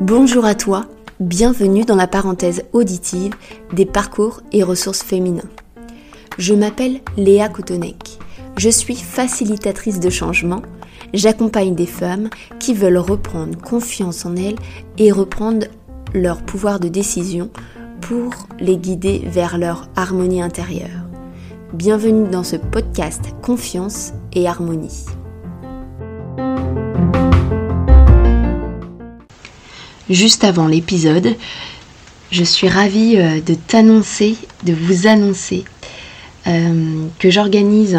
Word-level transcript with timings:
Bonjour 0.00 0.44
à 0.44 0.54
toi, 0.54 0.86
bienvenue 1.18 1.84
dans 1.84 1.96
la 1.96 2.06
parenthèse 2.06 2.62
auditive 2.72 3.34
des 3.72 3.84
parcours 3.84 4.42
et 4.52 4.62
ressources 4.62 5.02
féminins. 5.02 5.50
Je 6.38 6.54
m'appelle 6.54 7.00
Léa 7.16 7.48
Koutonek. 7.48 8.18
Je 8.58 8.68
suis 8.68 8.94
facilitatrice 8.94 9.98
de 9.98 10.08
changement. 10.08 10.62
J'accompagne 11.14 11.74
des 11.74 11.86
femmes 11.86 12.30
qui 12.60 12.74
veulent 12.74 12.96
reprendre 12.96 13.58
confiance 13.58 14.24
en 14.24 14.36
elles 14.36 14.58
et 14.98 15.10
reprendre 15.10 15.66
leur 16.14 16.42
pouvoir 16.42 16.78
de 16.78 16.86
décision 16.86 17.50
pour 18.00 18.30
les 18.60 18.76
guider 18.76 19.22
vers 19.26 19.58
leur 19.58 19.88
harmonie 19.96 20.42
intérieure. 20.42 21.08
Bienvenue 21.72 22.28
dans 22.28 22.44
ce 22.44 22.54
podcast 22.54 23.34
Confiance 23.42 24.12
et 24.32 24.46
Harmonie. 24.46 25.06
Juste 30.10 30.42
avant 30.42 30.68
l'épisode, 30.68 31.36
je 32.32 32.42
suis 32.42 32.66
ravie 32.66 33.16
euh, 33.18 33.40
de 33.42 33.52
t'annoncer, 33.54 34.36
de 34.64 34.72
vous 34.72 35.06
annoncer 35.06 35.64
euh, 36.46 37.04
que 37.18 37.30
j'organise 37.30 37.94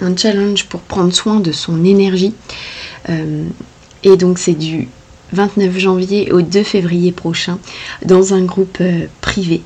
un, 0.00 0.16
challenge 0.16 0.64
pour 0.64 0.80
prendre 0.80 1.14
soin 1.14 1.38
de 1.38 1.52
son 1.52 1.84
énergie. 1.84 2.34
Euh, 3.08 3.46
et 4.02 4.16
donc 4.16 4.40
c'est 4.40 4.54
du 4.54 4.88
29 5.32 5.78
janvier 5.78 6.32
au 6.32 6.42
2 6.42 6.64
février 6.64 7.12
prochain 7.12 7.60
dans 8.04 8.34
un 8.34 8.42
groupe 8.42 8.82
privé. 9.20 9.62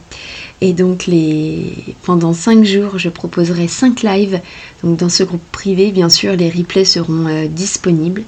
Et 0.61 0.73
donc 0.73 1.07
les... 1.07 1.73
pendant 2.03 2.33
5 2.33 2.65
jours, 2.65 2.98
je 2.98 3.09
proposerai 3.09 3.69
5 3.69 4.03
lives. 4.03 4.41
Donc 4.83 4.97
dans 4.97 5.09
ce 5.09 5.23
groupe 5.23 5.45
privé, 5.53 5.93
bien 5.93 6.09
sûr, 6.09 6.34
les 6.34 6.51
replays 6.51 6.84
seront 6.84 7.27
euh, 7.27 7.47
disponibles. 7.47 8.25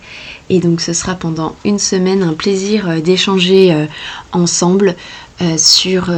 Et 0.48 0.60
donc 0.60 0.80
ce 0.80 0.92
sera 0.92 1.14
pendant 1.14 1.56
une 1.64 1.78
semaine 1.78 2.22
un 2.22 2.34
plaisir 2.34 2.88
euh, 2.88 3.00
d'échanger 3.00 3.72
euh, 3.72 3.86
ensemble 4.32 4.94
sur, 5.56 6.12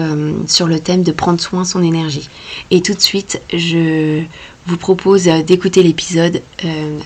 sur 0.49 0.67
le 0.67 0.81
thème 0.81 1.05
de 1.05 1.13
prendre 1.13 1.41
soin 1.41 1.63
de 1.63 1.67
son 1.69 1.81
énergie. 1.81 2.29
Et 2.73 2.83
tout 2.83 2.93
de 2.93 3.01
suite, 3.01 3.41
je 3.53 4.21
vous 4.67 4.77
propose 4.77 5.27
d'écouter 5.47 5.85
l'épisode 5.85 6.43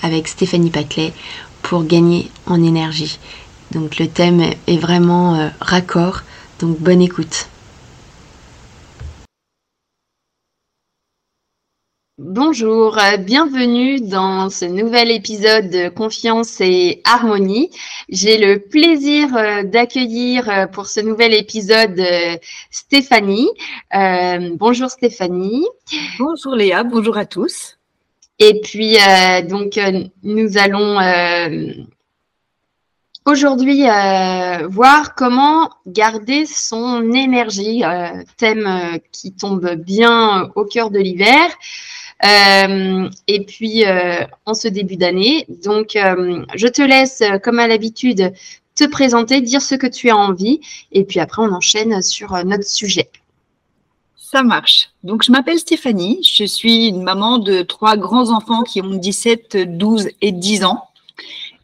avec 0.02 0.26
Stéphanie 0.26 0.70
Paclet 0.70 1.12
pour 1.60 1.84
gagner 1.84 2.30
en 2.46 2.64
énergie. 2.64 3.18
Donc 3.72 3.98
le 3.98 4.06
thème 4.08 4.42
est 4.66 4.78
vraiment 4.78 5.50
raccord. 5.60 6.22
Donc 6.58 6.80
bonne 6.80 7.02
écoute. 7.02 7.48
Bonjour, 12.18 12.96
euh, 12.96 13.18
bienvenue 13.18 14.00
dans 14.00 14.48
ce 14.48 14.64
nouvel 14.64 15.10
épisode 15.10 15.68
de 15.68 15.90
Confiance 15.90 16.62
et 16.62 17.02
Harmonie. 17.04 17.68
J'ai 18.08 18.38
le 18.38 18.58
plaisir 18.58 19.36
euh, 19.36 19.64
d'accueillir 19.64 20.48
euh, 20.48 20.66
pour 20.66 20.86
ce 20.86 21.00
nouvel 21.00 21.34
épisode 21.34 22.00
Stéphanie. 22.70 23.50
bonjour 23.92 24.88
Stéphanie. 24.88 25.66
Bonjour 26.18 26.54
Léa, 26.54 26.84
bonjour 26.84 27.18
à 27.18 27.26
tous. 27.26 27.76
Et 28.38 28.62
puis 28.62 28.96
donc 29.46 29.78
nous 30.22 30.56
allons 30.56 30.98
aujourd'hui 33.26 33.82
voir 34.70 35.14
comment 35.16 35.68
garder 35.86 36.46
son 36.46 37.12
énergie, 37.12 37.82
thème 38.38 39.00
qui 39.12 39.34
tombe 39.34 39.74
bien 39.74 40.50
au 40.54 40.64
cœur 40.64 40.90
de 40.90 40.98
l'hiver. 40.98 41.50
Euh, 42.24 43.10
et 43.26 43.44
puis 43.44 43.84
euh, 43.84 44.24
en 44.46 44.54
ce 44.54 44.68
début 44.68 44.96
d'année. 44.96 45.46
Donc, 45.64 45.96
euh, 45.96 46.44
je 46.54 46.66
te 46.66 46.82
laisse, 46.82 47.22
comme 47.42 47.58
à 47.58 47.66
l'habitude, 47.66 48.32
te 48.74 48.84
présenter, 48.84 49.40
dire 49.40 49.62
ce 49.62 49.74
que 49.74 49.86
tu 49.86 50.10
as 50.10 50.16
envie, 50.16 50.60
et 50.92 51.04
puis 51.04 51.20
après, 51.20 51.42
on 51.42 51.52
enchaîne 51.52 52.02
sur 52.02 52.32
notre 52.44 52.66
sujet. 52.66 53.10
Ça 54.16 54.42
marche. 54.42 54.90
Donc, 55.04 55.22
je 55.22 55.30
m'appelle 55.30 55.58
Stéphanie. 55.58 56.20
Je 56.22 56.44
suis 56.44 56.88
une 56.88 57.02
maman 57.02 57.38
de 57.38 57.62
trois 57.62 57.96
grands 57.96 58.30
enfants 58.30 58.62
qui 58.62 58.82
ont 58.82 58.94
17, 58.94 59.78
12 59.78 60.08
et 60.20 60.32
10 60.32 60.64
ans. 60.64 60.88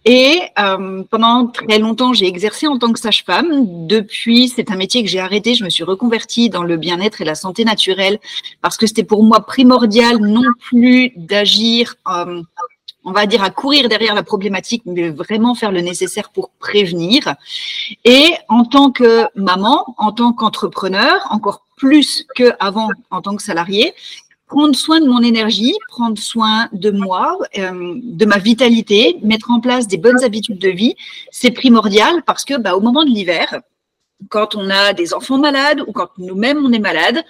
Et 0.04 0.40
euh, 0.58 1.04
pendant 1.10 1.46
très 1.46 1.78
longtemps, 1.78 2.12
j'ai 2.12 2.26
exercé 2.26 2.66
en 2.66 2.78
tant 2.78 2.92
que 2.92 2.98
sage-femme. 2.98 3.86
Depuis, 3.86 4.48
c'est 4.48 4.70
un 4.70 4.76
métier 4.76 5.02
que 5.02 5.08
j'ai 5.08 5.20
arrêté. 5.20 5.54
Je 5.54 5.64
me 5.64 5.70
suis 5.70 5.84
reconvertie 5.84 6.50
dans 6.50 6.64
le 6.64 6.76
bien-être 6.76 7.20
et 7.20 7.24
la 7.24 7.36
santé 7.36 7.64
naturelle 7.64 8.18
parce 8.60 8.76
que 8.76 8.86
c'était 8.86 9.04
pour 9.04 9.22
moi 9.22 9.46
primordial 9.46 10.18
non 10.18 10.42
plus 10.60 11.12
d'agir, 11.16 11.94
euh, 12.08 12.42
on 13.04 13.12
va 13.12 13.26
dire, 13.26 13.44
à 13.44 13.50
courir 13.50 13.88
derrière 13.88 14.14
la 14.14 14.24
problématique, 14.24 14.82
mais 14.86 15.10
vraiment 15.10 15.54
faire 15.54 15.70
le 15.70 15.80
nécessaire 15.80 16.30
pour 16.30 16.50
prévenir. 16.58 17.34
Et 18.04 18.32
en 18.48 18.64
tant 18.64 18.90
que 18.90 19.26
maman, 19.36 19.94
en 19.98 20.10
tant 20.10 20.32
qu'entrepreneur, 20.32 21.20
encore 21.30 21.64
plus 21.76 22.24
qu'avant 22.36 22.88
en 23.10 23.22
tant 23.22 23.34
que 23.34 23.42
salarié, 23.42 23.92
prendre 24.52 24.76
soin 24.76 25.00
de 25.00 25.06
mon 25.06 25.22
énergie, 25.22 25.74
prendre 25.88 26.18
soin 26.18 26.68
de 26.72 26.90
moi, 26.90 27.38
euh, 27.58 27.94
de 28.02 28.26
ma 28.26 28.36
vitalité, 28.36 29.16
mettre 29.22 29.50
en 29.50 29.60
place 29.60 29.88
des 29.88 29.96
bonnes 29.96 30.22
habitudes 30.22 30.58
de 30.58 30.68
vie, 30.68 30.94
c'est 31.30 31.52
primordial 31.52 32.22
parce 32.26 32.44
que 32.44 32.58
bah, 32.58 32.76
au 32.76 32.80
moment 32.80 33.02
de 33.02 33.08
l'hiver, 33.08 33.62
quand 34.28 34.54
on 34.54 34.68
a 34.68 34.92
des 34.92 35.14
enfants 35.14 35.38
malades 35.38 35.80
ou 35.86 35.92
quand 35.92 36.10
nous-mêmes 36.18 36.62
on 36.66 36.70
est 36.70 36.78
malade, 36.90 37.24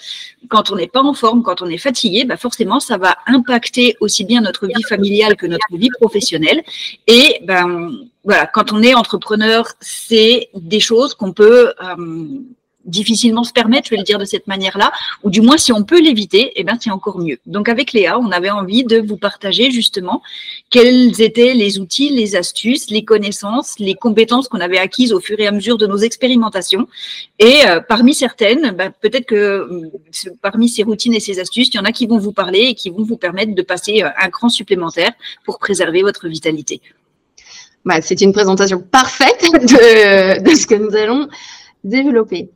quand 0.48 0.72
on 0.72 0.76
n'est 0.76 0.88
pas 0.88 1.00
en 1.00 1.14
forme, 1.14 1.44
quand 1.44 1.62
on 1.62 1.66
est 1.66 1.78
fatigué, 1.78 2.24
bah 2.24 2.36
forcément 2.36 2.80
ça 2.80 2.98
va 2.98 3.16
impacter 3.26 3.96
aussi 4.00 4.24
bien 4.24 4.40
notre 4.40 4.66
vie 4.66 4.82
familiale 4.88 5.36
que 5.36 5.46
notre 5.46 5.76
vie 5.82 5.90
professionnelle. 6.00 6.60
Et 7.06 7.38
ben 7.44 7.92
voilà, 8.24 8.46
quand 8.46 8.72
on 8.72 8.82
est 8.82 8.94
entrepreneur, 8.94 9.64
c'est 9.80 10.50
des 10.54 10.80
choses 10.80 11.14
qu'on 11.14 11.32
peut 11.32 11.72
euh, 11.82 12.26
difficilement 12.84 13.44
se 13.44 13.52
permettre, 13.52 13.86
je 13.86 13.90
vais 13.90 13.98
le 13.98 14.04
dire 14.04 14.18
de 14.18 14.24
cette 14.24 14.46
manière-là, 14.46 14.92
ou 15.22 15.30
du 15.30 15.40
moins 15.40 15.56
si 15.56 15.72
on 15.72 15.82
peut 15.82 16.00
l'éviter, 16.00 16.52
eh 16.56 16.64
ben 16.64 16.76
c'est 16.80 16.90
encore 16.90 17.18
mieux. 17.18 17.38
Donc 17.46 17.68
avec 17.68 17.92
Léa, 17.92 18.18
on 18.18 18.30
avait 18.30 18.50
envie 18.50 18.84
de 18.84 18.98
vous 19.00 19.16
partager 19.16 19.70
justement 19.70 20.22
quels 20.70 21.20
étaient 21.20 21.54
les 21.54 21.78
outils, 21.78 22.10
les 22.10 22.36
astuces, 22.36 22.90
les 22.90 23.04
connaissances, 23.04 23.78
les 23.78 23.94
compétences 23.94 24.48
qu'on 24.48 24.60
avait 24.60 24.78
acquises 24.78 25.12
au 25.12 25.20
fur 25.20 25.38
et 25.40 25.46
à 25.46 25.52
mesure 25.52 25.78
de 25.78 25.86
nos 25.86 25.98
expérimentations. 25.98 26.88
Et 27.38 27.66
euh, 27.66 27.80
parmi 27.80 28.14
certaines, 28.14 28.72
bah, 28.72 28.90
peut-être 28.90 29.26
que 29.26 29.34
euh, 29.34 29.90
parmi 30.40 30.68
ces 30.68 30.82
routines 30.82 31.14
et 31.14 31.20
ces 31.20 31.38
astuces, 31.38 31.68
il 31.68 31.76
y 31.76 31.80
en 31.80 31.84
a 31.84 31.92
qui 31.92 32.06
vont 32.06 32.18
vous 32.18 32.32
parler 32.32 32.60
et 32.60 32.74
qui 32.74 32.90
vont 32.90 33.04
vous 33.04 33.16
permettre 33.16 33.54
de 33.54 33.62
passer 33.62 34.02
euh, 34.02 34.08
un 34.20 34.30
cran 34.30 34.48
supplémentaire 34.48 35.12
pour 35.44 35.58
préserver 35.58 36.02
votre 36.02 36.28
vitalité. 36.28 36.80
Bah, 37.84 38.00
c'est 38.00 38.20
une 38.20 38.32
présentation 38.32 38.80
parfaite 38.80 39.42
de, 39.52 40.42
de 40.42 40.54
ce 40.54 40.66
que 40.66 40.74
nous 40.74 40.94
allons 40.96 41.28
développer. 41.84 42.50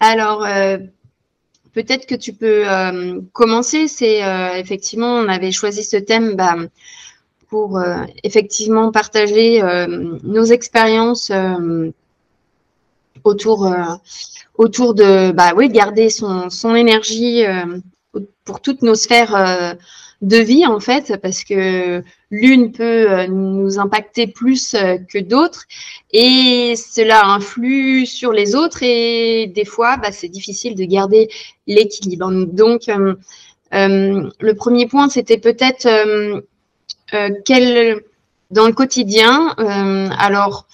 Alors, 0.00 0.44
euh, 0.44 0.78
peut-être 1.72 2.06
que 2.06 2.14
tu 2.14 2.32
peux 2.32 2.64
euh, 2.68 3.20
commencer. 3.32 3.88
C'est 3.88 4.24
euh, 4.24 4.56
effectivement, 4.56 5.14
on 5.14 5.28
avait 5.28 5.52
choisi 5.52 5.84
ce 5.84 5.96
thème 5.96 6.34
bah, 6.34 6.56
pour 7.48 7.82
effectivement 8.24 8.90
partager 8.90 9.60
nos 10.22 10.44
expériences 10.44 11.30
autour, 13.24 13.70
autour 14.54 14.94
de, 14.94 15.32
bah 15.32 15.52
oui, 15.54 15.68
garder 15.68 16.08
son, 16.08 16.48
son 16.48 16.74
énergie 16.74 17.44
pour 18.46 18.62
toutes 18.62 18.80
nos 18.80 18.94
sphères 18.94 19.76
de 20.22 20.36
vie 20.36 20.64
en 20.66 20.78
fait, 20.78 21.16
parce 21.20 21.42
que 21.42 22.02
l'une 22.30 22.72
peut 22.72 23.10
euh, 23.10 23.26
nous 23.26 23.78
impacter 23.78 24.28
plus 24.28 24.74
euh, 24.74 24.96
que 25.12 25.18
d'autres 25.18 25.64
et 26.12 26.74
cela 26.76 27.26
influe 27.26 28.06
sur 28.06 28.32
les 28.32 28.54
autres 28.54 28.82
et 28.82 29.48
des 29.48 29.64
fois, 29.64 29.96
bah, 29.96 30.12
c'est 30.12 30.28
difficile 30.28 30.76
de 30.76 30.84
garder 30.84 31.28
l'équilibre. 31.66 32.30
Donc, 32.46 32.88
euh, 32.88 33.14
le 33.72 34.52
premier 34.52 34.86
point, 34.86 35.08
c'était 35.08 35.38
peut-être 35.38 35.88
quel 37.44 38.00
dans 38.50 38.66
le 38.66 38.72
quotidien, 38.74 39.54
alors 40.18 40.66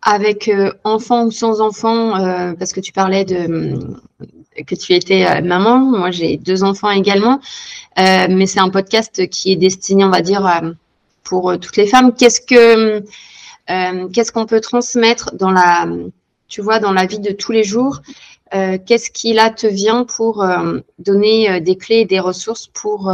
avec 0.00 0.48
enfant 0.84 1.26
ou 1.26 1.32
sans 1.32 1.60
enfant, 1.60 2.12
parce 2.56 2.72
que 2.72 2.78
tu 2.78 2.92
parlais 2.92 3.24
de 3.24 3.80
que 4.66 4.74
tu 4.74 4.94
étais 4.94 5.26
euh, 5.26 5.42
maman. 5.42 5.78
Moi, 5.78 6.10
j'ai 6.10 6.36
deux 6.36 6.64
enfants 6.64 6.90
également, 6.90 7.40
euh, 7.98 8.26
mais 8.28 8.46
c'est 8.46 8.60
un 8.60 8.70
podcast 8.70 9.28
qui 9.28 9.52
est 9.52 9.56
destiné, 9.56 10.04
on 10.04 10.10
va 10.10 10.22
dire, 10.22 10.46
euh, 10.46 10.72
pour 11.24 11.58
toutes 11.58 11.76
les 11.76 11.86
femmes. 11.86 12.14
Qu'est-ce 12.14 12.40
que 12.40 13.04
qu'est-ce 14.12 14.32
qu'on 14.32 14.46
peut 14.46 14.60
transmettre 14.60 15.36
dans 15.36 15.52
la, 15.52 15.86
tu 16.48 16.60
vois, 16.60 16.80
dans 16.80 16.92
la 16.92 17.06
vie 17.06 17.20
de 17.20 17.30
tous 17.30 17.52
les 17.52 17.62
jours? 17.62 18.00
Qu'est-ce 18.50 19.12
qui 19.12 19.32
là 19.32 19.50
te 19.50 19.68
vient 19.68 20.04
pour 20.04 20.44
donner 20.98 21.60
des 21.60 21.76
clés 21.76 22.00
et 22.00 22.04
des 22.04 22.18
ressources 22.18 22.66
pour 22.66 23.12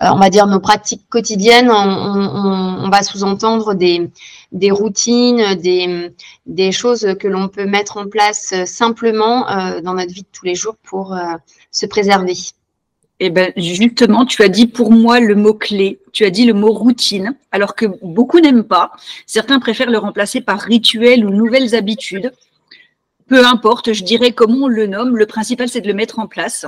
on 0.00 0.16
va 0.16 0.28
dire 0.28 0.46
nos 0.46 0.60
pratiques 0.60 1.08
quotidiennes, 1.08 1.70
on 1.70 2.90
va 2.90 3.02
sous-entendre 3.02 3.72
des, 3.72 4.10
des 4.54 4.70
routines, 4.70 5.54
des, 6.46 6.72
choses 6.72 7.14
que 7.20 7.28
l'on 7.28 7.48
peut 7.48 7.66
mettre 7.66 7.98
en 7.98 8.08
place 8.08 8.54
simplement 8.64 9.50
euh, 9.50 9.80
dans 9.80 9.94
notre 9.94 10.12
vie 10.14 10.22
de 10.22 10.28
tous 10.32 10.46
les 10.46 10.54
jours 10.54 10.76
pour 10.82 11.12
euh, 11.12 11.34
se 11.70 11.86
préserver. 11.86 12.34
Eh 13.20 13.30
ben, 13.30 13.52
justement, 13.56 14.24
tu 14.24 14.42
as 14.42 14.48
dit 14.48 14.66
pour 14.66 14.90
moi 14.90 15.20
le 15.20 15.34
mot-clé, 15.34 16.00
tu 16.12 16.24
as 16.24 16.30
dit 16.30 16.46
le 16.46 16.54
mot 16.54 16.72
routine, 16.72 17.36
alors 17.52 17.74
que 17.74 17.86
beaucoup 18.02 18.40
n'aiment 18.40 18.64
pas. 18.64 18.92
Certains 19.26 19.58
préfèrent 19.58 19.90
le 19.90 19.98
remplacer 19.98 20.40
par 20.40 20.60
rituel 20.60 21.26
ou 21.26 21.30
nouvelles 21.30 21.74
habitudes. 21.74 22.32
Peu 23.26 23.44
importe, 23.44 23.92
je 23.92 24.04
dirais 24.04 24.32
comment 24.32 24.66
on 24.66 24.68
le 24.68 24.86
nomme, 24.86 25.16
le 25.16 25.26
principal 25.26 25.68
c'est 25.68 25.80
de 25.80 25.88
le 25.88 25.94
mettre 25.94 26.18
en 26.18 26.26
place. 26.26 26.66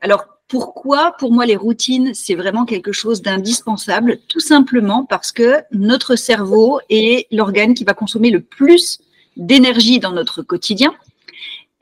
Alors, 0.00 0.26
pourquoi 0.48 1.12
pour 1.18 1.30
moi 1.30 1.44
les 1.44 1.56
routines, 1.56 2.14
c'est 2.14 2.34
vraiment 2.34 2.64
quelque 2.64 2.92
chose 2.92 3.20
d'indispensable? 3.20 4.18
Tout 4.28 4.40
simplement 4.40 5.04
parce 5.04 5.30
que 5.30 5.56
notre 5.72 6.16
cerveau 6.16 6.80
est 6.88 7.26
l'organe 7.30 7.74
qui 7.74 7.84
va 7.84 7.94
consommer 7.94 8.30
le 8.30 8.40
plus 8.40 8.98
d'énergie 9.36 10.00
dans 10.00 10.12
notre 10.12 10.42
quotidien. 10.42 10.94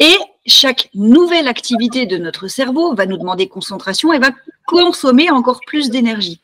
Et 0.01 0.17
chaque 0.47 0.91
nouvelle 0.95 1.49
activité 1.49 2.07
de 2.07 2.19
notre 2.19 2.49
cerveau 2.49 2.95
va 2.95 3.07
nous 3.07 3.17
demander 3.17 3.49
concentration 3.49 4.13
et 4.13 4.19
va 4.19 4.31
consommer 4.67 5.31
encore 5.31 5.61
plus 5.67 5.89
d'énergie. 5.89 6.41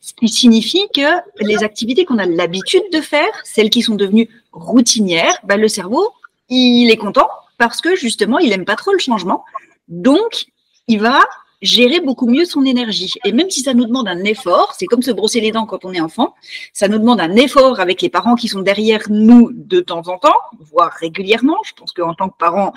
Ce 0.00 0.12
qui 0.12 0.28
signifie 0.28 0.86
que 0.94 1.20
les 1.40 1.64
activités 1.64 2.04
qu'on 2.04 2.18
a 2.18 2.26
l'habitude 2.26 2.82
de 2.92 3.00
faire, 3.00 3.32
celles 3.44 3.70
qui 3.70 3.82
sont 3.82 3.94
devenues 3.94 4.28
routinières, 4.52 5.38
bah, 5.44 5.56
le 5.56 5.68
cerveau, 5.68 6.10
il 6.48 6.90
est 6.90 6.96
content 6.96 7.28
parce 7.56 7.80
que 7.80 7.96
justement, 7.96 8.38
il 8.38 8.50
n'aime 8.50 8.64
pas 8.64 8.76
trop 8.76 8.92
le 8.92 8.98
changement. 8.98 9.44
Donc, 9.88 10.46
il 10.86 11.00
va 11.00 11.20
gérer 11.62 12.00
beaucoup 12.00 12.26
mieux 12.26 12.44
son 12.44 12.64
énergie. 12.64 13.14
Et 13.24 13.32
même 13.32 13.48
si 13.48 13.60
ça 13.60 13.72
nous 13.72 13.86
demande 13.86 14.08
un 14.08 14.22
effort, 14.24 14.74
c'est 14.76 14.86
comme 14.86 15.02
se 15.02 15.12
brosser 15.12 15.40
les 15.40 15.52
dents 15.52 15.64
quand 15.64 15.84
on 15.84 15.92
est 15.92 16.00
enfant, 16.00 16.34
ça 16.72 16.88
nous 16.88 16.98
demande 16.98 17.20
un 17.20 17.34
effort 17.36 17.80
avec 17.80 18.02
les 18.02 18.10
parents 18.10 18.34
qui 18.34 18.48
sont 18.48 18.60
derrière 18.60 19.02
nous 19.08 19.50
de 19.52 19.80
temps 19.80 20.08
en 20.08 20.18
temps, 20.18 20.36
voire 20.58 20.92
régulièrement. 20.92 21.56
Je 21.64 21.72
pense 21.72 21.92
qu'en 21.92 22.14
tant 22.14 22.28
que 22.28 22.36
parent, 22.36 22.74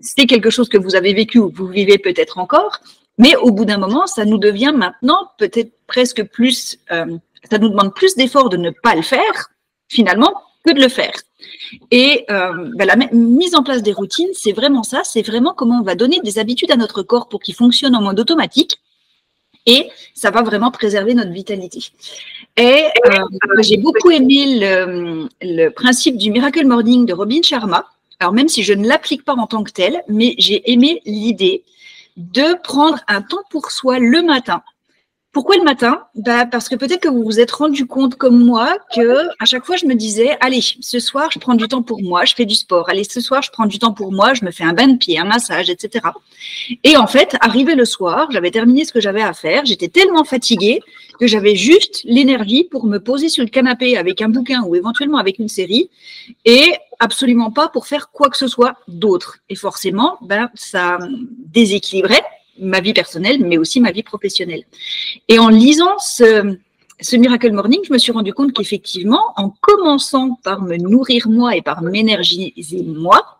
c'est 0.00 0.26
quelque 0.26 0.50
chose 0.50 0.68
que 0.68 0.78
vous 0.78 0.94
avez 0.94 1.12
vécu 1.12 1.38
ou 1.38 1.50
que 1.50 1.56
vous 1.56 1.66
vivez 1.66 1.98
peut-être 1.98 2.38
encore. 2.38 2.78
Mais 3.18 3.34
au 3.36 3.50
bout 3.50 3.64
d'un 3.64 3.78
moment, 3.78 4.06
ça 4.06 4.24
nous 4.24 4.38
devient 4.38 4.72
maintenant 4.74 5.32
peut-être 5.38 5.72
presque 5.88 6.22
plus, 6.22 6.78
euh, 6.92 7.18
ça 7.50 7.58
nous 7.58 7.68
demande 7.68 7.92
plus 7.92 8.14
d'efforts 8.14 8.48
de 8.48 8.56
ne 8.56 8.70
pas 8.70 8.94
le 8.94 9.02
faire, 9.02 9.50
finalement, 9.88 10.32
que 10.64 10.72
de 10.72 10.80
le 10.80 10.88
faire. 10.88 11.12
Et 11.90 12.24
euh, 12.30 12.70
ben, 12.74 12.86
la 12.86 12.96
mise 13.12 13.54
en 13.54 13.62
place 13.62 13.82
des 13.82 13.92
routines, 13.92 14.30
c'est 14.32 14.52
vraiment 14.52 14.82
ça, 14.82 15.02
c'est 15.04 15.22
vraiment 15.22 15.54
comment 15.54 15.80
on 15.80 15.84
va 15.84 15.94
donner 15.94 16.20
des 16.22 16.38
habitudes 16.38 16.70
à 16.70 16.76
notre 16.76 17.02
corps 17.02 17.28
pour 17.28 17.40
qu'il 17.40 17.54
fonctionne 17.54 17.94
en 17.94 18.02
mode 18.02 18.18
automatique. 18.20 18.78
Et 19.66 19.90
ça 20.14 20.30
va 20.30 20.42
vraiment 20.42 20.70
préserver 20.70 21.14
notre 21.14 21.30
vitalité. 21.30 21.90
Et 22.56 22.86
euh, 23.06 23.24
j'ai 23.60 23.76
beaucoup 23.76 24.10
aimé 24.10 24.58
le, 24.58 25.28
le, 25.42 25.68
principe 25.68 26.16
du 26.16 26.30
Miracle 26.30 26.66
Morning 26.66 27.04
de 27.04 27.12
Robin 27.12 27.42
Sharma. 27.42 27.84
Alors 28.18 28.32
même 28.32 28.48
si 28.48 28.62
je 28.62 28.72
ne 28.72 28.88
l'applique 28.88 29.24
pas 29.24 29.34
en 29.34 29.46
tant 29.46 29.62
que 29.62 29.70
tel, 29.70 30.02
mais 30.08 30.34
j'ai 30.38 30.70
aimé 30.72 31.02
l'idée 31.04 31.64
de 32.16 32.60
prendre 32.62 32.98
un 33.08 33.20
temps 33.20 33.42
pour 33.50 33.70
soi 33.70 33.98
le 33.98 34.22
matin 34.22 34.62
pourquoi 35.38 35.56
le 35.56 35.62
matin? 35.62 36.02
Bah 36.16 36.46
Parce 36.46 36.68
que 36.68 36.74
peut-être 36.74 36.98
que 36.98 37.08
vous 37.08 37.22
vous 37.22 37.38
êtes 37.38 37.52
rendu 37.52 37.86
compte 37.86 38.16
comme 38.16 38.44
moi 38.44 38.76
que 38.92 39.28
à 39.38 39.44
chaque 39.44 39.64
fois 39.64 39.76
je 39.76 39.86
me 39.86 39.94
disais 39.94 40.36
allez 40.40 40.60
ce 40.60 40.98
soir 40.98 41.30
je 41.30 41.38
prends 41.38 41.54
du 41.54 41.68
temps 41.68 41.84
pour 41.84 42.02
moi 42.02 42.24
je 42.24 42.34
fais 42.34 42.44
du 42.44 42.56
sport. 42.56 42.88
Allez 42.88 43.04
ce 43.04 43.20
soir 43.20 43.40
je 43.40 43.52
prends 43.52 43.66
du 43.66 43.78
temps 43.78 43.92
pour 43.92 44.10
moi 44.10 44.34
je 44.34 44.44
me 44.44 44.50
fais 44.50 44.64
un 44.64 44.72
bain 44.72 44.88
de 44.88 44.96
pied 44.96 45.16
un 45.16 45.26
massage 45.26 45.70
etc 45.70 46.06
et 46.82 46.96
en 46.96 47.06
fait 47.06 47.36
arrivé 47.40 47.76
le 47.76 47.84
soir 47.84 48.26
j'avais 48.32 48.50
terminé 48.50 48.84
ce 48.84 48.92
que 48.92 49.00
j'avais 49.00 49.22
à 49.22 49.32
faire 49.32 49.64
j'étais 49.64 49.86
tellement 49.86 50.24
fatiguée 50.24 50.80
que 51.20 51.28
j'avais 51.28 51.54
juste 51.54 52.00
l'énergie 52.02 52.64
pour 52.64 52.86
me 52.86 52.98
poser 52.98 53.28
sur 53.28 53.44
le 53.44 53.50
canapé 53.50 53.96
avec 53.96 54.20
un 54.20 54.28
bouquin 54.28 54.64
ou 54.64 54.74
éventuellement 54.74 55.18
avec 55.18 55.38
une 55.38 55.48
série 55.48 55.88
et 56.46 56.74
absolument 56.98 57.52
pas 57.52 57.68
pour 57.68 57.86
faire 57.86 58.10
quoi 58.10 58.28
que 58.28 58.36
ce 58.36 58.48
soit 58.48 58.74
d'autre. 58.88 59.38
Et 59.48 59.54
forcément 59.54 60.18
ben 60.20 60.50
ça 60.54 60.98
déséquilibrait 61.46 62.24
ma 62.60 62.80
vie 62.80 62.92
personnelle, 62.92 63.44
mais 63.44 63.58
aussi 63.58 63.80
ma 63.80 63.92
vie 63.92 64.02
professionnelle. 64.02 64.64
Et 65.28 65.38
en 65.38 65.48
lisant 65.48 65.98
ce, 65.98 66.56
Miracle 67.16 67.52
Morning, 67.52 67.80
je 67.86 67.92
me 67.92 67.98
suis 67.98 68.12
rendu 68.12 68.32
compte 68.32 68.52
qu'effectivement, 68.52 69.22
en 69.36 69.50
commençant 69.60 70.38
par 70.42 70.62
me 70.62 70.76
nourrir 70.76 71.28
moi 71.28 71.56
et 71.56 71.62
par 71.62 71.82
m'énergiser 71.82 72.82
moi, 72.82 73.38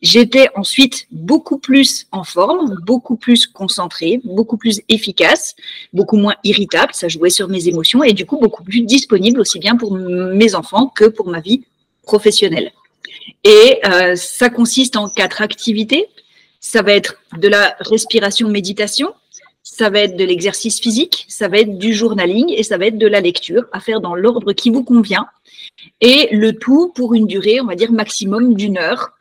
j'étais 0.00 0.48
ensuite 0.54 1.06
beaucoup 1.10 1.58
plus 1.58 2.06
en 2.12 2.24
forme, 2.24 2.76
beaucoup 2.86 3.16
plus 3.16 3.46
concentrée, 3.46 4.20
beaucoup 4.24 4.56
plus 4.56 4.80
efficace, 4.88 5.56
beaucoup 5.92 6.16
moins 6.16 6.34
irritable, 6.44 6.94
ça 6.94 7.08
jouait 7.08 7.30
sur 7.30 7.48
mes 7.48 7.68
émotions 7.68 8.02
et 8.02 8.12
du 8.12 8.26
coup 8.26 8.38
beaucoup 8.38 8.62
plus 8.62 8.82
disponible 8.82 9.40
aussi 9.40 9.58
bien 9.58 9.76
pour 9.76 9.92
mes 9.92 10.54
enfants 10.54 10.86
que 10.86 11.06
pour 11.06 11.28
ma 11.28 11.40
vie 11.40 11.64
professionnelle. 12.02 12.72
Et 13.44 13.80
euh, 13.86 14.16
ça 14.16 14.50
consiste 14.50 14.96
en 14.96 15.08
quatre 15.08 15.42
activités. 15.42 16.06
Ça 16.60 16.82
va 16.82 16.92
être 16.92 17.16
de 17.36 17.48
la 17.48 17.74
respiration 17.80 18.48
méditation, 18.48 19.14
ça 19.62 19.90
va 19.90 20.00
être 20.00 20.16
de 20.16 20.24
l'exercice 20.24 20.80
physique, 20.80 21.26
ça 21.28 21.48
va 21.48 21.58
être 21.58 21.78
du 21.78 21.94
journaling 21.94 22.50
et 22.50 22.62
ça 22.62 22.78
va 22.78 22.86
être 22.86 22.98
de 22.98 23.06
la 23.06 23.20
lecture 23.20 23.64
à 23.72 23.80
faire 23.80 24.00
dans 24.00 24.14
l'ordre 24.14 24.52
qui 24.52 24.70
vous 24.70 24.84
convient. 24.84 25.26
Et 26.00 26.28
le 26.32 26.52
tout 26.52 26.92
pour 26.94 27.14
une 27.14 27.26
durée, 27.26 27.60
on 27.60 27.66
va 27.66 27.74
dire, 27.74 27.92
maximum 27.92 28.54
d'une 28.54 28.78
heure 28.78 29.12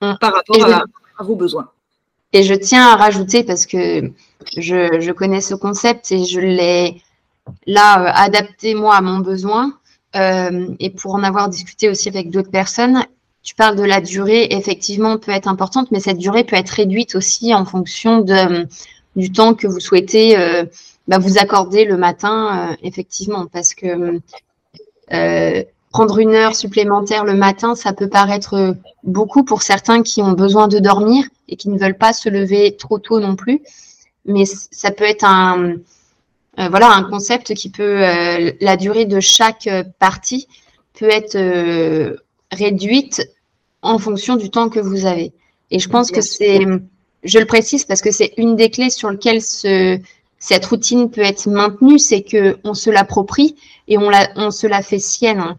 hum. 0.00 0.16
par 0.20 0.32
rapport 0.34 0.64
à, 0.64 1.22
vos 1.22 1.36
besoins. 1.36 1.70
Et 2.32 2.42
je 2.42 2.54
tiens 2.54 2.88
à 2.88 2.96
rajouter, 2.96 3.44
parce 3.44 3.66
que 3.66 4.10
je, 4.56 5.12
connais 5.12 5.40
ce 5.40 5.54
concept 5.54 6.10
et 6.10 6.24
je 6.24 6.40
l'ai 6.40 7.00
là 7.66 8.02
euh, 8.02 8.10
adapté 8.14 8.74
moi 8.74 8.96
à 8.96 9.00
mon 9.00 9.18
besoin, 9.18 9.78
euh, 10.16 10.74
et 10.80 10.90
pour 10.90 11.14
en 11.14 11.22
avoir 11.22 11.48
discuté 11.48 11.88
aussi 11.88 12.08
avec 12.08 12.30
d'autres 12.30 12.50
personnes, 12.50 13.04
tu 13.44 13.54
parles 13.54 13.76
de 13.76 13.84
la 13.84 14.00
durée, 14.00 14.48
effectivement, 14.50 15.18
peut 15.18 15.30
être 15.30 15.46
importante, 15.46 15.90
mais 15.90 16.00
cette 16.00 16.16
durée 16.16 16.44
peut 16.44 16.56
être 16.56 16.70
réduite 16.70 17.14
aussi 17.14 17.54
en 17.54 17.66
fonction 17.66 18.20
de, 18.20 18.66
du 19.16 19.30
temps 19.30 19.54
que 19.54 19.66
vous 19.66 19.80
souhaitez 19.80 20.38
euh, 20.38 20.64
bah, 21.08 21.18
vous 21.18 21.36
accorder 21.36 21.84
le 21.84 21.98
matin, 21.98 22.70
euh, 22.70 22.76
effectivement, 22.82 23.46
parce 23.46 23.74
que 23.74 24.18
euh, 25.12 25.62
prendre 25.92 26.18
une 26.18 26.34
heure 26.34 26.56
supplémentaire 26.56 27.24
le 27.24 27.34
matin, 27.34 27.74
ça 27.74 27.92
peut 27.92 28.08
paraître 28.08 28.76
beaucoup 29.02 29.44
pour 29.44 29.60
certains 29.60 30.02
qui 30.02 30.22
ont 30.22 30.32
besoin 30.32 30.66
de 30.66 30.78
dormir 30.78 31.26
et 31.48 31.56
qui 31.56 31.68
ne 31.68 31.78
veulent 31.78 31.98
pas 31.98 32.14
se 32.14 32.30
lever 32.30 32.74
trop 32.78 32.98
tôt 32.98 33.20
non 33.20 33.36
plus, 33.36 33.60
mais 34.24 34.46
ça 34.46 34.90
peut 34.90 35.04
être 35.04 35.24
un, 35.24 35.74
voilà, 36.56 36.90
un 36.90 37.02
concept 37.02 37.52
qui 37.54 37.68
peut, 37.68 38.00
la 38.60 38.76
durée 38.76 39.04
de 39.04 39.20
chaque 39.20 39.68
partie 39.98 40.48
peut 40.98 41.10
être 41.10 41.36
réduite 42.50 43.22
en 43.84 43.98
fonction 43.98 44.36
du 44.36 44.50
temps 44.50 44.68
que 44.68 44.80
vous 44.80 45.06
avez. 45.06 45.32
Et 45.70 45.78
je 45.78 45.88
pense 45.88 46.10
que 46.10 46.20
c'est, 46.20 46.60
je 47.22 47.38
le 47.38 47.44
précise 47.44 47.84
parce 47.84 48.02
que 48.02 48.10
c'est 48.10 48.32
une 48.36 48.56
des 48.56 48.70
clés 48.70 48.90
sur 48.90 49.10
lesquelles 49.10 49.42
ce, 49.42 49.98
cette 50.38 50.64
routine 50.66 51.10
peut 51.10 51.20
être 51.20 51.48
maintenue, 51.48 51.98
c'est 51.98 52.22
que 52.22 52.58
on 52.64 52.74
se 52.74 52.90
l'approprie 52.90 53.56
et 53.86 53.98
on, 53.98 54.10
la, 54.10 54.28
on 54.36 54.50
se 54.50 54.66
la 54.66 54.82
fait 54.82 54.98
sienne. 54.98 55.56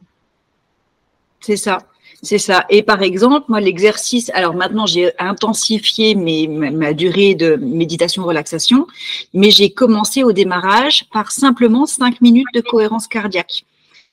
C'est 1.40 1.58
ça. 1.58 1.80
C'est 2.22 2.40
ça. 2.40 2.66
Et 2.70 2.82
par 2.82 3.04
exemple, 3.04 3.46
moi, 3.50 3.60
l'exercice, 3.60 4.32
alors 4.34 4.56
maintenant, 4.56 4.88
j'ai 4.88 5.12
intensifié 5.20 6.16
mes, 6.16 6.48
ma 6.48 6.94
durée 6.94 7.36
de 7.36 7.56
méditation-relaxation, 7.56 8.88
mais 9.34 9.52
j'ai 9.52 9.70
commencé 9.70 10.24
au 10.24 10.32
démarrage 10.32 11.06
par 11.14 11.32
simplement 11.32 11.86
cinq 11.86 12.22
minutes 12.22 12.48
de 12.56 12.62
cohérence 12.62 13.08
cardiaque. 13.08 13.66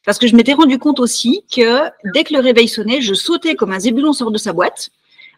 Parce 0.04 0.18
que 0.18 0.26
je 0.26 0.34
m'étais 0.34 0.52
rendu 0.52 0.78
compte 0.78 1.00
aussi 1.00 1.44
que 1.54 1.88
dès 2.12 2.24
que 2.24 2.34
le 2.34 2.40
réveil 2.40 2.68
sonnait, 2.68 3.00
je 3.00 3.14
sautais 3.14 3.54
comme 3.54 3.72
un 3.72 3.78
zébulon 3.78 4.12
sort 4.12 4.30
de 4.30 4.38
sa 4.38 4.52
boîte, 4.52 4.90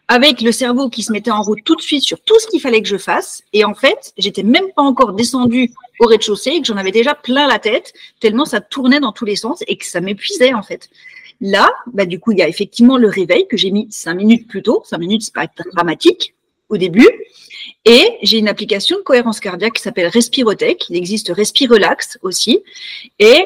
avec 0.07 0.41
le 0.41 0.51
cerveau 0.51 0.89
qui 0.89 1.03
se 1.03 1.11
mettait 1.11 1.31
en 1.31 1.41
route 1.41 1.63
tout 1.63 1.75
de 1.75 1.81
suite 1.81 2.03
sur 2.03 2.19
tout 2.21 2.39
ce 2.39 2.47
qu'il 2.47 2.61
fallait 2.61 2.81
que 2.81 2.87
je 2.87 2.97
fasse. 2.97 3.41
Et 3.53 3.63
en 3.63 3.73
fait, 3.73 4.13
j'étais 4.17 4.43
même 4.43 4.71
pas 4.75 4.83
encore 4.83 5.13
descendue 5.13 5.71
au 5.99 6.05
rez-de-chaussée 6.05 6.51
et 6.51 6.61
que 6.61 6.67
j'en 6.67 6.77
avais 6.77 6.91
déjà 6.91 7.15
plein 7.15 7.47
la 7.47 7.59
tête, 7.59 7.93
tellement 8.19 8.45
ça 8.45 8.61
tournait 8.61 8.99
dans 8.99 9.11
tous 9.11 9.25
les 9.25 9.35
sens 9.35 9.63
et 9.67 9.77
que 9.77 9.85
ça 9.85 10.01
m'épuisait 10.01 10.53
en 10.53 10.63
fait. 10.63 10.89
Là, 11.41 11.71
bah, 11.93 12.05
du 12.05 12.19
coup, 12.19 12.31
il 12.31 12.39
y 12.39 12.41
a 12.41 12.47
effectivement 12.47 12.97
le 12.97 13.07
réveil 13.07 13.47
que 13.47 13.57
j'ai 13.57 13.71
mis 13.71 13.87
cinq 13.91 14.15
minutes 14.15 14.47
plus 14.47 14.61
tôt. 14.61 14.83
Cinq 14.85 14.99
minutes, 14.99 15.23
c'est 15.23 15.33
pas 15.33 15.47
dramatique 15.73 16.33
au 16.69 16.77
début. 16.77 17.09
Et 17.83 18.09
j'ai 18.23 18.37
une 18.37 18.47
application 18.47 18.97
de 18.97 19.01
cohérence 19.01 19.39
cardiaque 19.39 19.73
qui 19.73 19.81
s'appelle 19.81 20.07
Respirotech. 20.07 20.89
Il 20.89 20.95
existe 20.95 21.31
Respirelax 21.35 22.19
aussi. 22.21 22.63
Et 23.19 23.45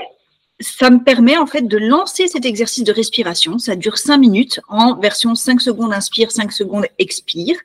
ça 0.61 0.89
me 0.89 1.01
permet 1.01 1.37
en 1.37 1.45
fait 1.45 1.61
de 1.61 1.77
lancer 1.77 2.27
cet 2.27 2.45
exercice 2.45 2.83
de 2.83 2.91
respiration. 2.91 3.59
Ça 3.59 3.77
dure 3.77 3.97
5 3.97 4.17
minutes 4.17 4.59
en 4.67 4.95
version 4.95 5.33
5 5.33 5.61
secondes 5.61 5.93
inspire, 5.93 6.31
5 6.31 6.51
secondes 6.51 6.85
expire. 6.97 7.55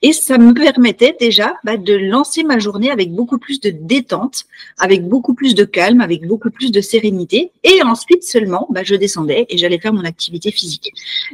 Et 0.00 0.14
ça 0.14 0.38
me 0.38 0.54
permettait 0.54 1.14
déjà 1.20 1.54
bah, 1.64 1.76
de 1.76 1.94
lancer 1.94 2.44
ma 2.44 2.58
journée 2.58 2.90
avec 2.90 3.12
beaucoup 3.12 3.38
plus 3.38 3.60
de 3.60 3.70
détente, 3.70 4.46
avec 4.78 5.06
beaucoup 5.06 5.34
plus 5.34 5.54
de 5.54 5.64
calme, 5.64 6.00
avec 6.00 6.26
beaucoup 6.26 6.50
plus 6.50 6.72
de 6.72 6.80
sérénité. 6.80 7.52
Et 7.64 7.82
ensuite 7.82 8.22
seulement, 8.22 8.66
bah, 8.70 8.82
je 8.82 8.94
descendais 8.94 9.44
et 9.50 9.58
j'allais 9.58 9.78
faire 9.78 9.92
mon 9.92 10.04
activité 10.04 10.50
physique. 10.50 10.92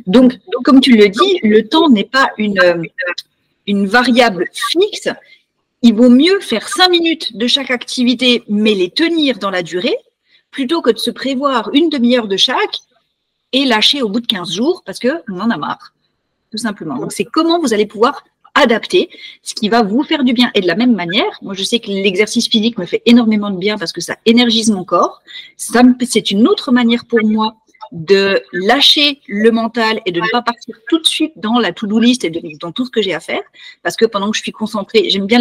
Donc, 0.08 0.38
comme 0.64 0.80
tu 0.80 0.96
le 0.96 1.08
dis, 1.08 1.38
le 1.44 1.62
temps 1.68 1.90
n'est 1.90 2.04
pas 2.04 2.30
une, 2.38 2.88
une 3.68 3.86
variable 3.86 4.46
fixe. 4.52 5.08
Il 5.82 5.94
vaut 5.94 6.10
mieux 6.10 6.40
faire 6.40 6.68
5 6.68 6.88
minutes 6.90 7.36
de 7.36 7.46
chaque 7.46 7.70
activité, 7.70 8.42
mais 8.48 8.74
les 8.74 8.90
tenir 8.90 9.38
dans 9.38 9.50
la 9.50 9.62
durée 9.62 9.96
plutôt 10.54 10.80
que 10.82 10.90
de 10.90 10.98
se 10.98 11.10
prévoir 11.10 11.68
une 11.74 11.88
demi-heure 11.88 12.28
de 12.28 12.36
chaque 12.36 12.78
et 13.52 13.64
lâcher 13.64 14.02
au 14.02 14.08
bout 14.08 14.20
de 14.20 14.26
15 14.26 14.52
jours 14.52 14.82
parce 14.86 15.00
qu'on 15.00 15.40
en 15.40 15.50
a 15.50 15.56
marre, 15.56 15.92
tout 16.52 16.58
simplement. 16.58 16.96
Donc, 16.96 17.12
c'est 17.12 17.24
comment 17.24 17.58
vous 17.58 17.74
allez 17.74 17.86
pouvoir 17.86 18.22
adapté, 18.54 19.10
ce 19.42 19.52
qui 19.52 19.68
va 19.68 19.82
vous 19.82 20.04
faire 20.04 20.22
du 20.22 20.32
bien. 20.32 20.52
Et 20.54 20.60
de 20.60 20.68
la 20.68 20.76
même 20.76 20.94
manière, 20.94 21.32
moi 21.42 21.54
je 21.54 21.64
sais 21.64 21.80
que 21.80 21.90
l'exercice 21.90 22.48
physique 22.48 22.78
me 22.78 22.86
fait 22.86 23.02
énormément 23.04 23.50
de 23.50 23.58
bien 23.58 23.76
parce 23.76 23.92
que 23.92 24.00
ça 24.00 24.16
énergise 24.26 24.70
mon 24.70 24.84
corps. 24.84 25.22
C'est 25.56 26.30
une 26.30 26.46
autre 26.46 26.70
manière 26.70 27.04
pour 27.04 27.24
moi 27.24 27.56
de 27.94 28.42
lâcher 28.52 29.20
le 29.28 29.52
mental 29.52 30.00
et 30.04 30.10
de 30.10 30.20
ne 30.20 30.26
pas 30.32 30.42
partir 30.42 30.76
tout 30.88 30.98
de 30.98 31.06
suite 31.06 31.32
dans 31.36 31.60
la 31.60 31.72
to-do 31.72 32.00
list 32.00 32.24
et 32.24 32.30
dans 32.60 32.72
tout 32.72 32.84
ce 32.84 32.90
que 32.90 33.00
j'ai 33.00 33.14
à 33.14 33.20
faire, 33.20 33.42
parce 33.84 33.96
que 33.96 34.04
pendant 34.04 34.32
que 34.32 34.36
je 34.36 34.42
suis 34.42 34.52
concentrée, 34.52 35.08
j'aime 35.10 35.26
bien 35.26 35.40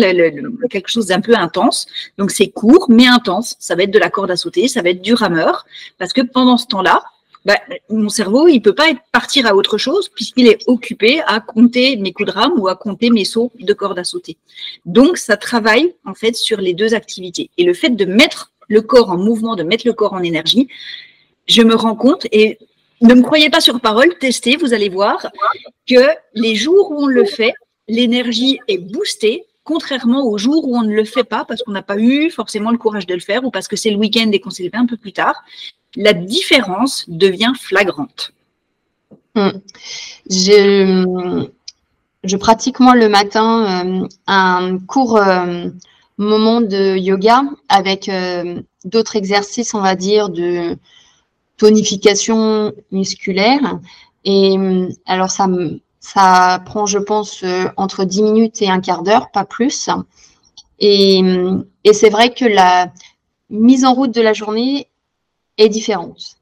quelque 0.69 0.87
chose 0.87 1.07
d'un 1.07 1.19
peu 1.19 1.35
intense. 1.35 1.87
Donc 2.19 2.29
c'est 2.29 2.49
court 2.49 2.85
mais 2.89 3.07
intense. 3.07 3.55
Ça 3.59 3.75
va 3.75 3.83
être 3.83 3.91
de 3.91 3.97
la 3.97 4.11
corde 4.11 4.29
à 4.29 4.37
sauter, 4.37 4.67
ça 4.67 4.83
va 4.83 4.89
être 4.89 5.01
du 5.01 5.15
rameur, 5.15 5.65
parce 5.97 6.13
que 6.13 6.21
pendant 6.21 6.57
ce 6.57 6.67
temps-là, 6.67 7.03
bah, 7.43 7.57
mon 7.89 8.07
cerveau, 8.07 8.47
il 8.47 8.61
peut 8.61 8.75
pas 8.75 8.89
être 8.89 9.01
partir 9.11 9.47
à 9.47 9.55
autre 9.55 9.79
chose 9.79 10.09
puisqu'il 10.09 10.47
est 10.47 10.59
occupé 10.67 11.21
à 11.25 11.39
compter 11.39 11.97
mes 11.97 12.13
coups 12.13 12.27
de 12.27 12.33
rame 12.33 12.53
ou 12.57 12.67
à 12.67 12.75
compter 12.75 13.09
mes 13.09 13.25
sauts 13.25 13.51
de 13.59 13.73
corde 13.73 13.97
à 13.97 14.03
sauter. 14.03 14.37
Donc, 14.85 15.17
ça 15.17 15.37
travaille 15.37 15.93
en 16.05 16.13
fait 16.13 16.35
sur 16.35 16.61
les 16.61 16.73
deux 16.73 16.93
activités. 16.93 17.49
Et 17.57 17.63
le 17.63 17.73
fait 17.73 17.89
de 17.89 18.05
mettre 18.05 18.51
le 18.69 18.81
corps 18.81 19.09
en 19.09 19.17
mouvement, 19.17 19.55
de 19.55 19.63
mettre 19.63 19.85
le 19.85 19.93
corps 19.93 20.13
en 20.13 20.23
énergie, 20.23 20.69
je 21.47 21.61
me 21.61 21.75
rends 21.75 21.95
compte 21.95 22.27
et 22.31 22.57
ne 23.01 23.15
me 23.15 23.21
croyez 23.21 23.49
pas 23.49 23.59
sur 23.59 23.81
parole, 23.81 24.17
testez, 24.19 24.55
vous 24.55 24.73
allez 24.73 24.89
voir 24.89 25.27
que 25.87 26.07
les 26.33 26.55
jours 26.55 26.91
où 26.91 27.03
on 27.03 27.07
le 27.07 27.25
fait, 27.25 27.53
l'énergie 27.87 28.59
est 28.67 28.77
boostée, 28.77 29.45
contrairement 29.63 30.25
aux 30.25 30.37
jours 30.37 30.67
où 30.67 30.77
on 30.77 30.83
ne 30.83 30.93
le 30.93 31.05
fait 31.05 31.23
pas 31.23 31.45
parce 31.45 31.63
qu'on 31.63 31.71
n'a 31.71 31.81
pas 31.81 31.97
eu 31.97 32.29
forcément 32.29 32.71
le 32.71 32.77
courage 32.77 33.05
de 33.05 33.13
le 33.13 33.19
faire 33.19 33.43
ou 33.43 33.51
parce 33.51 33.67
que 33.67 33.75
c'est 33.75 33.91
le 33.91 33.97
week-end 33.97 34.29
et 34.31 34.39
qu'on 34.39 34.49
s'est 34.49 34.63
levé 34.63 34.77
un 34.77 34.85
peu 34.85 34.97
plus 34.97 35.13
tard. 35.13 35.43
La 35.95 36.13
différence 36.13 37.05
devient 37.07 37.53
flagrante. 37.59 38.33
Hmm. 39.35 39.49
Je, 40.29 42.35
pratique 42.37 42.79
moi 42.79 42.95
le 42.95 43.09
matin 43.09 43.85
euh, 43.85 44.07
un 44.27 44.77
court 44.79 45.17
euh, 45.17 45.69
moment 46.17 46.61
de 46.61 46.97
yoga 46.97 47.43
avec 47.67 48.09
euh, 48.09 48.61
d'autres 48.85 49.15
exercices, 49.15 49.73
on 49.73 49.81
va 49.81 49.95
dire, 49.95 50.29
de 50.29 50.77
tonification 51.57 52.73
musculaire. 52.91 53.79
Et 54.25 54.57
euh, 54.57 54.89
alors, 55.05 55.29
ça, 55.29 55.47
ça 55.99 56.61
prend, 56.65 56.85
je 56.85 56.99
pense, 56.99 57.43
euh, 57.43 57.65
entre 57.77 58.05
10 58.05 58.23
minutes 58.23 58.61
et 58.61 58.69
un 58.69 58.79
quart 58.79 59.03
d'heure, 59.03 59.31
pas 59.31 59.45
plus. 59.45 59.89
Et, 60.79 61.21
euh, 61.23 61.57
et 61.83 61.93
c'est 61.93 62.09
vrai 62.09 62.33
que 62.33 62.45
la 62.45 62.91
mise 63.49 63.85
en 63.85 63.93
route 63.93 64.13
de 64.13 64.21
la 64.21 64.33
journée 64.33 64.87
est 65.57 65.69
différente. 65.69 66.37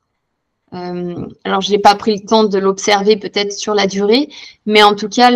alors, 0.71 1.59
je 1.61 1.71
n'ai 1.71 1.79
pas 1.79 1.95
pris 1.95 2.15
le 2.15 2.25
temps 2.25 2.45
de 2.45 2.57
l'observer 2.57 3.17
peut-être 3.17 3.51
sur 3.51 3.73
la 3.73 3.87
durée, 3.87 4.29
mais 4.65 4.83
en 4.83 4.95
tout 4.95 5.09
cas, 5.09 5.29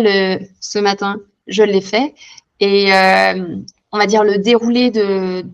ce 0.60 0.78
matin, 0.78 1.16
je 1.46 1.62
l'ai 1.62 1.82
fait. 1.82 2.14
Et 2.58 2.90
on 3.92 3.98
va 3.98 4.06
dire 4.06 4.24
le 4.24 4.38
déroulé 4.38 4.90
de, 4.90 5.44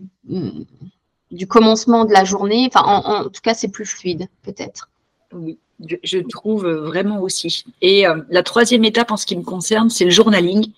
du 1.33 1.47
commencement 1.47 2.05
de 2.05 2.13
la 2.13 2.23
journée. 2.23 2.69
Enfin, 2.73 2.85
en, 2.85 3.23
tout 3.25 3.41
cas, 3.41 3.53
c'est 3.53 3.67
plus 3.67 3.85
fluide, 3.85 4.27
peut-être. 4.43 4.89
Oui, 5.33 5.57
je, 6.03 6.19
trouve 6.19 6.67
vraiment 6.67 7.19
aussi. 7.19 7.65
Et 7.81 8.07
euh, 8.07 8.21
la 8.29 8.43
troisième 8.43 8.85
étape 8.85 9.11
en 9.11 9.17
ce 9.17 9.25
qui 9.25 9.35
me 9.35 9.43
concerne, 9.43 9.89
c'est 9.89 10.05
le 10.05 10.11
journaling. 10.11 10.71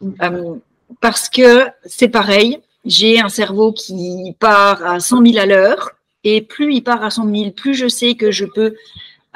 Mm. 0.00 0.10
Euh, 0.22 0.54
parce 1.00 1.28
que 1.28 1.66
c'est 1.84 2.08
pareil, 2.08 2.58
j'ai 2.84 3.20
un 3.20 3.28
cerveau 3.28 3.72
qui 3.72 4.36
part 4.38 4.84
à 4.84 5.00
100 5.00 5.24
000 5.24 5.38
à 5.38 5.46
l'heure. 5.46 5.92
Et 6.24 6.42
plus 6.42 6.74
il 6.74 6.82
part 6.82 7.04
à 7.04 7.10
100 7.10 7.32
000, 7.32 7.50
plus 7.52 7.74
je 7.74 7.86
sais 7.88 8.14
que 8.14 8.32
je 8.32 8.44
peux 8.44 8.74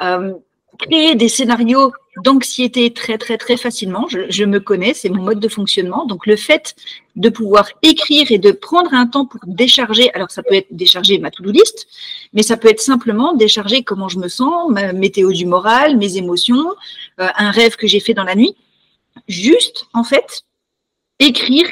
euh, 0.01 0.33
créer 0.77 1.15
des 1.15 1.29
scénarios 1.29 1.93
d'anxiété 2.17 2.91
très 2.91 3.17
très 3.17 3.37
très 3.37 3.57
facilement. 3.57 4.07
Je, 4.09 4.43
me 4.43 4.59
connais, 4.59 4.93
c'est 4.93 5.09
mon 5.09 5.23
mode 5.23 5.39
de 5.39 5.47
fonctionnement. 5.47 6.05
Donc 6.05 6.25
le 6.25 6.35
fait 6.35 6.75
de 7.15 7.29
pouvoir 7.29 7.69
écrire 7.81 8.31
et 8.31 8.37
de 8.37 8.51
prendre 8.51 8.93
un 8.93 9.07
temps 9.07 9.25
pour 9.25 9.39
décharger, 9.45 10.11
alors 10.13 10.29
ça 10.29 10.43
peut 10.43 10.55
être 10.55 10.67
décharger 10.71 11.19
ma 11.19 11.31
to-do 11.31 11.51
list, 11.51 11.87
mais 12.33 12.43
ça 12.43 12.57
peut 12.57 12.69
être 12.69 12.81
simplement 12.81 13.33
décharger 13.33 13.83
comment 13.83 14.09
je 14.09 14.19
me 14.19 14.27
sens, 14.27 14.69
ma 14.71 14.91
météo 14.93 15.31
du 15.31 15.45
moral, 15.45 15.97
mes 15.97 16.17
émotions, 16.17 16.73
euh, 17.19 17.29
un 17.37 17.51
rêve 17.51 17.75
que 17.75 17.87
j'ai 17.87 17.99
fait 17.99 18.13
dans 18.13 18.23
la 18.25 18.35
nuit. 18.35 18.55
Juste 19.27 19.85
en 19.93 20.03
fait 20.03 20.43
écrire. 21.19 21.67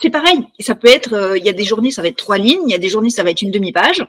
C'est 0.00 0.10
pareil. 0.10 0.46
Ça 0.60 0.74
peut 0.74 0.88
être, 0.88 1.12
euh, 1.12 1.38
il 1.38 1.44
y 1.44 1.48
a 1.48 1.52
des 1.52 1.64
journées 1.64 1.90
ça 1.90 2.02
va 2.02 2.08
être 2.08 2.16
trois 2.16 2.38
lignes, 2.38 2.62
il 2.66 2.70
y 2.70 2.74
a 2.74 2.78
des 2.78 2.88
journées 2.88 3.10
ça 3.10 3.24
va 3.24 3.30
être 3.30 3.42
une 3.42 3.50
demi-page. 3.50 4.06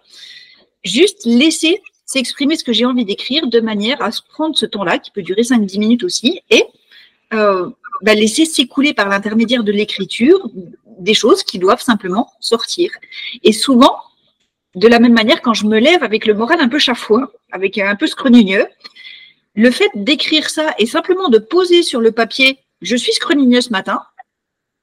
Juste 0.83 1.25
laisser 1.25 1.81
c'est 2.07 2.19
exprimer 2.19 2.55
ce 2.55 2.63
que 2.63 2.73
j'ai 2.73 2.85
envie 2.85 3.05
d'écrire 3.05 3.47
de 3.47 3.59
manière 3.59 4.01
à 4.01 4.09
prendre 4.29 4.57
ce 4.57 4.65
temps-là, 4.65 4.97
qui 4.97 5.11
peut 5.11 5.21
durer 5.21 5.41
5-10 5.41 5.77
minutes 5.77 6.03
aussi, 6.03 6.41
et 6.49 6.63
euh, 7.33 7.69
bah, 8.01 8.15
laisser 8.15 8.45
s'écouler 8.45 8.93
par 8.93 9.09
l'intermédiaire 9.09 9.63
de 9.63 9.73
l'écriture 9.73 10.49
des 10.99 11.13
choses 11.13 11.43
qui 11.43 11.59
doivent 11.59 11.81
simplement 11.81 12.31
sortir. 12.39 12.91
Et 13.43 13.51
souvent, 13.51 13.97
de 14.73 14.87
la 14.87 14.99
même 14.99 15.13
manière, 15.13 15.41
quand 15.41 15.53
je 15.53 15.65
me 15.65 15.79
lève 15.79 16.01
avec 16.01 16.25
le 16.25 16.33
moral 16.33 16.61
un 16.61 16.69
peu 16.69 16.79
chafouin, 16.79 17.27
avec 17.51 17.77
un 17.77 17.95
peu 17.95 18.07
scrogneux, 18.07 18.67
le 19.55 19.71
fait 19.71 19.89
d'écrire 19.95 20.49
ça 20.49 20.73
et 20.79 20.85
simplement 20.85 21.27
de 21.27 21.39
poser 21.39 21.83
sur 21.83 21.99
le 21.99 22.11
papier 22.13 22.59
«je 22.81 22.95
suis 22.95 23.11
scrogneux 23.11 23.61
ce 23.61 23.71
matin», 23.71 24.01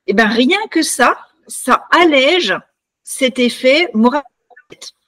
eh 0.06 0.12
ben 0.12 0.26
rien 0.26 0.58
que 0.70 0.82
ça, 0.82 1.16
ça 1.46 1.86
allège 1.90 2.54
cet 3.02 3.38
effet 3.38 3.88
moral 3.94 4.22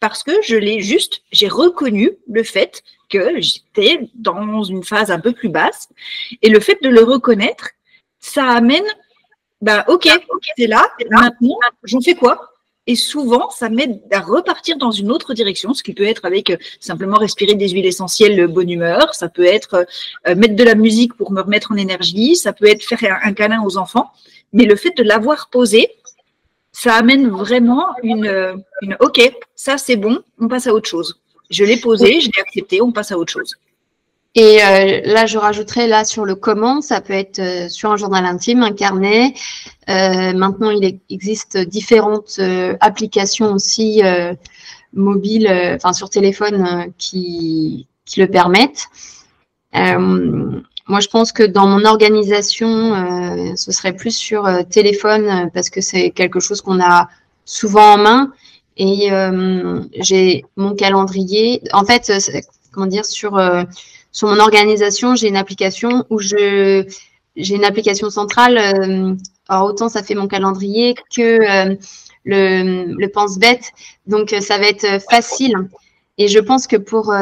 parce 0.00 0.22
que 0.22 0.32
je 0.42 0.56
l'ai 0.56 0.80
juste, 0.80 1.22
j'ai 1.32 1.48
reconnu 1.48 2.12
le 2.28 2.42
fait 2.42 2.82
que 3.08 3.40
j'étais 3.40 4.08
dans 4.14 4.64
une 4.64 4.84
phase 4.84 5.10
un 5.10 5.20
peu 5.20 5.32
plus 5.32 5.48
basse. 5.48 5.88
Et 6.42 6.48
le 6.48 6.60
fait 6.60 6.78
de 6.82 6.88
le 6.88 7.02
reconnaître, 7.02 7.70
ça 8.20 8.44
amène, 8.44 8.84
bah, 9.60 9.84
ok, 9.88 10.08
c'est 10.56 10.66
là, 10.66 10.88
maintenant, 11.10 11.58
j'en 11.84 12.00
fais 12.00 12.14
quoi? 12.14 12.52
Et 12.88 12.94
souvent, 12.94 13.50
ça 13.50 13.68
m'aide 13.68 14.00
à 14.12 14.20
repartir 14.20 14.76
dans 14.76 14.92
une 14.92 15.10
autre 15.10 15.34
direction, 15.34 15.74
ce 15.74 15.82
qui 15.82 15.92
peut 15.92 16.04
être 16.04 16.24
avec 16.24 16.50
euh, 16.50 16.56
simplement 16.78 17.16
respirer 17.16 17.54
des 17.54 17.70
huiles 17.70 17.86
essentielles, 17.86 18.36
de 18.36 18.46
bonne 18.46 18.70
humeur, 18.70 19.12
ça 19.12 19.28
peut 19.28 19.44
être 19.44 19.86
euh, 20.28 20.36
mettre 20.36 20.54
de 20.54 20.62
la 20.62 20.76
musique 20.76 21.14
pour 21.14 21.32
me 21.32 21.40
remettre 21.40 21.72
en 21.72 21.76
énergie, 21.76 22.36
ça 22.36 22.52
peut 22.52 22.66
être 22.66 22.84
faire 22.84 23.18
un 23.24 23.32
câlin 23.32 23.62
aux 23.64 23.76
enfants. 23.76 24.12
Mais 24.52 24.66
le 24.66 24.76
fait 24.76 24.96
de 24.96 25.02
l'avoir 25.02 25.48
posé, 25.50 25.90
ça 26.78 26.94
amène 26.96 27.28
vraiment 27.28 27.86
une, 28.02 28.62
OK, 29.00 29.32
ça 29.54 29.78
c'est 29.78 29.96
bon, 29.96 30.20
on 30.38 30.46
passe 30.46 30.66
à 30.66 30.74
autre 30.74 30.88
chose. 30.88 31.18
Je 31.48 31.64
l'ai 31.64 31.78
posé, 31.78 32.20
je 32.20 32.26
l'ai 32.26 32.42
accepté, 32.42 32.82
on 32.82 32.92
passe 32.92 33.12
à 33.12 33.18
autre 33.18 33.32
chose. 33.32 33.54
Et 34.34 34.62
euh, 34.62 35.00
là, 35.04 35.24
je 35.24 35.38
rajouterais 35.38 35.86
là 35.86 36.04
sur 36.04 36.26
le 36.26 36.34
comment, 36.34 36.82
ça 36.82 37.00
peut 37.00 37.14
être 37.14 37.38
euh, 37.38 37.70
sur 37.70 37.90
un 37.90 37.96
journal 37.96 38.26
intime, 38.26 38.62
un 38.62 38.72
carnet. 38.72 39.32
Euh, 39.88 40.34
maintenant, 40.34 40.68
il 40.68 41.00
existe 41.08 41.56
différentes 41.56 42.38
applications 42.80 43.54
aussi 43.54 44.02
mobiles, 44.92 45.48
enfin 45.76 45.94
sur 45.94 46.10
téléphone, 46.10 46.92
qui, 46.98 47.86
qui 48.04 48.20
le 48.20 48.26
permettent. 48.26 48.88
Moi, 50.88 51.00
je 51.00 51.08
pense 51.08 51.32
que 51.32 51.42
dans 51.42 51.66
mon 51.66 51.84
organisation, 51.84 52.94
euh, 52.94 53.56
ce 53.56 53.72
serait 53.72 53.94
plus 53.94 54.16
sur 54.16 54.46
euh, 54.46 54.62
téléphone 54.62 55.26
euh, 55.28 55.46
parce 55.52 55.68
que 55.68 55.80
c'est 55.80 56.10
quelque 56.10 56.38
chose 56.38 56.60
qu'on 56.60 56.80
a 56.80 57.08
souvent 57.44 57.94
en 57.94 57.98
main. 57.98 58.32
Et 58.78 59.08
j'ai 60.00 60.44
mon 60.56 60.74
calendrier. 60.74 61.62
En 61.72 61.86
fait, 61.86 62.12
comment 62.72 62.86
dire, 62.86 63.06
sur, 63.06 63.40
sur 64.12 64.28
mon 64.28 64.38
organisation, 64.38 65.14
j'ai 65.14 65.28
une 65.28 65.36
application 65.38 66.04
où 66.10 66.18
je 66.18 66.84
j'ai 67.36 67.54
une 67.54 67.64
application 67.64 68.10
centrale. 68.10 68.58
alors 69.48 69.64
autant 69.64 69.88
ça 69.88 70.02
fait 70.02 70.14
mon 70.14 70.28
calendrier 70.28 70.94
que 70.94 71.74
le, 72.24 72.94
le 72.94 73.08
pense-bête. 73.08 73.72
Donc 74.06 74.34
ça 74.42 74.58
va 74.58 74.66
être 74.66 75.00
facile. 75.08 75.54
Et 76.18 76.28
je 76.28 76.38
pense 76.38 76.66
que 76.66 76.76
pour 76.76 77.14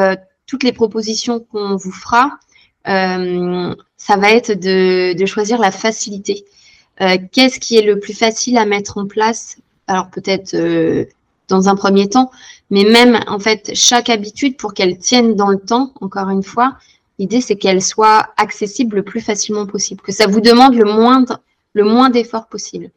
toutes 0.48 0.64
les 0.64 0.72
propositions 0.72 1.38
qu'on 1.38 1.76
vous 1.76 1.92
fera, 1.92 2.32
euh, 2.32 2.53
ça 2.84 4.16
va 4.16 4.30
être 4.30 4.52
de, 4.52 5.26
choisir 5.26 5.58
la 5.58 5.70
facilité. 5.70 6.44
Euh, 7.00 7.16
qu'est-ce 7.32 7.58
qui 7.58 7.76
est 7.76 7.82
le 7.82 7.98
plus 7.98 8.14
facile 8.14 8.56
à 8.58 8.66
mettre 8.66 8.98
en 8.98 9.06
place? 9.06 9.56
Alors 9.86 10.10
peut-être 10.10 10.54
euh, 10.54 11.06
dans 11.48 11.68
un 11.68 11.74
premier 11.74 12.08
temps, 12.08 12.30
mais 12.70 12.84
même 12.84 13.20
en 13.26 13.38
fait 13.38 13.72
chaque 13.74 14.08
habitude 14.08 14.56
pour 14.56 14.74
qu'elle 14.74 14.98
tienne 14.98 15.34
dans 15.34 15.48
le 15.48 15.58
temps, 15.58 15.92
encore 16.00 16.30
une 16.30 16.42
fois, 16.42 16.76
l'idée 17.18 17.40
c'est 17.40 17.56
qu'elle 17.56 17.82
soit 17.82 18.28
accessible 18.36 18.96
le 18.96 19.02
plus 19.02 19.20
facilement 19.20 19.66
possible, 19.66 20.00
que 20.02 20.12
ça 20.12 20.26
vous 20.26 20.40
demande 20.40 20.74
le 20.76 21.84
moins 21.84 22.10
d'efforts 22.10 22.46
possible. 22.46 22.90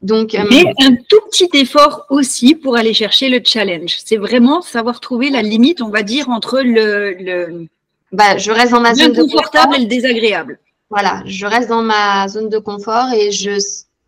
Donc, 0.00 0.36
Mais 0.50 0.64
un 0.78 0.94
tout 0.94 1.20
petit 1.28 1.48
effort 1.54 2.06
aussi 2.08 2.54
pour 2.54 2.76
aller 2.76 2.94
chercher 2.94 3.28
le 3.28 3.40
challenge. 3.44 3.96
C'est 4.04 4.16
vraiment 4.16 4.62
savoir 4.62 5.00
trouver 5.00 5.28
la 5.28 5.42
limite, 5.42 5.82
on 5.82 5.88
va 5.88 6.04
dire, 6.04 6.28
entre 6.28 6.60
le 6.60 7.66
bah, 8.12 8.38
je 8.38 8.50
reste 8.50 8.72
dans 8.72 8.80
ma 8.80 8.94
zone 8.94 9.12
de 9.12 9.22
confortable 9.22 9.76
et 9.76 9.80
le 9.80 9.86
désagréable. 9.86 10.58
Voilà, 10.90 11.22
je 11.26 11.46
reste 11.46 11.68
dans 11.68 11.82
ma 11.82 12.26
zone 12.28 12.48
de 12.48 12.58
confort 12.58 13.12
et 13.12 13.30
je 13.30 13.58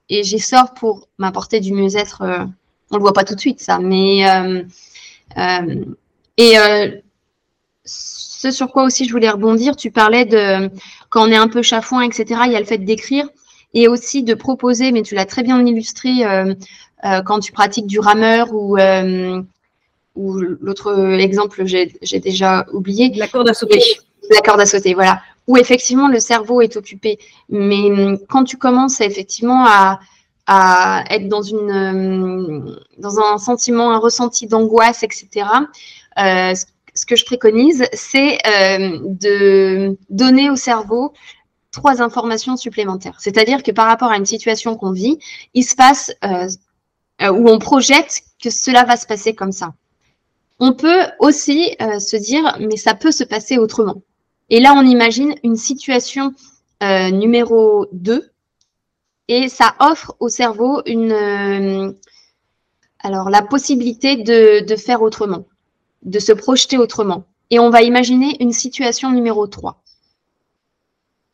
et 0.09 0.25
j'y 0.25 0.41
sors 0.41 0.75
pour 0.75 1.09
m'apporter 1.19 1.61
du 1.61 1.73
mieux-être. 1.73 2.23
Euh, 2.23 2.45
on 2.91 2.97
le 2.97 3.03
voit 3.03 3.13
pas 3.13 3.25
tout 3.25 3.35
de 3.35 3.41
suite 3.41 3.61
ça, 3.61 3.79
mais 3.79 4.29
euh, 4.29 4.63
euh, 5.37 5.85
et 6.37 6.57
ce 7.85 8.51
sur 8.51 8.73
quoi 8.73 8.85
aussi 8.85 9.05
je 9.05 9.13
voulais 9.13 9.31
rebondir, 9.31 9.77
tu 9.77 9.91
parlais 9.91 10.25
de 10.25 10.71
quand 11.11 11.29
on 11.29 11.31
est 11.31 11.37
un 11.37 11.49
peu 11.49 11.63
chafouin, 11.63 12.03
etc., 12.03 12.41
il 12.47 12.53
y 12.53 12.57
a 12.57 12.61
le 12.61 12.67
fait 12.67 12.79
d'écrire 12.79 13.29
et 13.75 13.89
aussi 13.89 14.23
de 14.23 14.35
proposer, 14.35 14.93
mais 14.93 15.03
tu 15.03 15.15
l'as 15.15 15.27
très 15.27 15.43
bien 15.43 15.65
illustré 15.65 16.25
euh, 16.25 16.55
euh, 17.05 17.23
quand 17.23 17.41
tu 17.41 17.53
pratiques 17.53 17.87
du 17.87 18.01
rameur 18.01 18.49
ou, 18.53 18.77
euh, 18.79 19.43
ou 20.15 20.35
l'autre 20.39 21.15
exemple, 21.19 21.65
j'ai 21.65 22.21
déjà 22.21 22.67
oublié. 22.73 23.13
La 23.17 23.29
corde 23.29 23.49
à 23.49 23.55
sauter. 23.55 23.81
La 24.31 24.41
corde 24.41 24.61
à 24.61 24.67
sauter, 24.67 24.95
voilà. 24.95 25.21
Où 25.47 25.57
effectivement 25.57 26.09
le 26.09 26.21
cerveau 26.21 26.61
est 26.61 26.77
occupé. 26.77 27.19
Mais 27.49 27.91
hum, 27.91 28.19
quand 28.29 28.45
tu 28.45 28.57
commences 28.57 29.01
effectivement 29.01 29.65
à, 29.67 30.01
à 30.47 31.05
être 31.11 31.29
dans, 31.29 31.43
une, 31.43 32.77
dans 32.99 33.21
un 33.21 33.39
sentiment, 33.39 33.93
un 33.93 33.99
ressenti 33.99 34.47
d'angoisse, 34.47 35.03
etc., 35.03 35.47
euh, 36.19 36.55
ce 36.95 37.07
que 37.07 37.17
je 37.17 37.25
préconise, 37.25 37.85
c'est 37.93 38.39
euh, 38.47 38.99
de 39.03 39.97
donner 40.11 40.51
au 40.51 40.57
cerveau 40.57 41.13
trois 41.71 42.03
informations 42.03 42.57
supplémentaires. 42.57 43.17
C'est-à-dire 43.21 43.63
que 43.63 43.71
par 43.71 43.87
rapport 43.87 44.11
à 44.11 44.17
une 44.17 44.27
situation 44.27 44.77
qu'on 44.77 44.91
vit, 44.91 45.19
il 45.55 45.63
se 45.63 45.77
passe 45.77 46.13
euh, 46.25 46.49
où 47.31 47.49
on 47.49 47.59
projette 47.59 48.23
que 48.43 48.51
cela 48.51 48.85
va 48.85 48.97
se 48.97 49.07
passer 49.07 49.35
comme 49.35 49.53
ça. 49.53 49.73
On 50.61 50.75
peut 50.75 51.07
aussi 51.19 51.75
se 51.81 52.17
dire, 52.17 52.57
mais 52.61 52.77
ça 52.77 52.95
peut 52.95 53.13
se 53.13 53.25
passer 53.25 53.59
autrement. 53.59 54.03
Et 54.51 54.61
là, 54.61 54.75
on 54.77 54.85
imagine 54.85 55.35
une 55.43 55.57
situation 55.57 56.35
numéro 56.83 57.87
2 57.93 58.31
et 59.29 59.49
ça 59.49 59.75
offre 59.81 60.15
au 60.21 60.29
cerveau 60.29 60.83
une, 60.87 61.95
alors, 63.03 63.31
la 63.31 63.43
possibilité 63.43 64.17
de, 64.17 64.77
faire 64.77 65.03
autrement 65.03 65.47
de 66.03 66.19
se 66.19 66.33
projeter 66.33 66.79
autrement. 66.79 67.25
Et 67.51 67.59
on 67.59 67.71
va 67.71 67.83
imaginer 67.83 68.43
une 68.43 68.53
situation 68.53 69.11
numéro 69.11 69.47
3. 69.47 69.83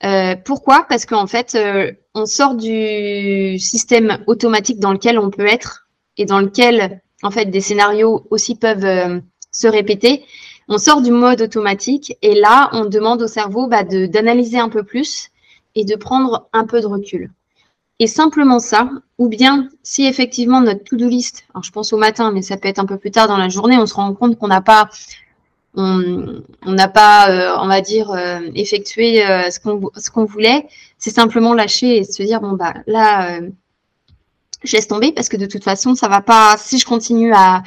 Euh, 0.04 0.37
pourquoi? 0.37 0.87
Parce 0.88 1.06
qu'en 1.06 1.26
fait, 1.26 1.54
euh, 1.54 1.92
on 2.14 2.26
sort 2.26 2.54
du 2.54 3.59
système 3.59 4.18
automatique 4.26 4.78
dans 4.78 4.92
lequel 4.92 5.18
on 5.18 5.30
peut 5.30 5.47
être 5.47 5.88
et 6.16 6.25
dans 6.25 6.40
lequel, 6.40 7.02
en 7.23 7.30
fait, 7.30 7.46
des 7.46 7.61
scénarios 7.61 8.26
aussi 8.30 8.56
peuvent 8.56 8.85
euh, 8.85 9.20
se 9.52 9.66
répéter. 9.66 10.25
On 10.68 10.78
sort 10.78 11.00
du 11.00 11.11
mode 11.11 11.40
automatique 11.40 12.16
et 12.23 12.35
là, 12.35 12.68
on 12.73 12.85
demande 12.85 13.23
au 13.23 13.28
cerveau 13.28 13.68
bah, 13.68 13.85
d'analyser 13.85 14.58
un 14.58 14.68
peu 14.68 14.82
plus 14.82 15.30
et 15.75 15.85
de 15.85 15.94
prendre 15.94 16.49
un 16.52 16.64
peu 16.64 16.80
de 16.80 16.87
recul. 16.87 17.30
Et 17.99 18.06
simplement 18.06 18.58
ça, 18.58 18.90
ou 19.16 19.28
bien 19.28 19.70
si 19.82 20.04
effectivement 20.06 20.61
notre 20.61 20.85
to-do 20.85 21.08
list, 21.08 21.44
alors 21.54 21.62
je 21.62 21.70
pense 21.70 21.92
au 21.92 21.96
matin, 21.96 22.30
mais 22.30 22.42
ça 22.42 22.58
peut 22.58 22.68
être 22.68 22.78
un 22.78 22.85
peu 22.85 22.99
plus 22.99 23.11
tard 23.11 23.28
dans 23.28 23.38
la 23.38 23.49
journée, 23.49 23.78
on 23.78 23.87
se 23.87 23.94
rend 23.94 24.12
compte 24.12 24.38
qu'on 24.38 24.49
n'a 24.49 24.61
pas, 24.61 24.90
on 25.76 26.42
n'a 26.66 26.88
pas, 26.88 27.30
euh, 27.30 27.56
on 27.62 27.68
va 27.68 27.80
dire, 27.80 28.11
euh, 28.11 28.40
effectué 28.54 29.20
ce 29.50 29.61
qu'on 29.61 29.90
ce 29.96 30.11
qu'on 30.11 30.25
voulait, 30.25 30.66
c'est 30.99 31.11
simplement 31.11 31.54
lâcher 31.54 31.99
et 31.99 32.04
se 32.04 32.23
dire 32.23 32.42
bon 32.42 32.52
bah 32.52 32.75
là, 32.87 33.40
je 34.66 34.76
laisse 34.76 34.88
tomber 34.88 35.12
parce 35.12 35.28
que 35.28 35.37
de 35.37 35.46
toute 35.46 35.64
façon 35.64 35.94
ça 35.94 36.08
va 36.08 36.20
pas. 36.20 36.56
Si 36.58 36.78
je 36.78 36.87
continue 36.87 37.32
à 37.35 37.62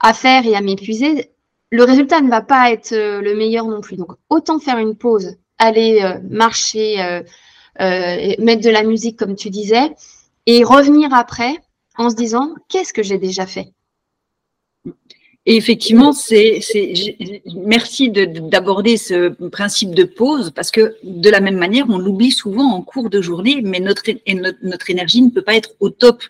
à 0.00 0.12
faire 0.12 0.46
et 0.46 0.54
à 0.54 0.60
m'épuiser, 0.60 1.30
le 1.70 1.84
résultat 1.84 2.20
ne 2.20 2.28
va 2.28 2.42
pas 2.42 2.70
être 2.70 2.92
le 2.92 3.34
meilleur 3.34 3.66
non 3.66 3.80
plus. 3.80 3.96
Donc 3.96 4.12
autant 4.28 4.58
faire 4.58 4.78
une 4.78 4.96
pause, 4.96 5.36
aller 5.58 6.18
marcher 6.28 7.22
euh, 7.80 8.34
mettre 8.38 8.62
de 8.62 8.70
la 8.70 8.84
musique 8.84 9.18
comme 9.18 9.34
tu 9.34 9.50
disais, 9.50 9.94
et 10.46 10.62
revenir 10.62 11.12
après 11.12 11.56
en 11.96 12.10
se 12.10 12.14
disant 12.14 12.54
qu'est-ce 12.68 12.92
que 12.92 13.02
j'ai 13.02 13.18
déjà 13.18 13.46
fait? 13.46 13.72
Et 15.46 15.56
effectivement, 15.56 16.12
c'est, 16.12 16.60
merci 17.54 18.10
d'aborder 18.10 18.96
ce 18.96 19.28
principe 19.48 19.94
de 19.94 20.04
pause 20.04 20.50
parce 20.50 20.70
que 20.70 20.96
de 21.02 21.28
la 21.28 21.40
même 21.40 21.58
manière, 21.58 21.84
on 21.90 21.98
l'oublie 21.98 22.30
souvent 22.30 22.72
en 22.72 22.80
cours 22.80 23.10
de 23.10 23.20
journée, 23.20 23.60
mais 23.62 23.78
notre, 23.78 24.02
notre, 24.62 24.90
énergie 24.90 25.20
ne 25.20 25.28
peut 25.28 25.42
pas 25.42 25.54
être 25.54 25.74
au 25.80 25.90
top 25.90 26.22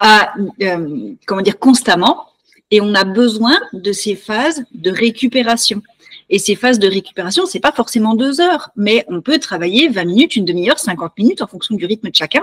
à, 0.00 0.32
euh, 0.62 1.12
comment 1.26 1.42
dire, 1.42 1.58
constamment. 1.58 2.28
Et 2.70 2.80
on 2.80 2.94
a 2.94 3.04
besoin 3.04 3.60
de 3.74 3.92
ces 3.92 4.16
phases 4.16 4.64
de 4.72 4.90
récupération. 4.90 5.82
Et 6.30 6.38
ces 6.38 6.54
phases 6.54 6.78
de 6.78 6.88
récupération, 6.88 7.46
c'est 7.46 7.60
pas 7.60 7.72
forcément 7.72 8.14
deux 8.14 8.40
heures, 8.40 8.70
mais 8.76 9.04
on 9.08 9.20
peut 9.20 9.38
travailler 9.38 9.88
20 9.88 10.04
minutes, 10.04 10.36
une 10.36 10.44
demi-heure, 10.44 10.78
50 10.78 11.12
minutes 11.18 11.42
en 11.42 11.46
fonction 11.46 11.74
du 11.74 11.86
rythme 11.86 12.10
de 12.10 12.14
chacun. 12.14 12.42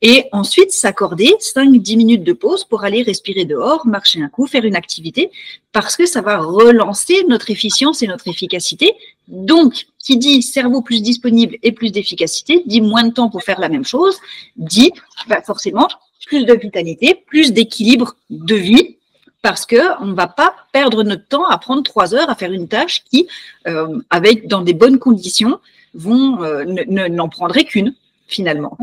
Et 0.00 0.26
ensuite, 0.30 0.70
s'accorder 0.70 1.34
5-10 1.40 1.96
minutes 1.96 2.24
de 2.24 2.32
pause 2.32 2.64
pour 2.64 2.84
aller 2.84 3.02
respirer 3.02 3.44
dehors, 3.44 3.86
marcher 3.86 4.22
un 4.22 4.28
coup, 4.28 4.46
faire 4.46 4.64
une 4.64 4.76
activité, 4.76 5.30
parce 5.72 5.96
que 5.96 6.06
ça 6.06 6.20
va 6.20 6.38
relancer 6.38 7.24
notre 7.28 7.50
efficience 7.50 8.02
et 8.02 8.06
notre 8.06 8.28
efficacité. 8.28 8.94
Donc, 9.26 9.86
qui 9.98 10.16
dit 10.16 10.42
cerveau 10.42 10.82
plus 10.82 11.02
disponible 11.02 11.56
et 11.62 11.72
plus 11.72 11.90
d'efficacité, 11.90 12.62
dit 12.66 12.80
moins 12.80 13.04
de 13.04 13.12
temps 13.12 13.28
pour 13.28 13.42
faire 13.42 13.60
la 13.60 13.68
même 13.68 13.84
chose, 13.84 14.16
dit 14.56 14.92
bah 15.28 15.42
forcément 15.42 15.88
plus 16.26 16.44
de 16.44 16.54
vitalité, 16.54 17.14
plus 17.26 17.52
d'équilibre 17.52 18.16
de 18.30 18.54
vie 18.54 18.97
parce 19.48 19.64
qu'on 19.64 20.04
ne 20.04 20.12
va 20.12 20.26
pas 20.26 20.54
perdre 20.72 21.02
notre 21.04 21.26
temps 21.26 21.46
à 21.46 21.56
prendre 21.56 21.82
trois 21.82 22.14
heures 22.14 22.28
à 22.28 22.34
faire 22.34 22.52
une 22.52 22.68
tâche 22.68 23.02
qui, 23.10 23.28
euh, 23.66 23.98
avec 24.10 24.46
dans 24.46 24.60
des 24.60 24.74
bonnes 24.74 24.98
conditions, 24.98 25.58
vont 25.94 26.42
euh, 26.42 26.66
n'en 26.86 27.30
prendrait 27.30 27.64
qu'une 27.64 27.94
finalement. 28.26 28.76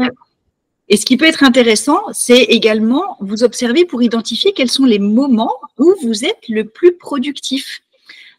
Et 0.89 0.97
ce 0.97 1.05
qui 1.05 1.17
peut 1.17 1.25
être 1.25 1.43
intéressant, 1.43 2.01
c'est 2.13 2.41
également 2.41 3.15
vous 3.19 3.43
observer 3.43 3.85
pour 3.85 4.01
identifier 4.01 4.53
quels 4.53 4.71
sont 4.71 4.85
les 4.85 4.97
moments 4.97 5.53
où 5.77 5.93
vous 6.01 6.25
êtes 6.25 6.49
le 6.49 6.63
plus 6.63 6.93
productif. 6.93 7.83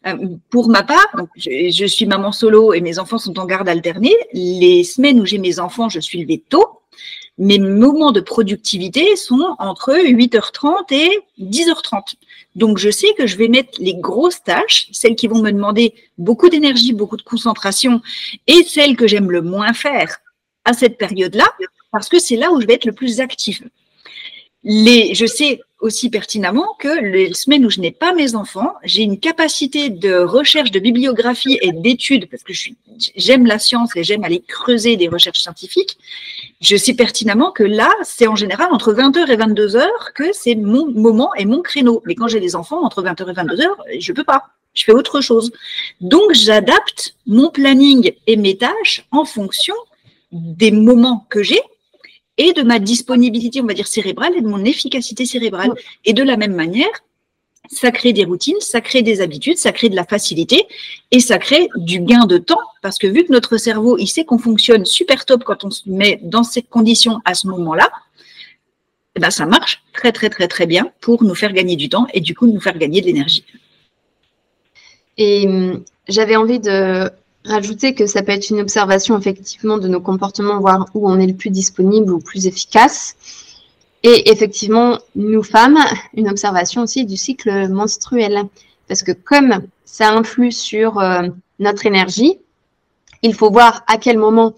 Euh, 0.05 0.17
pour 0.49 0.67
ma 0.67 0.83
part, 0.83 1.07
je, 1.37 1.69
je, 1.71 1.85
suis 1.85 2.07
maman 2.07 2.33
solo 2.33 2.73
et 2.73 2.81
mes 2.81 2.99
enfants 2.99 3.19
sont 3.19 3.39
en 3.39 3.45
garde 3.45 3.69
alternée. 3.69 4.17
Les 4.33 4.83
semaines 4.83 5.21
où 5.21 5.25
j'ai 5.25 5.37
mes 5.37 5.59
enfants, 5.59 5.87
je 5.87 6.01
suis 6.01 6.19
levée 6.19 6.43
tôt 6.49 6.81
mes 7.37 7.59
moments 7.59 8.11
de 8.11 8.19
productivité 8.19 9.15
sont 9.15 9.55
entre 9.59 9.93
8h30 9.93 10.91
et 10.91 11.19
10h30. 11.39 12.15
Donc, 12.55 12.77
je 12.77 12.89
sais 12.89 13.13
que 13.17 13.27
je 13.27 13.37
vais 13.37 13.47
mettre 13.47 13.79
les 13.79 13.95
grosses 13.95 14.43
tâches, 14.43 14.87
celles 14.91 15.15
qui 15.15 15.27
vont 15.27 15.41
me 15.41 15.51
demander 15.51 15.93
beaucoup 16.17 16.49
d'énergie, 16.49 16.93
beaucoup 16.93 17.17
de 17.17 17.21
concentration, 17.21 18.01
et 18.47 18.63
celles 18.63 18.95
que 18.95 19.07
j'aime 19.07 19.31
le 19.31 19.41
moins 19.41 19.73
faire 19.73 20.17
à 20.65 20.73
cette 20.73 20.97
période-là, 20.97 21.45
parce 21.91 22.09
que 22.09 22.19
c'est 22.19 22.35
là 22.35 22.51
où 22.51 22.59
je 22.59 22.65
vais 22.65 22.73
être 22.73 22.85
le 22.85 22.93
plus 22.93 23.19
actif. 23.19 23.61
Les, 24.69 25.15
je 25.15 25.25
sais 25.25 25.61
aussi 25.79 26.09
pertinemment 26.09 26.75
que 26.77 27.01
les 27.01 27.33
semaines 27.33 27.65
où 27.65 27.69
je 27.69 27.79
n'ai 27.79 27.91
pas 27.91 28.13
mes 28.13 28.35
enfants, 28.35 28.73
j'ai 28.83 29.01
une 29.01 29.17
capacité 29.17 29.89
de 29.89 30.15
recherche, 30.15 30.71
de 30.71 30.79
bibliographie 30.79 31.57
et 31.61 31.71
d'études, 31.71 32.27
parce 32.29 32.43
que 32.43 32.51
j'aime 33.15 33.45
la 33.45 33.59
science 33.59 33.95
et 33.95 34.03
j'aime 34.03 34.25
aller 34.25 34.43
creuser 34.45 34.97
des 34.97 35.07
recherches 35.07 35.39
scientifiques. 35.39 35.97
Je 36.59 36.75
sais 36.75 36.93
pertinemment 36.93 37.51
que 37.51 37.63
là, 37.63 37.89
c'est 38.03 38.27
en 38.27 38.35
général 38.35 38.67
entre 38.73 38.93
20h 38.93 39.31
et 39.31 39.37
22h 39.37 39.85
que 40.13 40.33
c'est 40.33 40.55
mon 40.55 40.91
moment 40.91 41.33
et 41.35 41.45
mon 41.45 41.61
créneau. 41.61 42.03
Mais 42.05 42.15
quand 42.15 42.27
j'ai 42.27 42.41
des 42.41 42.57
enfants, 42.57 42.83
entre 42.83 43.01
20h 43.01 43.29
et 43.29 43.33
22h, 43.33 43.99
je 44.01 44.11
peux 44.11 44.25
pas. 44.25 44.47
Je 44.73 44.83
fais 44.83 44.91
autre 44.91 45.21
chose. 45.21 45.53
Donc, 46.01 46.33
j'adapte 46.33 47.15
mon 47.25 47.51
planning 47.51 48.11
et 48.27 48.35
mes 48.35 48.57
tâches 48.57 49.05
en 49.11 49.23
fonction 49.23 49.75
des 50.33 50.71
moments 50.71 51.25
que 51.29 51.41
j'ai 51.41 51.61
et 52.37 52.53
de 52.53 52.63
ma 52.63 52.79
disponibilité, 52.79 53.61
on 53.61 53.65
va 53.65 53.73
dire, 53.73 53.87
cérébrale 53.87 54.33
et 54.35 54.41
de 54.41 54.47
mon 54.47 54.63
efficacité 54.63 55.25
cérébrale. 55.25 55.73
Et 56.05 56.13
de 56.13 56.23
la 56.23 56.37
même 56.37 56.53
manière, 56.53 56.89
ça 57.69 57.91
crée 57.91 58.13
des 58.13 58.23
routines, 58.23 58.59
ça 58.59 58.81
crée 58.81 59.01
des 59.01 59.21
habitudes, 59.21 59.57
ça 59.57 59.71
crée 59.71 59.89
de 59.89 59.95
la 59.95 60.05
facilité 60.05 60.65
et 61.11 61.19
ça 61.19 61.37
crée 61.37 61.67
du 61.75 61.99
gain 61.99 62.25
de 62.25 62.37
temps 62.37 62.59
parce 62.81 62.97
que 62.97 63.07
vu 63.07 63.25
que 63.25 63.31
notre 63.31 63.57
cerveau, 63.57 63.97
il 63.97 64.07
sait 64.07 64.23
qu'on 64.23 64.37
fonctionne 64.37 64.85
super 64.85 65.25
top 65.25 65.43
quand 65.43 65.63
on 65.63 65.71
se 65.71 65.89
met 65.89 66.19
dans 66.23 66.43
ces 66.43 66.61
conditions 66.61 67.19
à 67.25 67.33
ce 67.33 67.47
moment-là, 67.47 67.89
eh 69.15 69.19
ben 69.19 69.31
ça 69.31 69.45
marche 69.45 69.83
très 69.93 70.11
très 70.11 70.29
très 70.29 70.47
très 70.47 70.65
bien 70.65 70.91
pour 71.01 71.23
nous 71.23 71.35
faire 71.35 71.51
gagner 71.51 71.75
du 71.75 71.89
temps 71.89 72.07
et 72.13 72.21
du 72.21 72.35
coup 72.35 72.47
nous 72.47 72.61
faire 72.61 72.77
gagner 72.77 73.01
de 73.01 73.07
l'énergie. 73.07 73.43
Et 75.17 75.47
hum, 75.47 75.83
j'avais 76.07 76.35
envie 76.35 76.59
de 76.59 77.09
rajouter 77.47 77.93
que 77.93 78.05
ça 78.05 78.21
peut 78.21 78.33
être 78.33 78.49
une 78.49 78.59
observation 78.59 79.17
effectivement 79.17 79.77
de 79.77 79.87
nos 79.87 80.01
comportements, 80.01 80.59
voir 80.59 80.87
où 80.93 81.09
on 81.09 81.19
est 81.19 81.27
le 81.27 81.35
plus 81.35 81.49
disponible 81.49 82.11
ou 82.11 82.19
plus 82.19 82.45
efficace. 82.45 83.15
Et 84.03 84.29
effectivement, 84.29 84.99
nous 85.15 85.43
femmes, 85.43 85.79
une 86.13 86.29
observation 86.29 86.83
aussi 86.83 87.05
du 87.05 87.17
cycle 87.17 87.67
menstruel. 87.69 88.43
Parce 88.87 89.03
que 89.03 89.11
comme 89.11 89.63
ça 89.85 90.11
influe 90.13 90.51
sur 90.51 90.99
euh, 90.99 91.27
notre 91.59 91.85
énergie, 91.85 92.37
il 93.21 93.33
faut 93.33 93.51
voir 93.51 93.83
à 93.87 93.97
quel 93.97 94.17
moment 94.17 94.53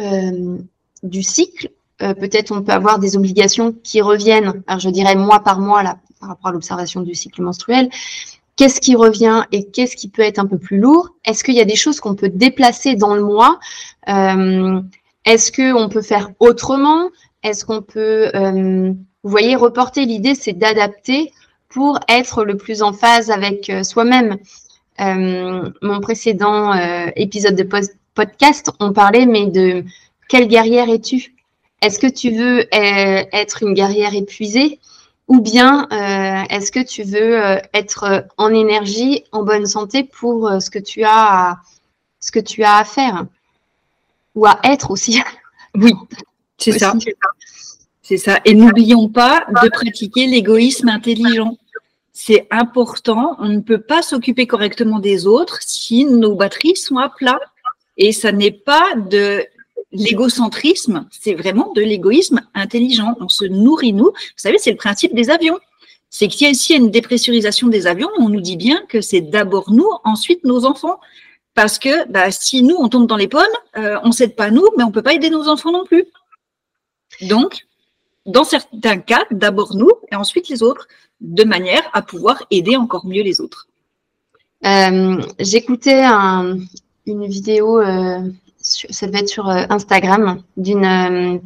euh, 0.00 0.58
du 1.02 1.22
cycle, 1.22 1.70
euh, 2.02 2.14
peut-être 2.14 2.52
on 2.52 2.62
peut 2.62 2.72
avoir 2.72 2.98
des 2.98 3.16
obligations 3.16 3.74
qui 3.82 4.00
reviennent, 4.00 4.62
alors 4.66 4.80
je 4.80 4.90
dirais 4.90 5.16
mois 5.16 5.40
par 5.40 5.58
mois 5.58 5.82
là, 5.82 5.98
par 6.20 6.30
rapport 6.30 6.48
à 6.48 6.52
l'observation 6.52 7.00
du 7.00 7.14
cycle 7.14 7.42
menstruel, 7.42 7.90
qu'est-ce 8.56 8.80
qui 8.80 8.96
revient 8.96 9.44
et 9.52 9.66
qu'est-ce 9.66 9.96
qui 9.96 10.08
peut 10.08 10.22
être 10.22 10.38
un 10.38 10.46
peu 10.46 10.58
plus 10.58 10.78
lourd. 10.78 11.10
Est-ce 11.24 11.44
qu'il 11.44 11.54
y 11.54 11.60
a 11.60 11.64
des 11.64 11.76
choses 11.76 12.00
qu'on 12.00 12.14
peut 12.14 12.28
déplacer 12.28 12.94
dans 12.94 13.14
le 13.14 13.22
mois? 13.22 13.60
Euh, 14.08 14.80
Est-ce 15.24 15.52
qu'on 15.52 15.88
peut 15.88 16.02
faire 16.02 16.30
autrement? 16.40 17.10
Est-ce 17.42 17.64
qu'on 17.64 17.82
peut, 17.82 18.30
euh, 18.34 18.92
vous 19.22 19.30
voyez, 19.30 19.56
reporter? 19.56 20.04
L'idée, 20.04 20.34
c'est 20.34 20.52
d'adapter 20.52 21.32
pour 21.68 22.00
être 22.08 22.44
le 22.44 22.56
plus 22.56 22.82
en 22.82 22.92
phase 22.92 23.30
avec 23.30 23.70
euh, 23.70 23.82
soi-même. 23.82 24.38
mon 24.98 26.00
précédent 26.00 26.72
épisode 27.16 27.54
de 27.54 27.68
podcast, 28.14 28.70
on 28.80 28.94
parlait, 28.94 29.26
mais 29.26 29.46
de 29.46 29.84
quelle 30.28 30.48
guerrière 30.48 30.88
es-tu? 30.88 31.34
Est-ce 31.82 31.98
que 31.98 32.06
tu 32.06 32.30
veux 32.30 32.60
euh, 32.60 33.24
être 33.32 33.62
une 33.62 33.74
guerrière 33.74 34.14
épuisée? 34.14 34.80
Ou 35.28 35.40
bien 35.40 35.88
euh, 35.92 36.54
est-ce 36.54 36.70
que 36.70 36.84
tu 36.84 37.02
veux 37.02 37.44
euh, 37.44 37.58
être 37.74 38.26
en 38.36 38.52
énergie, 38.52 39.24
en 39.32 39.42
bonne 39.42 39.66
santé 39.66 40.04
pour 40.04 40.50
ce 40.60 40.70
que 40.70 40.78
tu 40.78 41.02
as 41.04 41.50
à, 41.50 41.60
ce 42.20 42.30
que 42.30 42.38
tu 42.38 42.62
as 42.62 42.76
à 42.76 42.84
faire 42.84 43.26
ou 44.34 44.46
à 44.46 44.58
être 44.64 44.90
aussi? 44.90 45.20
Oui, 45.78 45.92
c'est 46.56 46.78
ça. 46.78 46.94
C'est 48.00 48.16
ça. 48.16 48.40
Et 48.46 48.54
n'oublions 48.54 49.10
pas 49.10 49.44
de 49.62 49.68
pratiquer 49.68 50.26
l'égoïsme 50.26 50.88
intelligent. 50.88 51.58
C'est 52.14 52.46
important. 52.50 53.36
On 53.40 53.48
ne 53.48 53.60
peut 53.60 53.80
pas 53.80 54.00
s'occuper 54.00 54.46
correctement 54.46 55.00
des 55.00 55.26
autres 55.26 55.58
si 55.60 56.06
nos 56.06 56.34
batteries 56.34 56.76
sont 56.76 56.96
à 56.96 57.10
plat. 57.10 57.38
Et 57.98 58.12
ça 58.12 58.32
n'est 58.32 58.52
pas 58.52 58.94
de 58.94 59.44
l'égocentrisme, 59.92 61.06
c'est 61.10 61.34
vraiment 61.34 61.72
de 61.72 61.80
l'égoïsme 61.80 62.40
intelligent. 62.54 63.16
On 63.20 63.28
se 63.28 63.44
nourrit, 63.44 63.92
nous. 63.92 64.06
Vous 64.06 64.36
savez, 64.36 64.58
c'est 64.58 64.70
le 64.70 64.76
principe 64.76 65.14
des 65.14 65.30
avions. 65.30 65.58
C'est 66.10 66.28
qu'il 66.28 66.42
y 66.42 66.46
a 66.46 66.50
ici 66.50 66.74
une 66.74 66.90
dépressurisation 66.90 67.68
des 67.68 67.86
avions, 67.86 68.08
on 68.18 68.28
nous 68.28 68.40
dit 68.40 68.56
bien 68.56 68.82
que 68.88 69.00
c'est 69.00 69.20
d'abord 69.20 69.72
nous, 69.72 69.88
ensuite 70.04 70.44
nos 70.44 70.64
enfants. 70.64 70.98
Parce 71.54 71.78
que 71.78 72.08
bah, 72.08 72.30
si 72.30 72.62
nous, 72.62 72.76
on 72.76 72.88
tombe 72.88 73.06
dans 73.06 73.16
les 73.16 73.28
pommes, 73.28 73.44
euh, 73.76 73.98
on 74.02 74.08
ne 74.08 74.12
s'aide 74.12 74.36
pas 74.36 74.50
nous, 74.50 74.66
mais 74.76 74.84
on 74.84 74.88
ne 74.88 74.92
peut 74.92 75.02
pas 75.02 75.14
aider 75.14 75.30
nos 75.30 75.48
enfants 75.48 75.72
non 75.72 75.84
plus. 75.84 76.04
Donc, 77.22 77.66
dans 78.26 78.44
certains 78.44 78.98
cas, 78.98 79.24
d'abord 79.30 79.74
nous 79.74 79.90
et 80.12 80.16
ensuite 80.16 80.48
les 80.48 80.62
autres, 80.62 80.86
de 81.20 81.44
manière 81.44 81.88
à 81.92 82.02
pouvoir 82.02 82.42
aider 82.50 82.76
encore 82.76 83.06
mieux 83.06 83.22
les 83.22 83.40
autres. 83.40 83.68
Euh, 84.64 85.22
j'écoutais 85.38 86.04
une 87.06 87.26
vidéo, 87.26 87.80
euh, 87.80 88.20
ça 88.66 89.06
devait 89.06 89.20
être 89.20 89.28
sur 89.28 89.48
euh, 89.48 89.64
Instagram, 89.70 90.42
d'une, 90.56 91.40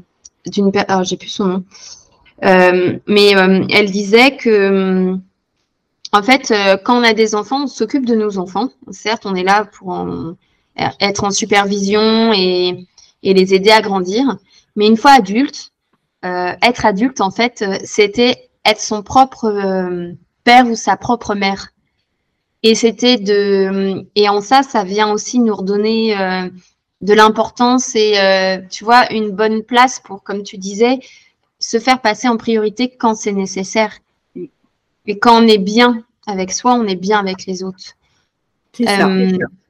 d'une, 0.47 0.73
alors 0.89 1.05
j'ai 1.05 1.17
plus 1.17 1.29
son 1.29 1.47
nom, 1.47 1.65
mais 3.07 3.31
elle 3.71 3.91
disait 3.91 4.37
que, 4.37 5.17
en 6.13 6.23
fait, 6.23 6.53
quand 6.85 6.99
on 6.99 7.05
a 7.05 7.13
des 7.13 7.35
enfants, 7.35 7.65
on 7.65 7.67
s'occupe 7.67 8.07
de 8.07 8.15
nos 8.15 8.39
enfants. 8.39 8.71
Certes, 8.91 9.27
on 9.27 9.35
est 9.35 9.45
là 9.45 9.65
pour 9.65 10.07
être 10.77 11.25
en 11.25 11.31
supervision 11.31 12.33
et, 12.33 12.87
et 13.23 13.35
les 13.35 13.55
aider 13.55 13.71
à 13.71 13.83
grandir, 13.83 14.39
mais 14.77 14.87
une 14.87 14.97
fois 14.97 15.13
adulte, 15.13 15.73
euh, 16.25 16.53
être 16.63 16.85
adulte, 16.85 17.21
en 17.21 17.31
fait, 17.31 17.63
euh, 17.63 17.79
c'était 17.85 18.51
être 18.65 18.81
son 18.81 19.03
propre 19.03 19.47
euh, 19.47 20.13
père 20.45 20.67
ou 20.67 20.75
sa 20.75 20.97
propre 20.97 21.35
mère. 21.35 21.69
Et 22.63 22.75
c'était 22.75 23.17
de, 23.17 24.05
et 24.15 24.29
en 24.29 24.43
ça, 24.43 24.63
ça 24.63 24.85
vient 24.85 25.11
aussi 25.11 25.39
nous 25.39 25.55
redonner 25.55 26.15
de 27.01 27.15
l'importance 27.15 27.95
et, 27.95 28.15
tu 28.71 28.85
vois, 28.85 29.13
une 29.13 29.31
bonne 29.31 29.63
place 29.63 30.01
pour, 30.01 30.23
comme 30.23 30.43
tu 30.43 30.59
disais, 30.59 31.01
se 31.59 31.79
faire 31.79 32.01
passer 32.01 32.29
en 32.29 32.37
priorité 32.37 32.89
quand 32.91 33.15
c'est 33.15 33.33
nécessaire. 33.33 33.99
Et 35.07 35.19
quand 35.19 35.43
on 35.43 35.47
est 35.47 35.59
bien 35.59 36.05
avec 36.27 36.53
soi, 36.53 36.75
on 36.75 36.87
est 36.87 36.97
bien 36.97 37.19
avec 37.19 37.47
les 37.47 37.63
autres. 37.63 37.97
Ça, 38.85 39.09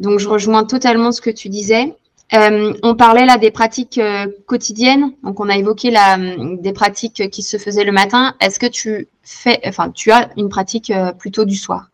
donc, 0.01 0.19
je 0.19 0.29
rejoins 0.29 0.65
totalement 0.65 1.13
ce 1.13 1.21
que 1.21 1.31
tu 1.31 1.49
disais. 1.49 1.95
Euh, 2.33 2.75
on 2.83 2.95
parlait 2.95 3.27
là 3.27 3.39
des 3.39 3.51
pratiques 3.51 3.99
euh, 3.99 4.27
quotidiennes. 4.47 5.13
Donc, 5.25 5.41
on 5.41 5.49
a 5.49 5.57
évoqué 5.57 5.91
la, 5.91 6.17
des 6.17 6.73
pratiques 6.73 7.29
qui 7.31 7.43
se 7.43 7.57
faisaient 7.57 7.85
le 7.85 7.93
matin. 7.93 8.35
Est-ce 8.41 8.61
que 8.61 8.67
tu 8.67 9.09
fais, 9.23 9.61
enfin, 9.65 9.91
tu 9.91 10.13
as 10.13 10.31
une 10.37 10.49
pratique 10.49 10.91
euh, 10.91 11.13
plutôt 11.13 11.45
du 11.45 11.57
soir? 11.57 11.89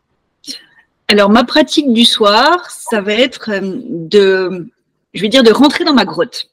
Alors, 1.08 1.30
ma 1.30 1.44
pratique 1.44 1.92
du 1.92 2.04
soir, 2.04 2.68
ça 2.68 3.00
va 3.00 3.14
être 3.14 3.50
de, 3.62 4.68
je 5.16 5.22
vais 5.22 5.28
dire, 5.28 5.42
de 5.42 5.50
rentrer 5.50 5.84
dans 5.84 5.94
ma 5.94 6.04
grotte. 6.04 6.50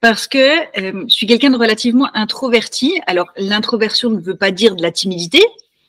Parce 0.00 0.26
que 0.26 0.46
je 0.76 1.04
suis 1.08 1.26
quelqu'un 1.26 1.50
de 1.50 1.56
relativement 1.56 2.08
introverti. 2.14 3.00
Alors, 3.06 3.28
l'introversion 3.36 4.10
ne 4.10 4.20
veut 4.20 4.36
pas 4.36 4.50
dire 4.50 4.76
de 4.76 4.82
la 4.82 4.92
timidité, 4.92 5.42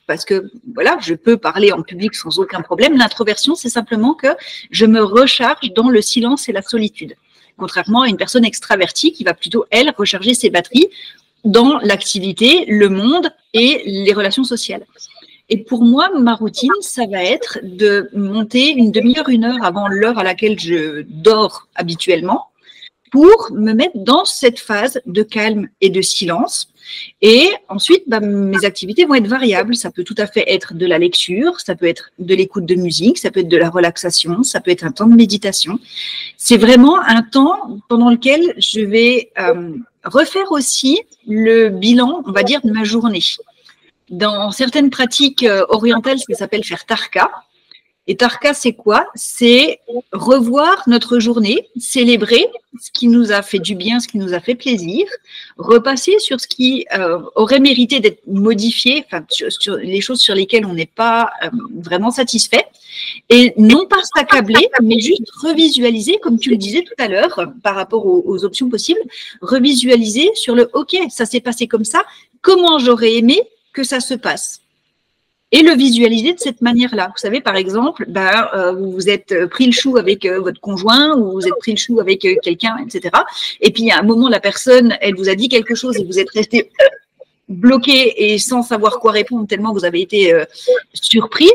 parce 0.06 0.26
que 0.26 0.50
voilà, 0.73 0.97
je 1.02 1.13
peux 1.13 1.38
parler 1.38 1.71
en 1.71 1.82
public 1.82 2.15
sans 2.15 2.39
aucun 2.39 2.62
problème. 2.62 2.97
L'introversion, 2.97 3.56
c'est 3.56 3.69
simplement 3.69 4.13
que 4.13 4.28
je 4.71 4.86
me 4.86 5.02
recharge 5.02 5.71
dans 5.76 5.89
le 5.89 6.02
silence 6.02 6.47
et 6.50 6.52
la 6.52 6.62
solitude. 6.62 7.15
Contrairement 7.58 8.04
à 8.04 8.08
une 8.08 8.17
personne 8.17 8.45
extravertie 8.45 9.12
qui 9.12 9.23
va 9.23 9.34
plutôt, 9.34 9.65
elle, 9.71 9.93
recharger 9.97 10.34
ses 10.34 10.50
batteries 10.50 10.88
dans 11.43 11.80
l'activité, 11.80 12.65
le 12.67 12.89
monde 12.89 13.30
et 13.54 13.82
les 13.86 14.13
relations 14.13 14.43
sociales. 14.43 14.86
Et 15.49 15.57
pour 15.63 15.83
moi, 15.83 16.10
ma 16.19 16.36
routine, 16.36 16.71
ça 16.81 17.05
va 17.05 17.23
être 17.23 17.60
de 17.63 18.10
monter 18.13 18.71
une 18.71 18.91
demi-heure, 18.91 19.29
une 19.29 19.45
heure 19.45 19.63
avant 19.63 19.88
l'heure 19.88 20.17
à 20.19 20.23
laquelle 20.23 20.60
je 20.60 21.03
dors 21.07 21.67
habituellement 21.75 22.47
pour 23.12 23.49
me 23.53 23.71
mettre 23.73 23.97
dans 23.97 24.25
cette 24.25 24.60
phase 24.60 24.99
de 25.05 25.23
calme 25.23 25.69
et 25.79 25.89
de 25.89 26.01
silence. 26.01 26.69
Et 27.21 27.49
ensuite, 27.69 28.03
bah, 28.07 28.19
mes 28.19 28.65
activités 28.65 29.05
vont 29.05 29.15
être 29.15 29.27
variables. 29.27 29.75
Ça 29.75 29.91
peut 29.91 30.03
tout 30.03 30.15
à 30.17 30.27
fait 30.27 30.43
être 30.47 30.73
de 30.73 30.86
la 30.86 30.97
lecture, 30.97 31.60
ça 31.60 31.75
peut 31.75 31.86
être 31.86 32.12
de 32.19 32.36
l'écoute 32.36 32.65
de 32.65 32.75
musique, 32.75 33.17
ça 33.17 33.31
peut 33.31 33.41
être 33.41 33.47
de 33.47 33.57
la 33.57 33.69
relaxation, 33.69 34.43
ça 34.43 34.62
peut 34.62 34.71
être 34.71 34.83
un 34.83 34.91
temps 34.91 35.07
de 35.07 35.15
méditation. 35.15 35.79
C'est 36.38 36.57
vraiment 36.57 36.99
un 36.99 37.21
temps 37.23 37.79
pendant 37.89 38.10
lequel 38.10 38.53
je 38.57 38.81
vais 38.81 39.31
euh, 39.39 39.73
refaire 40.03 40.51
aussi 40.51 40.99
le 41.27 41.69
bilan, 41.69 42.23
on 42.25 42.31
va 42.31 42.43
dire, 42.43 42.62
de 42.63 42.71
ma 42.71 42.83
journée. 42.83 43.23
Dans 44.09 44.51
certaines 44.51 44.89
pratiques 44.89 45.43
euh, 45.43 45.65
orientales, 45.69 46.19
ça 46.19 46.35
s'appelle 46.35 46.63
faire 46.63 46.85
tarka. 46.85 47.29
Et 48.09 48.15
Tarka, 48.15 48.53
c'est 48.53 48.71
quoi? 48.71 49.05
C'est 49.15 49.81
revoir 50.13 50.83
notre 50.87 51.19
journée, 51.19 51.67
célébrer 51.77 52.47
ce 52.79 52.89
qui 52.89 53.09
nous 53.09 53.33
a 53.33 53.41
fait 53.41 53.59
du 53.59 53.75
bien, 53.75 53.99
ce 53.99 54.07
qui 54.07 54.17
nous 54.17 54.33
a 54.33 54.39
fait 54.39 54.55
plaisir, 54.55 55.05
repasser 55.57 56.17
sur 56.19 56.39
ce 56.39 56.47
qui 56.47 56.85
euh, 56.97 57.19
aurait 57.35 57.59
mérité 57.59 57.99
d'être 57.99 58.25
modifié, 58.25 59.05
sur, 59.27 59.75
les 59.75 59.99
choses 59.99 60.21
sur 60.21 60.35
lesquelles 60.35 60.65
on 60.65 60.73
n'est 60.73 60.85
pas 60.85 61.31
euh, 61.43 61.49
vraiment 61.75 62.11
satisfait, 62.11 62.65
et 63.29 63.53
non 63.57 63.85
pas 63.87 64.01
s'accabler, 64.15 64.69
mais 64.81 64.99
juste 64.99 65.29
revisualiser, 65.43 66.17
comme 66.21 66.39
tu 66.39 66.49
le 66.49 66.57
disais 66.57 66.83
tout 66.83 66.95
à 66.97 67.09
l'heure, 67.09 67.51
par 67.61 67.75
rapport 67.75 68.05
aux 68.05 68.45
options 68.45 68.69
possibles, 68.69 69.01
revisualiser 69.41 70.29
sur 70.33 70.55
le 70.55 70.69
OK, 70.73 70.95
ça 71.09 71.25
s'est 71.25 71.41
passé 71.41 71.67
comme 71.67 71.83
ça, 71.83 72.03
comment 72.41 72.79
j'aurais 72.79 73.15
aimé 73.15 73.41
que 73.77 73.83
ça 73.83 73.99
se 73.99 74.15
passe 74.15 74.61
et 75.51 75.61
le 75.61 75.73
visualiser 75.75 76.33
de 76.33 76.39
cette 76.39 76.61
manière-là. 76.61 77.05
Vous 77.15 77.21
savez, 77.21 77.41
par 77.41 77.55
exemple, 77.55 78.05
ben, 78.09 78.49
vous 78.77 78.91
vous 78.91 79.07
êtes 79.07 79.31
euh, 79.31 79.47
pris 79.47 79.67
le 79.67 79.71
chou 79.71 79.97
avec 79.97 80.25
euh, 80.25 80.41
votre 80.41 80.59
conjoint 80.59 81.15
ou 81.15 81.33
vous 81.33 81.47
êtes 81.47 81.59
pris 81.59 81.71
le 81.71 81.77
chou 81.77 81.99
avec 82.01 82.19
quelqu'un, 82.41 82.75
etc. 82.83 83.15
Et 83.61 83.71
puis, 83.71 83.89
à 83.91 83.99
un 83.99 84.01
moment, 84.01 84.27
la 84.27 84.41
personne, 84.41 84.97
elle 84.99 85.15
vous 85.15 85.29
a 85.29 85.35
dit 85.35 85.47
quelque 85.47 85.75
chose 85.75 85.95
et 85.97 86.03
vous 86.03 86.19
êtes 86.19 86.31
resté 86.31 86.69
bloqué 87.47 88.33
et 88.33 88.39
sans 88.39 88.61
savoir 88.61 88.99
quoi 88.99 89.11
répondre 89.13 89.47
tellement 89.47 89.71
vous 89.71 89.85
avez 89.85 90.01
été 90.01 90.21
surpris. 90.93 91.51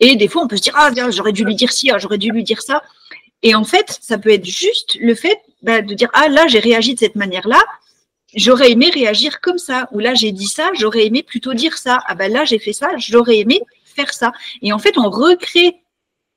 Et 0.00 0.16
des 0.16 0.28
fois, 0.28 0.42
on 0.44 0.48
peut 0.48 0.56
se 0.56 0.62
dire, 0.62 0.76
ah, 0.76 0.90
j'aurais 1.10 1.32
dû 1.32 1.44
lui 1.44 1.56
dire 1.56 1.70
ci, 1.70 1.90
ah, 1.90 1.98
j'aurais 1.98 2.18
dû 2.24 2.30
lui 2.30 2.44
dire 2.44 2.62
ça. 2.62 2.82
Et 3.42 3.54
en 3.54 3.64
fait, 3.64 3.98
ça 4.00 4.16
peut 4.16 4.32
être 4.38 4.46
juste 4.46 4.96
le 5.08 5.14
fait 5.14 5.38
ben, 5.62 5.84
de 5.84 5.92
dire, 5.92 6.08
ah, 6.14 6.28
là, 6.28 6.46
j'ai 6.46 6.60
réagi 6.60 6.94
de 6.94 7.00
cette 7.00 7.16
manière-là 7.16 7.62
j'aurais 8.36 8.72
aimé 8.72 8.90
réagir 8.92 9.40
comme 9.40 9.58
ça. 9.58 9.88
Ou 9.92 9.98
là, 9.98 10.14
j'ai 10.14 10.32
dit 10.32 10.46
ça, 10.46 10.70
j'aurais 10.74 11.06
aimé 11.06 11.22
plutôt 11.22 11.54
dire 11.54 11.76
ça. 11.78 12.00
Ah 12.06 12.14
ben 12.14 12.32
là, 12.32 12.44
j'ai 12.44 12.58
fait 12.58 12.72
ça, 12.72 12.90
j'aurais 12.98 13.38
aimé 13.38 13.60
faire 13.84 14.12
ça. 14.12 14.32
Et 14.62 14.72
en 14.72 14.78
fait, 14.78 14.98
on 14.98 15.10
recrée 15.10 15.76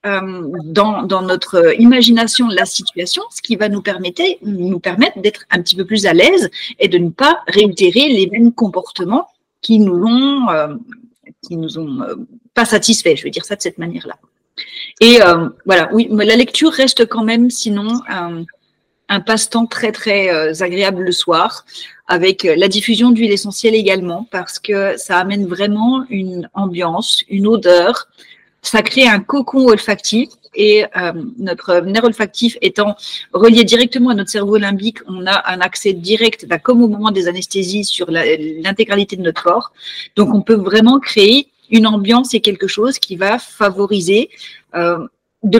euh, 0.05 0.43
dans, 0.63 1.03
dans, 1.03 1.21
notre 1.21 1.79
imagination 1.79 2.47
la 2.47 2.65
situation, 2.65 3.23
ce 3.31 3.41
qui 3.41 3.55
va 3.55 3.67
nous 3.67 3.81
permettre, 3.81 4.21
nous 4.43 4.79
permettre 4.79 5.19
d'être 5.19 5.45
un 5.49 5.61
petit 5.61 5.75
peu 5.75 5.85
plus 5.85 6.05
à 6.05 6.13
l'aise 6.13 6.49
et 6.79 6.87
de 6.87 6.97
ne 6.97 7.09
pas 7.09 7.39
réitérer 7.47 8.07
les 8.07 8.29
mêmes 8.29 8.53
comportements 8.53 9.27
qui 9.61 9.79
nous 9.79 10.03
ont, 10.05 10.49
euh, 10.49 10.75
qui 11.41 11.57
nous 11.57 11.77
ont 11.79 12.01
euh, 12.01 12.15
pas 12.53 12.65
satisfaits. 12.65 13.15
Je 13.15 13.23
vais 13.23 13.31
dire 13.31 13.45
ça 13.45 13.55
de 13.55 13.61
cette 13.61 13.77
manière-là. 13.77 14.17
Et 15.01 15.21
euh, 15.21 15.49
voilà, 15.65 15.89
oui, 15.93 16.07
la 16.11 16.35
lecture 16.35 16.71
reste 16.71 17.05
quand 17.07 17.23
même, 17.23 17.49
sinon, 17.49 18.01
un 19.09 19.19
passe-temps 19.19 19.65
très 19.65 19.91
très 19.91 20.29
euh, 20.29 20.53
agréable 20.61 21.03
le 21.03 21.11
soir, 21.11 21.65
avec 22.07 22.45
euh, 22.45 22.55
la 22.55 22.67
diffusion 22.67 23.11
d'huile 23.11 23.31
essentielle 23.31 23.75
également, 23.75 24.27
parce 24.31 24.59
que 24.59 24.97
ça 24.97 25.17
amène 25.17 25.47
vraiment 25.47 26.05
une 26.09 26.49
ambiance, 26.53 27.23
une 27.29 27.47
odeur. 27.47 28.07
Ça 28.61 28.81
crée 28.81 29.07
un 29.07 29.19
cocon 29.19 29.67
olfactif 29.67 30.29
et 30.55 30.85
euh, 30.97 31.13
notre 31.37 31.81
nerf 31.81 32.03
olfactif 32.03 32.57
étant 32.61 32.95
relié 33.31 33.63
directement 33.63 34.09
à 34.09 34.15
notre 34.15 34.31
cerveau 34.31 34.57
limbique, 34.57 34.97
on 35.07 35.25
a 35.25 35.51
un 35.51 35.61
accès 35.61 35.93
direct, 35.93 36.47
bah, 36.47 36.57
comme 36.57 36.81
au 36.81 36.87
moment 36.87 37.11
des 37.11 37.27
anesthésies, 37.27 37.85
sur 37.85 38.09
l'intégralité 38.09 39.15
de 39.15 39.21
notre 39.21 39.43
corps. 39.43 39.71
Donc 40.15 40.33
on 40.33 40.41
peut 40.41 40.55
vraiment 40.55 40.99
créer 40.99 41.47
une 41.69 41.85
ambiance 41.85 42.33
et 42.33 42.39
quelque 42.39 42.67
chose 42.67 42.97
qui 42.97 43.15
va 43.15 43.39
favoriser 43.39 44.29
de, 45.43 45.59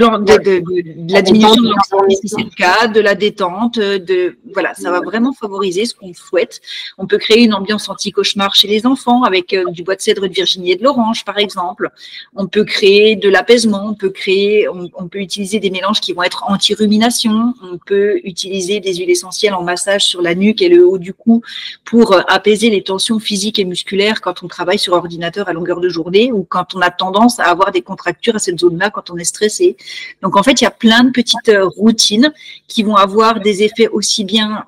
la 1.13 1.21
diminution 1.21 1.61
de 1.61 1.69
l'anxiété 1.69 2.15
si 2.15 2.29
c'est 2.29 2.43
le 2.43 2.49
cas, 2.49 2.87
de 2.87 2.99
la 2.99 3.13
détente, 3.13 3.77
de 3.77 4.37
voilà, 4.53 4.73
ça 4.73 4.89
va 4.89 5.01
vraiment 5.01 5.33
favoriser 5.33 5.85
ce 5.85 5.93
qu'on 5.93 6.13
souhaite. 6.15 6.61
On 6.97 7.05
peut 7.05 7.19
créer 7.19 7.43
une 7.43 7.53
ambiance 7.53 7.87
anti-cauchemar 7.87 8.55
chez 8.55 8.67
les 8.67 8.87
enfants 8.87 9.23
avec 9.23 9.53
euh, 9.53 9.69
du 9.69 9.83
bois 9.83 9.95
de 9.95 10.01
cèdre 10.01 10.27
de 10.27 10.33
Virginie 10.33 10.71
et 10.71 10.75
de 10.75 10.83
l'orange 10.83 11.25
par 11.25 11.37
exemple. 11.37 11.89
On 12.35 12.47
peut 12.47 12.63
créer 12.63 13.15
de 13.15 13.29
l'apaisement, 13.29 13.89
on 13.89 13.93
peut 13.93 14.09
créer, 14.09 14.67
on, 14.67 15.07
peut 15.07 15.19
utiliser 15.19 15.59
des 15.59 15.69
mélanges 15.69 16.01
qui 16.01 16.13
vont 16.13 16.23
être 16.23 16.45
anti-rumination, 16.47 17.53
on 17.61 17.77
peut 17.77 18.19
utiliser 18.23 18.79
des 18.79 18.95
huiles 18.95 19.11
essentielles 19.11 19.53
en 19.53 19.63
massage 19.63 20.03
sur 20.03 20.23
la 20.23 20.33
nuque 20.33 20.61
et 20.61 20.69
le 20.69 20.87
haut 20.87 20.97
du 20.97 21.13
cou 21.13 21.41
pour 21.85 22.13
euh, 22.13 22.21
apaiser 22.27 22.71
les 22.71 22.81
tensions 22.81 23.19
physiques 23.19 23.59
et 23.59 23.65
musculaires 23.65 24.21
quand 24.21 24.43
on 24.43 24.47
travaille 24.47 24.79
sur 24.79 24.93
ordinateur 24.93 25.47
à 25.47 25.53
longueur 25.53 25.79
de 25.79 25.89
journée 25.89 26.31
ou 26.31 26.43
quand 26.43 26.73
on 26.73 26.81
a 26.81 26.89
tendance 26.89 27.39
à 27.39 27.43
avoir 27.43 27.71
des 27.71 27.81
contractures 27.81 28.35
à 28.35 28.39
cette 28.39 28.59
zone-là 28.59 28.89
quand 28.89 29.11
on 29.11 29.17
est 29.17 29.23
stressé 29.23 29.66
donc 30.21 30.38
en 30.38 30.43
fait, 30.43 30.62
il 30.62 30.63
y 30.63 30.67
a 30.67 30.71
plein 30.71 31.03
de 31.03 31.12
petites 31.12 31.49
euh, 31.49 31.65
routines 31.65 32.32
qui 32.67 32.84
vont 32.84 32.95
avoir 32.95 33.39
des 33.39 33.63
effets 33.63 33.88
aussi 33.88 34.23
bien 34.23 34.65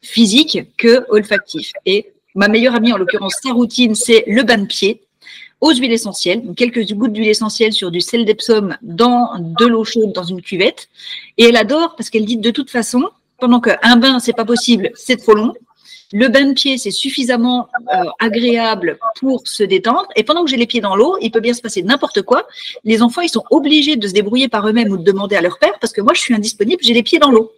physiques 0.00 0.58
que 0.76 1.04
olfactifs. 1.08 1.72
Et 1.84 2.12
ma 2.34 2.48
meilleure 2.48 2.74
amie, 2.74 2.92
en 2.92 2.96
l'occurrence, 2.96 3.36
sa 3.42 3.52
routine, 3.52 3.94
c'est 3.94 4.24
le 4.26 4.42
bain 4.42 4.58
de 4.58 4.66
pied 4.66 5.00
aux 5.60 5.72
huiles 5.72 5.92
essentielles, 5.92 6.42
quelques 6.56 6.92
gouttes 6.92 7.12
d'huile 7.12 7.28
essentielle 7.28 7.72
sur 7.72 7.90
du 7.90 8.00
sel 8.00 8.24
d'Epsom 8.24 8.76
dans 8.82 9.30
de 9.38 9.64
l'eau 9.64 9.84
chaude 9.84 10.12
dans 10.12 10.24
une 10.24 10.42
cuvette. 10.42 10.88
Et 11.38 11.44
elle 11.44 11.56
adore 11.56 11.96
parce 11.96 12.10
qu'elle 12.10 12.26
dit 12.26 12.36
de 12.36 12.50
toute 12.50 12.70
façon, 12.70 13.08
pendant 13.38 13.60
qu'un 13.60 13.96
bain, 13.96 14.18
c'est 14.18 14.34
pas 14.34 14.44
possible, 14.44 14.90
c'est 14.94 15.16
trop 15.16 15.34
long, 15.34 15.54
le 16.14 16.28
bain 16.28 16.46
de 16.46 16.52
pied, 16.52 16.78
c'est 16.78 16.92
suffisamment 16.92 17.68
euh, 17.92 18.04
agréable 18.20 18.98
pour 19.18 19.48
se 19.48 19.64
détendre. 19.64 20.06
Et 20.14 20.22
pendant 20.22 20.44
que 20.44 20.50
j'ai 20.50 20.56
les 20.56 20.66
pieds 20.66 20.80
dans 20.80 20.94
l'eau, 20.94 21.18
il 21.20 21.32
peut 21.32 21.40
bien 21.40 21.54
se 21.54 21.60
passer 21.60 21.82
n'importe 21.82 22.22
quoi. 22.22 22.46
Les 22.84 23.02
enfants, 23.02 23.20
ils 23.20 23.28
sont 23.28 23.42
obligés 23.50 23.96
de 23.96 24.06
se 24.06 24.12
débrouiller 24.12 24.48
par 24.48 24.68
eux-mêmes 24.68 24.92
ou 24.92 24.96
de 24.96 25.02
demander 25.02 25.34
à 25.34 25.40
leur 25.40 25.58
père 25.58 25.76
parce 25.80 25.92
que 25.92 26.00
moi, 26.00 26.14
je 26.14 26.20
suis 26.20 26.32
indisponible, 26.32 26.80
j'ai 26.84 26.94
les 26.94 27.02
pieds 27.02 27.18
dans 27.18 27.32
l'eau. 27.32 27.50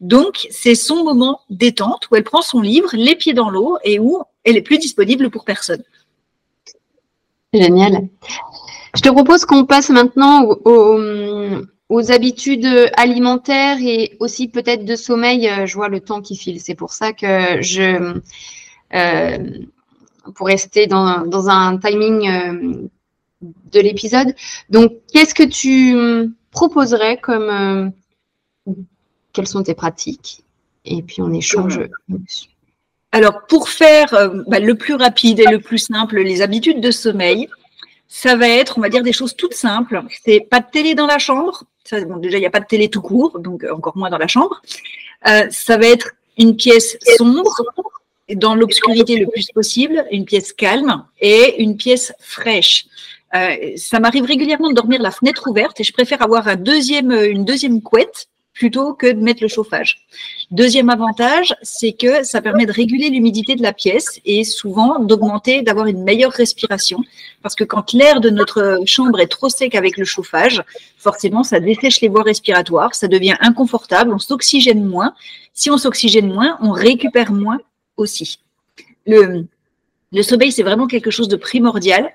Donc, 0.00 0.46
c'est 0.50 0.76
son 0.76 1.02
moment 1.02 1.40
détente 1.50 2.08
où 2.10 2.14
elle 2.14 2.22
prend 2.22 2.42
son 2.42 2.60
livre, 2.60 2.90
les 2.92 3.16
pieds 3.16 3.32
dans 3.32 3.50
l'eau 3.50 3.76
et 3.82 3.98
où 3.98 4.22
elle 4.44 4.56
est 4.56 4.62
plus 4.62 4.78
disponible 4.78 5.28
pour 5.28 5.44
personne. 5.44 5.82
Génial. 7.52 8.08
Je 8.94 9.00
te 9.00 9.08
propose 9.08 9.44
qu'on 9.44 9.64
passe 9.64 9.90
maintenant 9.90 10.44
au, 10.44 10.96
aux 11.90 12.12
habitudes 12.12 12.68
alimentaires 12.96 13.78
et 13.82 14.16
aussi 14.20 14.48
peut-être 14.48 14.84
de 14.84 14.96
sommeil. 14.96 15.48
Euh, 15.48 15.66
je 15.66 15.74
vois 15.74 15.88
le 15.88 16.00
temps 16.00 16.22
qui 16.22 16.36
file. 16.36 16.60
C'est 16.60 16.76
pour 16.76 16.92
ça 16.92 17.12
que 17.12 17.60
je, 17.60 18.16
euh, 18.94 19.38
pour 20.34 20.46
rester 20.46 20.86
dans, 20.86 21.26
dans 21.26 21.48
un 21.48 21.76
timing 21.78 22.28
euh, 22.28 22.88
de 23.42 23.80
l'épisode. 23.80 24.34
Donc, 24.70 24.92
qu'est-ce 25.12 25.34
que 25.34 25.42
tu 25.42 26.32
proposerais 26.52 27.16
comme, 27.16 27.92
quelles 29.32 29.48
sont 29.48 29.64
tes 29.64 29.74
pratiques? 29.74 30.44
Et 30.84 31.02
puis 31.02 31.22
on 31.22 31.32
échange. 31.32 31.80
Alors, 33.12 33.46
pour 33.48 33.68
faire 33.68 34.10
bah, 34.46 34.60
le 34.60 34.74
plus 34.76 34.94
rapide 34.94 35.40
et 35.40 35.50
le 35.50 35.58
plus 35.58 35.78
simple, 35.78 36.20
les 36.20 36.42
habitudes 36.42 36.80
de 36.80 36.90
sommeil, 36.90 37.48
ça 38.08 38.36
va 38.36 38.48
être, 38.48 38.76
on 38.76 38.82
va 38.82 38.88
dire, 38.90 39.02
des 39.02 39.12
choses 39.12 39.34
toutes 39.34 39.54
simples. 39.54 40.02
C'est 40.24 40.40
pas 40.40 40.60
de 40.60 40.66
télé 40.70 40.94
dans 40.94 41.06
la 41.06 41.18
chambre. 41.18 41.64
Déjà, 41.90 42.38
il 42.38 42.40
n'y 42.40 42.46
a 42.46 42.50
pas 42.50 42.60
de 42.60 42.66
télé 42.66 42.88
tout 42.88 43.02
court, 43.02 43.38
donc 43.38 43.64
euh, 43.64 43.74
encore 43.74 43.96
moins 43.96 44.10
dans 44.10 44.18
la 44.18 44.28
chambre. 44.28 44.62
Euh, 45.28 45.46
ça 45.50 45.76
va 45.76 45.86
être 45.86 46.12
une 46.38 46.56
pièce 46.56 46.96
sombre, 47.16 47.52
dans 48.34 48.54
l'obscurité 48.54 49.16
le 49.16 49.26
plus 49.26 49.48
possible, 49.52 50.06
une 50.10 50.24
pièce 50.24 50.52
calme 50.52 51.04
et 51.20 51.62
une 51.62 51.76
pièce 51.76 52.12
fraîche. 52.20 52.86
Euh, 53.34 53.72
ça 53.76 54.00
m'arrive 54.00 54.24
régulièrement 54.24 54.70
de 54.70 54.74
dormir 54.74 55.00
la 55.02 55.10
fenêtre 55.10 55.48
ouverte 55.48 55.80
et 55.80 55.84
je 55.84 55.92
préfère 55.92 56.22
avoir 56.22 56.48
un 56.48 56.56
deuxième, 56.56 57.12
une 57.12 57.44
deuxième 57.44 57.82
couette 57.82 58.29
plutôt 58.60 58.92
que 58.92 59.10
de 59.10 59.20
mettre 59.20 59.42
le 59.42 59.48
chauffage. 59.48 60.02
Deuxième 60.50 60.90
avantage, 60.90 61.54
c'est 61.62 61.92
que 61.92 62.22
ça 62.24 62.42
permet 62.42 62.66
de 62.66 62.72
réguler 62.72 63.08
l'humidité 63.08 63.56
de 63.56 63.62
la 63.62 63.72
pièce 63.72 64.20
et 64.26 64.44
souvent 64.44 64.98
d'augmenter, 64.98 65.62
d'avoir 65.62 65.86
une 65.86 66.02
meilleure 66.04 66.30
respiration. 66.30 66.98
Parce 67.42 67.54
que 67.54 67.64
quand 67.64 67.94
l'air 67.94 68.20
de 68.20 68.28
notre 68.28 68.82
chambre 68.84 69.18
est 69.18 69.28
trop 69.28 69.48
sec 69.48 69.74
avec 69.74 69.96
le 69.96 70.04
chauffage, 70.04 70.62
forcément, 70.98 71.42
ça 71.42 71.58
dessèche 71.58 72.02
les 72.02 72.08
voies 72.08 72.22
respiratoires, 72.22 72.94
ça 72.94 73.08
devient 73.08 73.36
inconfortable, 73.40 74.12
on 74.12 74.18
s'oxygène 74.18 74.84
moins. 74.84 75.14
Si 75.54 75.70
on 75.70 75.78
s'oxygène 75.78 76.30
moins, 76.30 76.58
on 76.60 76.72
récupère 76.72 77.32
moins 77.32 77.60
aussi. 77.96 78.40
Le, 79.06 79.46
sommeil, 80.20 80.52
c'est 80.52 80.62
vraiment 80.62 80.86
quelque 80.86 81.10
chose 81.10 81.28
de 81.28 81.36
primordial 81.36 82.12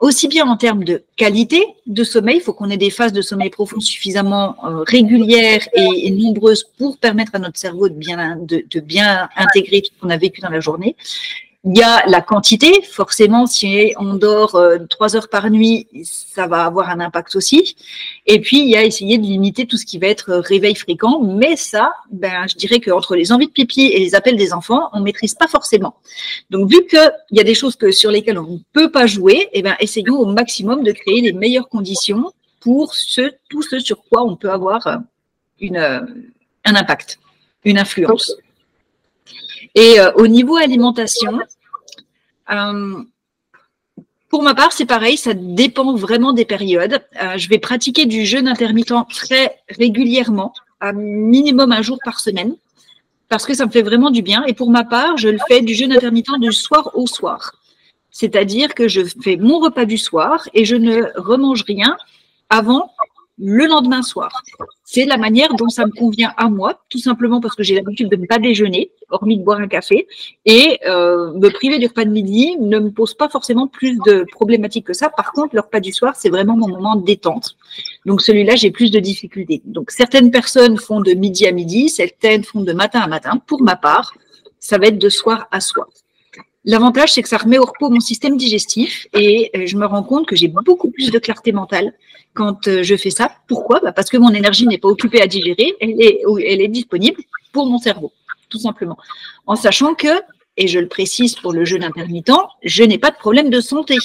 aussi 0.00 0.28
bien 0.28 0.46
en 0.46 0.56
termes 0.56 0.84
de 0.84 1.02
qualité 1.16 1.64
de 1.86 2.04
sommeil, 2.04 2.36
il 2.36 2.40
faut 2.40 2.52
qu'on 2.52 2.70
ait 2.70 2.76
des 2.76 2.90
phases 2.90 3.12
de 3.12 3.22
sommeil 3.22 3.50
profond 3.50 3.80
suffisamment 3.80 4.56
euh, 4.64 4.84
régulières 4.86 5.66
et, 5.74 6.10
nombreuses 6.10 6.64
pour 6.78 6.98
permettre 6.98 7.34
à 7.34 7.38
notre 7.38 7.58
cerveau 7.58 7.88
de 7.88 7.94
bien, 7.94 8.36
de, 8.36 8.64
de 8.70 8.80
bien 8.80 9.28
intégrer 9.36 9.82
tout 9.82 9.90
ce 9.94 10.00
qu'on 10.00 10.10
a 10.10 10.16
vécu 10.16 10.40
dans 10.40 10.50
la 10.50 10.60
journée. 10.60 10.96
Il 11.64 11.76
y 11.76 11.82
a 11.82 12.06
la 12.06 12.20
quantité, 12.20 12.82
forcément, 12.82 13.46
si 13.46 13.92
on 13.98 14.14
dort 14.14 14.54
euh, 14.54 14.78
trois 14.88 15.16
heures 15.16 15.28
par 15.28 15.50
nuit, 15.50 15.88
ça 16.04 16.46
va 16.46 16.64
avoir 16.64 16.88
un 16.88 17.00
impact 17.00 17.34
aussi. 17.34 17.74
Et 18.26 18.40
puis, 18.40 18.60
il 18.60 18.68
y 18.68 18.76
a 18.76 18.84
essayer 18.84 19.18
de 19.18 19.24
limiter 19.24 19.66
tout 19.66 19.76
ce 19.76 19.84
qui 19.84 19.98
va 19.98 20.06
être 20.06 20.30
euh, 20.30 20.40
réveil 20.40 20.76
fréquent, 20.76 21.20
mais 21.20 21.56
ça, 21.56 21.90
ben, 22.12 22.46
je 22.48 22.54
dirais 22.54 22.78
qu'entre 22.78 23.16
les 23.16 23.32
envies 23.32 23.48
de 23.48 23.52
pipi 23.52 23.86
et 23.86 23.98
les 23.98 24.14
appels 24.14 24.36
des 24.36 24.52
enfants, 24.52 24.88
on 24.92 25.00
maîtrise 25.00 25.34
pas 25.34 25.48
forcément. 25.48 25.96
Donc, 26.50 26.70
vu 26.70 26.86
qu'il 26.86 27.10
y 27.32 27.40
a 27.40 27.44
des 27.44 27.54
choses 27.54 27.74
que, 27.74 27.90
sur 27.90 28.12
lesquelles 28.12 28.38
on 28.38 28.52
ne 28.52 28.58
peut 28.72 28.92
pas 28.92 29.06
jouer, 29.06 29.48
eh 29.52 29.60
ben, 29.60 29.74
essayons 29.80 30.16
au 30.16 30.26
maximum 30.26 30.84
de 30.84 30.92
créer 30.92 31.20
les 31.22 31.32
meilleures 31.32 31.68
conditions 31.68 32.32
pour 32.60 32.94
ce, 32.94 33.32
tout 33.50 33.62
ce 33.62 33.80
sur 33.80 34.04
quoi 34.04 34.22
on 34.22 34.36
peut 34.36 34.50
avoir 34.50 34.86
euh, 34.86 34.96
un 36.64 36.74
impact, 36.76 37.18
une 37.64 37.78
influence. 37.78 38.36
Et 39.74 40.00
euh, 40.00 40.10
au 40.14 40.26
niveau 40.26 40.56
alimentation, 40.56 41.38
euh, 42.50 43.02
pour 44.28 44.42
ma 44.42 44.54
part, 44.54 44.72
c'est 44.72 44.86
pareil, 44.86 45.16
ça 45.16 45.34
dépend 45.34 45.94
vraiment 45.94 46.32
des 46.32 46.44
périodes. 46.44 47.00
Euh, 47.22 47.38
je 47.38 47.48
vais 47.48 47.58
pratiquer 47.58 48.06
du 48.06 48.26
jeûne 48.26 48.48
intermittent 48.48 49.08
très 49.10 49.58
régulièrement, 49.68 50.52
à 50.80 50.92
minimum 50.92 51.72
un 51.72 51.82
jour 51.82 51.98
par 52.04 52.20
semaine, 52.20 52.54
parce 53.28 53.46
que 53.46 53.54
ça 53.54 53.66
me 53.66 53.70
fait 53.70 53.82
vraiment 53.82 54.10
du 54.10 54.22
bien. 54.22 54.44
Et 54.44 54.54
pour 54.54 54.70
ma 54.70 54.84
part, 54.84 55.16
je 55.16 55.28
le 55.28 55.38
fais 55.48 55.62
du 55.62 55.74
jeûne 55.74 55.92
intermittent 55.92 56.38
du 56.40 56.52
soir 56.52 56.90
au 56.94 57.06
soir. 57.06 57.52
C'est-à-dire 58.10 58.74
que 58.74 58.88
je 58.88 59.02
fais 59.22 59.36
mon 59.36 59.60
repas 59.60 59.84
du 59.84 59.98
soir 59.98 60.48
et 60.54 60.64
je 60.64 60.76
ne 60.76 61.04
remange 61.16 61.62
rien 61.66 61.96
avant 62.50 62.90
le 63.38 63.66
lendemain 63.66 64.02
soir. 64.02 64.42
C'est 64.84 65.04
la 65.04 65.16
manière 65.16 65.54
dont 65.54 65.68
ça 65.68 65.86
me 65.86 65.92
convient 65.92 66.32
à 66.36 66.48
moi, 66.48 66.82
tout 66.88 66.98
simplement 66.98 67.40
parce 67.40 67.54
que 67.54 67.62
j'ai 67.62 67.74
l'habitude 67.74 68.08
de 68.08 68.16
ne 68.16 68.26
pas 68.26 68.38
déjeuner, 68.38 68.90
hormis 69.10 69.38
de 69.38 69.44
boire 69.44 69.60
un 69.60 69.68
café, 69.68 70.08
et 70.44 70.80
euh, 70.86 71.32
me 71.34 71.48
priver 71.50 71.78
du 71.78 71.86
repas 71.86 72.04
de 72.04 72.10
midi 72.10 72.56
ne 72.58 72.78
me 72.78 72.90
pose 72.90 73.14
pas 73.14 73.28
forcément 73.28 73.66
plus 73.68 73.98
de 74.06 74.24
problématiques 74.32 74.86
que 74.86 74.92
ça. 74.92 75.08
Par 75.10 75.32
contre, 75.32 75.54
le 75.54 75.60
repas 75.60 75.80
du 75.80 75.92
soir, 75.92 76.14
c'est 76.16 76.30
vraiment 76.30 76.56
mon 76.56 76.68
moment 76.68 76.96
de 76.96 77.04
détente. 77.04 77.56
Donc 78.06 78.22
celui-là, 78.22 78.56
j'ai 78.56 78.70
plus 78.70 78.90
de 78.90 78.98
difficultés. 78.98 79.62
Donc 79.64 79.90
certaines 79.90 80.30
personnes 80.30 80.78
font 80.78 81.00
de 81.00 81.12
midi 81.12 81.46
à 81.46 81.52
midi, 81.52 81.88
certaines 81.88 82.44
font 82.44 82.62
de 82.62 82.72
matin 82.72 83.00
à 83.00 83.06
matin. 83.06 83.40
Pour 83.46 83.62
ma 83.62 83.76
part, 83.76 84.14
ça 84.58 84.78
va 84.78 84.86
être 84.86 84.98
de 84.98 85.08
soir 85.08 85.46
à 85.50 85.60
soir. 85.60 85.88
L'avantage, 86.68 87.14
c'est 87.14 87.22
que 87.22 87.30
ça 87.30 87.38
remet 87.38 87.56
au 87.56 87.64
repos 87.64 87.88
mon 87.88 87.98
système 87.98 88.36
digestif 88.36 89.06
et 89.14 89.50
euh, 89.56 89.62
je 89.64 89.74
me 89.78 89.86
rends 89.86 90.02
compte 90.02 90.26
que 90.26 90.36
j'ai 90.36 90.48
beaucoup 90.48 90.90
plus 90.90 91.10
de 91.10 91.18
clarté 91.18 91.50
mentale 91.50 91.94
quand 92.34 92.68
euh, 92.68 92.82
je 92.82 92.94
fais 92.94 93.08
ça. 93.08 93.32
Pourquoi? 93.46 93.80
Bah, 93.80 93.92
Parce 93.92 94.10
que 94.10 94.18
mon 94.18 94.34
énergie 94.34 94.66
n'est 94.66 94.76
pas 94.76 94.88
occupée 94.88 95.22
à 95.22 95.26
digérer, 95.26 95.74
elle 95.80 95.98
est, 95.98 96.20
elle 96.46 96.60
est 96.60 96.68
disponible 96.68 97.22
pour 97.52 97.70
mon 97.70 97.78
cerveau, 97.78 98.12
tout 98.50 98.58
simplement. 98.58 98.98
En 99.46 99.56
sachant 99.56 99.94
que, 99.94 100.20
et 100.58 100.68
je 100.68 100.78
le 100.78 100.88
précise 100.88 101.36
pour 101.36 101.54
le 101.54 101.64
jeûne 101.64 101.84
intermittent, 101.84 102.32
je 102.62 102.84
n'ai 102.84 102.98
pas 102.98 103.12
de 103.12 103.16
problème 103.16 103.48
de 103.48 103.62
santé. 103.62 103.96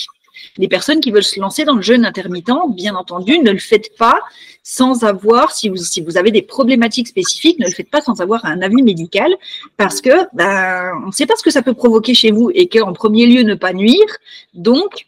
Les 0.57 0.67
personnes 0.67 0.99
qui 0.99 1.11
veulent 1.11 1.23
se 1.23 1.39
lancer 1.39 1.65
dans 1.65 1.75
le 1.75 1.81
jeûne 1.81 2.05
intermittent, 2.05 2.51
bien 2.69 2.95
entendu, 2.95 3.39
ne 3.39 3.51
le 3.51 3.59
faites 3.59 3.95
pas 3.97 4.19
sans 4.63 5.03
avoir, 5.03 5.51
si 5.51 5.69
vous, 5.69 6.17
avez 6.17 6.31
des 6.31 6.41
problématiques 6.41 7.07
spécifiques, 7.07 7.59
ne 7.59 7.65
le 7.65 7.71
faites 7.71 7.89
pas 7.89 8.01
sans 8.01 8.21
avoir 8.21 8.45
un 8.45 8.61
avis 8.61 8.81
médical 8.81 9.35
parce 9.77 9.99
que 9.99 10.27
ben, 10.33 10.93
on 11.03 11.07
ne 11.07 11.11
sait 11.11 11.25
pas 11.25 11.35
ce 11.35 11.43
que 11.43 11.51
ça 11.51 11.61
peut 11.61 11.73
provoquer 11.73 12.13
chez 12.13 12.31
vous 12.31 12.49
et 12.53 12.67
qu'en 12.67 12.93
premier 12.93 13.25
lieu, 13.25 13.43
ne 13.43 13.55
pas 13.55 13.73
nuire. 13.73 14.17
Donc, 14.53 15.07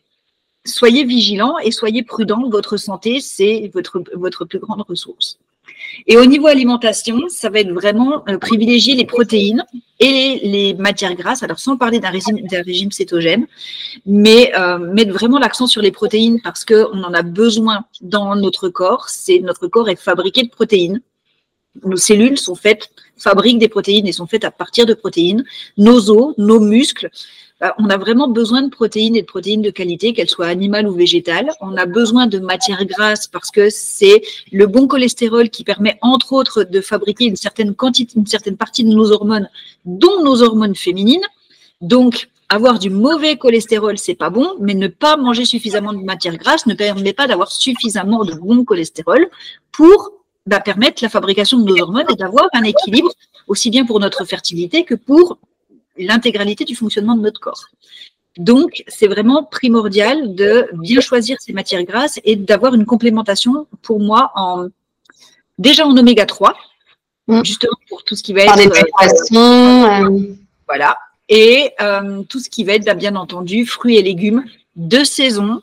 soyez 0.65 1.06
vigilants 1.06 1.58
et 1.60 1.71
soyez 1.71 2.04
prudents. 2.04 2.50
Votre 2.50 2.78
santé, 2.78 3.21
c'est 3.21 3.71
votre, 3.74 4.04
votre 4.13 4.45
plus 4.45 4.60
grande 4.60 4.82
ressource. 4.82 5.38
Et 6.08 6.17
au 6.17 6.25
niveau 6.25 6.47
alimentation, 6.47 7.21
ça 7.29 7.49
va 7.49 7.60
être 7.60 7.71
vraiment 7.71 8.23
euh, 8.27 8.38
privilégier 8.38 8.95
les 8.95 9.05
protéines 9.05 9.65
et 9.99 10.39
les, 10.43 10.73
matières 10.73 11.15
grasses. 11.15 11.43
Alors 11.43 11.60
sans 11.60 11.77
parler 11.77 11.99
d'un 11.99 12.10
régime, 12.10 12.91
cétogène, 12.91 13.47
mais 14.05 14.51
euh, 14.58 14.77
mettre 14.77 15.12
vraiment 15.12 15.39
l'accent 15.39 15.67
sur 15.67 15.81
les 15.81 15.91
protéines 15.91 16.41
parce 16.41 16.65
qu'on 16.65 17.03
en 17.03 17.13
a 17.13 17.21
besoin 17.21 17.86
dans 18.01 18.36
notre 18.36 18.69
corps. 18.69 19.10
C'est 19.10 19.39
notre 19.39 19.67
corps 19.67 19.89
est 19.89 19.99
fabriqué 19.99 20.43
de 20.43 20.49
protéines. 20.49 21.01
Nos 21.84 21.97
cellules 21.97 22.38
sont 22.38 22.55
faites 22.55 22.89
fabriquent 23.17 23.60
des 23.60 23.67
protéines 23.67 24.08
et 24.08 24.12
sont 24.12 24.28
faites 24.28 24.43
à 24.43 24.51
partir 24.51 24.86
de 24.86 24.93
protéines. 24.93 25.43
Nos 25.78 26.10
os, 26.10 26.34
nos 26.38 26.60
muscles, 26.60 27.10
bah, 27.62 27.73
on 27.80 27.89
a 27.89 27.97
vraiment 27.97 28.28
besoin 28.28 28.63
de 28.63 28.69
protéines 28.69 29.15
et 29.15 29.21
de 29.21 29.28
protéines 29.28 29.62
de 29.62 29.69
qualité, 29.69 30.13
qu'elles 30.13 30.30
soient 30.30 30.47
animales 30.47 30.88
ou 30.88 30.93
végétales. 30.93 31.49
On 31.62 31.78
a 31.78 31.86
besoin 31.86 32.28
de 32.28 32.39
matières 32.39 32.86
grasses 32.86 33.28
parce 33.28 33.49
que 33.49 33.69
c'est 33.69 34.21
le 34.51 34.67
bon 34.67 34.88
cholestérol 34.88 35.49
qui 35.49 35.63
permet, 35.63 35.97
entre 36.01 36.34
autres, 36.34 36.63
de 36.63 36.82
fabriquer 36.82 37.25
une 37.25 37.38
certaine 37.38 37.73
quantité, 37.73 38.13
une 38.17 38.28
certaine 38.28 38.58
partie 38.58 38.84
de 38.84 38.89
nos 38.89 39.12
hormones, 39.12 39.49
dont 39.86 40.21
nos 40.21 40.43
hormones 40.43 40.75
féminines. 40.75 41.23
Donc, 41.80 42.30
avoir 42.49 42.78
du 42.78 42.89
mauvais 42.89 43.38
cholestérol, 43.38 43.97
c'est 43.97 44.15
pas 44.15 44.30
bon, 44.30 44.56
mais 44.60 44.73
ne 44.73 44.88
pas 44.88 45.15
manger 45.15 45.45
suffisamment 45.45 45.93
de 45.93 45.99
matières 45.99 46.38
grasses 46.38 46.67
ne 46.67 46.73
permet 46.73 47.13
pas 47.13 47.28
d'avoir 47.28 47.51
suffisamment 47.51 48.25
de 48.25 48.34
bon 48.34 48.65
cholestérol 48.65 49.30
pour 49.71 50.12
bah, 50.45 50.60
permettre 50.60 51.03
la 51.03 51.10
fabrication 51.10 51.60
de 51.60 51.65
nos 51.65 51.81
hormones 51.81 52.05
et 52.12 52.15
d'avoir 52.15 52.47
un 52.53 52.63
équilibre 52.63 53.12
aussi 53.47 53.69
bien 53.69 53.86
pour 53.86 53.99
notre 53.99 54.25
fertilité 54.25 54.84
que 54.84 54.95
pour 54.95 55.38
l'intégralité 55.97 56.65
du 56.65 56.75
fonctionnement 56.75 57.15
de 57.15 57.21
notre 57.21 57.39
corps. 57.39 57.65
Donc, 58.38 58.84
c'est 58.88 59.08
vraiment 59.08 59.43
primordial 59.43 60.36
de 60.36 60.67
bien 60.73 60.99
choisir 60.99 61.38
ces 61.39 61.53
matières 61.53 61.84
grasses 61.84 62.19
et 62.25 62.36
d'avoir 62.36 62.73
une 62.73 62.86
complémentation, 62.86 63.65
pour 63.81 63.99
moi, 63.99 64.31
en 64.36 64.67
déjà 65.58 65.88
en 65.88 65.95
oméga 65.97 66.25
3, 66.25 66.53
mm. 67.27 67.43
justement 67.45 67.77
pour 67.88 68.03
tout 68.03 68.15
ce 68.15 68.23
qui 68.23 68.34
va 68.34 68.41
être. 68.41 68.58
Euh, 68.58 70.10
euh, 70.10 70.36
voilà. 70.67 70.97
Et 71.29 71.71
euh, 71.81 72.23
tout 72.23 72.39
ce 72.39 72.49
qui 72.49 72.63
va 72.63 72.73
être, 72.73 72.93
bien 72.97 73.15
entendu, 73.15 73.65
fruits 73.65 73.97
et 73.97 74.01
légumes 74.01 74.43
de 74.75 75.03
saison, 75.03 75.62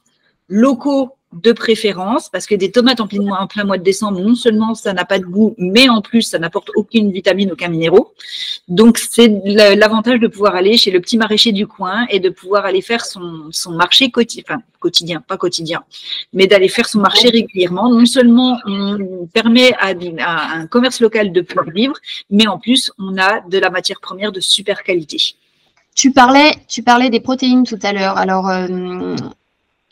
locaux 0.49 1.13
de 1.33 1.53
préférence, 1.53 2.29
parce 2.29 2.47
que 2.47 2.55
des 2.55 2.71
tomates 2.71 3.01
en 3.01 3.07
plein, 3.07 3.65
mois 3.65 3.79
de 3.79 3.83
décembre, 3.83 4.21
non 4.21 4.35
seulement 4.35 4.75
ça 4.75 4.93
n'a 4.93 5.05
pas 5.05 5.19
de 5.19 5.25
goût, 5.25 5.55
mais 5.59 5.89
en 5.89 6.03
plus 6.03 6.23
ça 6.23 6.39
n'apporte 6.39 6.71
aucune 6.77 7.11
vitamine, 7.11 7.53
aucun 7.53 7.69
minéraux. 7.69 8.13
Donc 8.69 8.99
c'est 8.99 9.29
l'avantage 9.45 10.21
de 10.21 10.29
pouvoir 10.29 10.55
aller 10.55 10.77
chez 10.77 10.91
le 10.91 11.01
petit 11.01 11.17
maraîcher 11.17 11.53
du 11.53 11.67
coin 11.67 12.07
et 12.11 12.21
de 12.21 12.29
pouvoir 12.31 12.65
aller 12.65 12.83
faire 12.83 13.05
son, 13.05 13.49
son 13.51 13.73
marché 13.73 14.11
quotidien, 14.11 14.63
quotidien, 14.79 15.23
pas 15.27 15.37
quotidien, 15.37 15.83
mais 16.33 16.47
d'aller 16.47 16.69
faire 16.69 16.89
son 16.89 17.01
marché 17.01 17.29
régulièrement. 17.29 17.91
Non 17.91 18.07
seulement 18.07 18.59
on 18.67 19.27
permet 19.33 19.73
à, 19.75 19.95
à 20.21 20.57
un 20.57 20.67
commerce 20.67 21.01
local 21.01 21.33
de 21.33 21.41
pouvoir 21.41 21.71
vivre, 21.71 21.95
mais 22.31 22.47
en 22.47 22.59
plus 22.59 22.93
on 22.99 23.17
a 23.19 23.41
de 23.41 23.59
la 23.59 23.71
matière 23.71 24.01
première 24.01 24.33
de 24.33 24.41
super 24.41 24.83
qualité. 24.83 25.35
Tu 25.95 26.11
parlais, 26.11 26.53
tu 26.69 26.83
parlais 26.83 27.11
des 27.11 27.21
protéines 27.21 27.65
tout 27.65 27.79
à 27.83 27.93
l'heure. 27.93 28.17
Alors, 28.17 28.49
euh, 28.49 29.15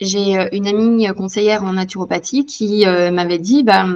j'ai 0.01 0.39
euh, 0.39 0.49
une 0.53 0.67
amie 0.67 1.07
conseillère 1.17 1.63
en 1.63 1.75
naturopathie 1.75 2.47
qui 2.47 2.87
euh, 2.87 3.11
m'avait 3.11 3.39
dit 3.39 3.63
bah, 3.63 3.87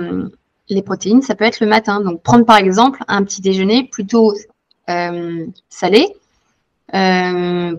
les 0.69 0.83
protéines, 0.83 1.23
ça 1.23 1.35
peut 1.35 1.45
être 1.45 1.61
le 1.61 1.67
matin. 1.67 2.01
Donc, 2.01 2.23
prendre 2.23 2.45
par 2.45 2.59
exemple 2.59 3.03
un 3.09 3.25
petit 3.25 3.41
déjeuner 3.41 3.89
plutôt 3.91 4.35
euh, 4.91 5.47
salé 5.69 6.09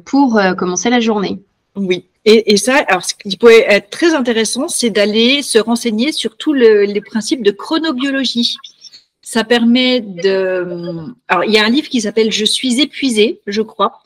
pour 0.03 0.41
commencer 0.57 0.89
la 0.89 0.99
journée. 0.99 1.39
Oui. 1.75 2.05
Et, 2.25 2.57
ça, 2.57 2.83
alors 2.87 3.05
ce 3.05 3.13
qui 3.13 3.37
pourrait 3.37 3.65
être 3.69 3.89
très 3.91 4.13
intéressant, 4.13 4.67
c'est 4.67 4.89
d'aller 4.89 5.41
se 5.41 5.59
renseigner 5.59 6.11
sur 6.11 6.35
tous 6.35 6.53
les 6.53 7.01
principes 7.01 7.43
de 7.43 7.51
chronobiologie. 7.51 8.57
Ça 9.21 9.43
permet 9.43 10.01
de. 10.01 11.13
Alors, 11.29 11.45
il 11.45 11.51
y 11.51 11.57
a 11.57 11.63
un 11.63 11.69
livre 11.69 11.87
qui 11.87 12.01
s'appelle 12.01 12.31
Je 12.31 12.45
suis 12.45 12.81
épuisé, 12.81 13.39
je 13.47 13.61
crois, 13.61 14.01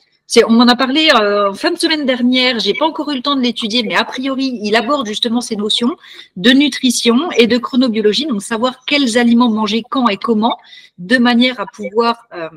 on 0.47 0.51
m'en 0.51 0.67
a 0.67 0.75
parlé 0.75 1.09
euh, 1.15 1.49
en 1.49 1.53
fin 1.53 1.71
de 1.71 1.77
semaine 1.77 2.05
dernière. 2.05 2.59
J'ai 2.59 2.73
pas 2.73 2.85
encore 2.85 3.09
eu 3.11 3.15
le 3.15 3.21
temps 3.21 3.35
de 3.35 3.41
l'étudier, 3.41 3.83
mais 3.83 3.95
a 3.95 4.05
priori, 4.05 4.59
il 4.61 4.75
aborde 4.75 5.07
justement 5.07 5.41
ces 5.41 5.55
notions 5.55 5.95
de 6.37 6.51
nutrition 6.51 7.31
et 7.31 7.47
de 7.47 7.57
chronobiologie, 7.57 8.27
donc 8.27 8.41
savoir 8.41 8.85
quels 8.85 9.17
aliments 9.17 9.49
manger 9.49 9.83
quand 9.89 10.07
et 10.07 10.17
comment, 10.17 10.57
de 10.97 11.17
manière 11.17 11.59
à 11.59 11.65
pouvoir 11.65 12.27
euh, 12.33 12.49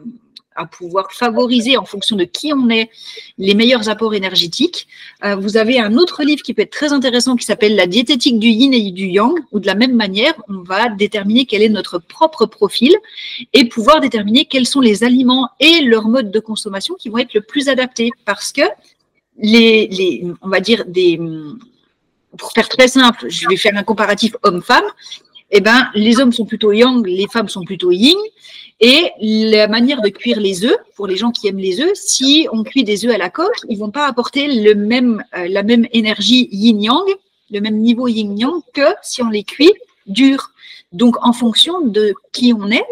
à 0.56 0.66
pouvoir 0.66 1.12
favoriser 1.12 1.76
en 1.76 1.84
fonction 1.84 2.16
de 2.16 2.24
qui 2.24 2.52
on 2.52 2.68
est 2.68 2.90
les 3.38 3.54
meilleurs 3.54 3.88
apports 3.88 4.14
énergétiques. 4.14 4.86
Euh, 5.24 5.36
vous 5.36 5.56
avez 5.56 5.78
un 5.78 5.96
autre 5.96 6.22
livre 6.22 6.42
qui 6.42 6.54
peut 6.54 6.62
être 6.62 6.72
très 6.72 6.92
intéressant 6.92 7.36
qui 7.36 7.44
s'appelle 7.44 7.76
La 7.76 7.86
diététique 7.86 8.38
du 8.38 8.48
yin 8.48 8.72
et 8.72 8.90
du 8.90 9.06
yang, 9.06 9.34
où 9.52 9.60
de 9.60 9.66
la 9.66 9.74
même 9.74 9.94
manière, 9.94 10.34
on 10.48 10.62
va 10.62 10.88
déterminer 10.88 11.46
quel 11.46 11.62
est 11.62 11.68
notre 11.68 11.98
propre 11.98 12.46
profil 12.46 12.94
et 13.52 13.64
pouvoir 13.64 14.00
déterminer 14.00 14.44
quels 14.44 14.66
sont 14.66 14.80
les 14.80 15.04
aliments 15.04 15.48
et 15.60 15.80
leur 15.82 16.08
mode 16.08 16.30
de 16.30 16.40
consommation 16.40 16.94
qui 16.94 17.08
vont 17.08 17.18
être 17.18 17.34
le 17.34 17.42
plus 17.42 17.68
adaptés. 17.68 18.10
Parce 18.24 18.52
que 18.52 18.62
les, 19.38 19.88
les 19.88 20.24
on 20.42 20.48
va 20.48 20.60
dire 20.60 20.84
des, 20.86 21.18
pour 22.38 22.52
faire 22.52 22.68
très 22.68 22.88
simple, 22.88 23.26
je 23.28 23.48
vais 23.48 23.56
faire 23.56 23.76
un 23.76 23.82
comparatif 23.82 24.34
homme-femme. 24.42 24.84
Eh 25.54 25.60
ben, 25.60 25.90
les 25.94 26.18
hommes 26.18 26.32
sont 26.32 26.46
plutôt 26.46 26.72
yang, 26.72 27.06
les 27.06 27.26
femmes 27.28 27.50
sont 27.50 27.62
plutôt 27.62 27.92
yin. 27.92 28.16
Et 28.80 29.10
la 29.20 29.68
manière 29.68 30.00
de 30.00 30.08
cuire 30.08 30.40
les 30.40 30.64
œufs, 30.64 30.78
pour 30.96 31.06
les 31.06 31.16
gens 31.16 31.30
qui 31.30 31.46
aiment 31.46 31.58
les 31.58 31.80
œufs, 31.80 31.92
si 31.94 32.48
on 32.50 32.64
cuit 32.64 32.84
des 32.84 33.04
œufs 33.04 33.14
à 33.14 33.18
la 33.18 33.28
coque, 33.28 33.60
ils 33.68 33.78
vont 33.78 33.90
pas 33.90 34.06
apporter 34.06 34.48
le 34.48 34.74
même, 34.74 35.22
euh, 35.36 35.46
la 35.48 35.62
même 35.62 35.86
énergie 35.92 36.48
yin-yang, 36.50 37.04
le 37.50 37.60
même 37.60 37.78
niveau 37.78 38.08
yin-yang 38.08 38.62
que 38.72 38.86
si 39.02 39.22
on 39.22 39.28
les 39.28 39.44
cuit 39.44 39.72
durs. 40.06 40.50
Donc, 40.92 41.16
en 41.24 41.34
fonction 41.34 41.82
de 41.82 42.14
qui 42.32 42.54
on 42.58 42.70
est, 42.70 42.84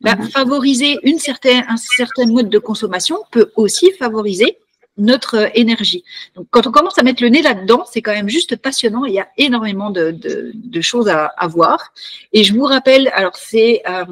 bah, 0.00 0.14
mhm. 0.14 0.30
favoriser 0.30 0.98
une 1.02 1.18
certaine, 1.18 1.64
un 1.68 1.76
certain 1.76 2.26
mode 2.26 2.48
de 2.48 2.58
consommation 2.58 3.18
peut 3.32 3.50
aussi 3.56 3.90
favoriser 3.98 4.56
notre 4.98 5.36
euh, 5.36 5.48
énergie. 5.54 6.04
Donc, 6.34 6.46
quand 6.50 6.66
on 6.66 6.72
commence 6.72 6.98
à 6.98 7.02
mettre 7.02 7.22
le 7.22 7.30
nez 7.30 7.42
là-dedans, 7.42 7.84
c'est 7.90 8.02
quand 8.02 8.12
même 8.12 8.28
juste 8.28 8.56
passionnant. 8.56 9.04
Il 9.04 9.14
y 9.14 9.20
a 9.20 9.28
énormément 9.36 9.90
de, 9.90 10.80
choses 10.80 11.08
à, 11.08 11.26
à, 11.26 11.46
voir. 11.46 11.92
Et 12.32 12.44
je 12.44 12.54
vous 12.54 12.64
rappelle, 12.64 13.10
alors 13.14 13.36
c'est 13.36 13.82
euh, 13.88 14.04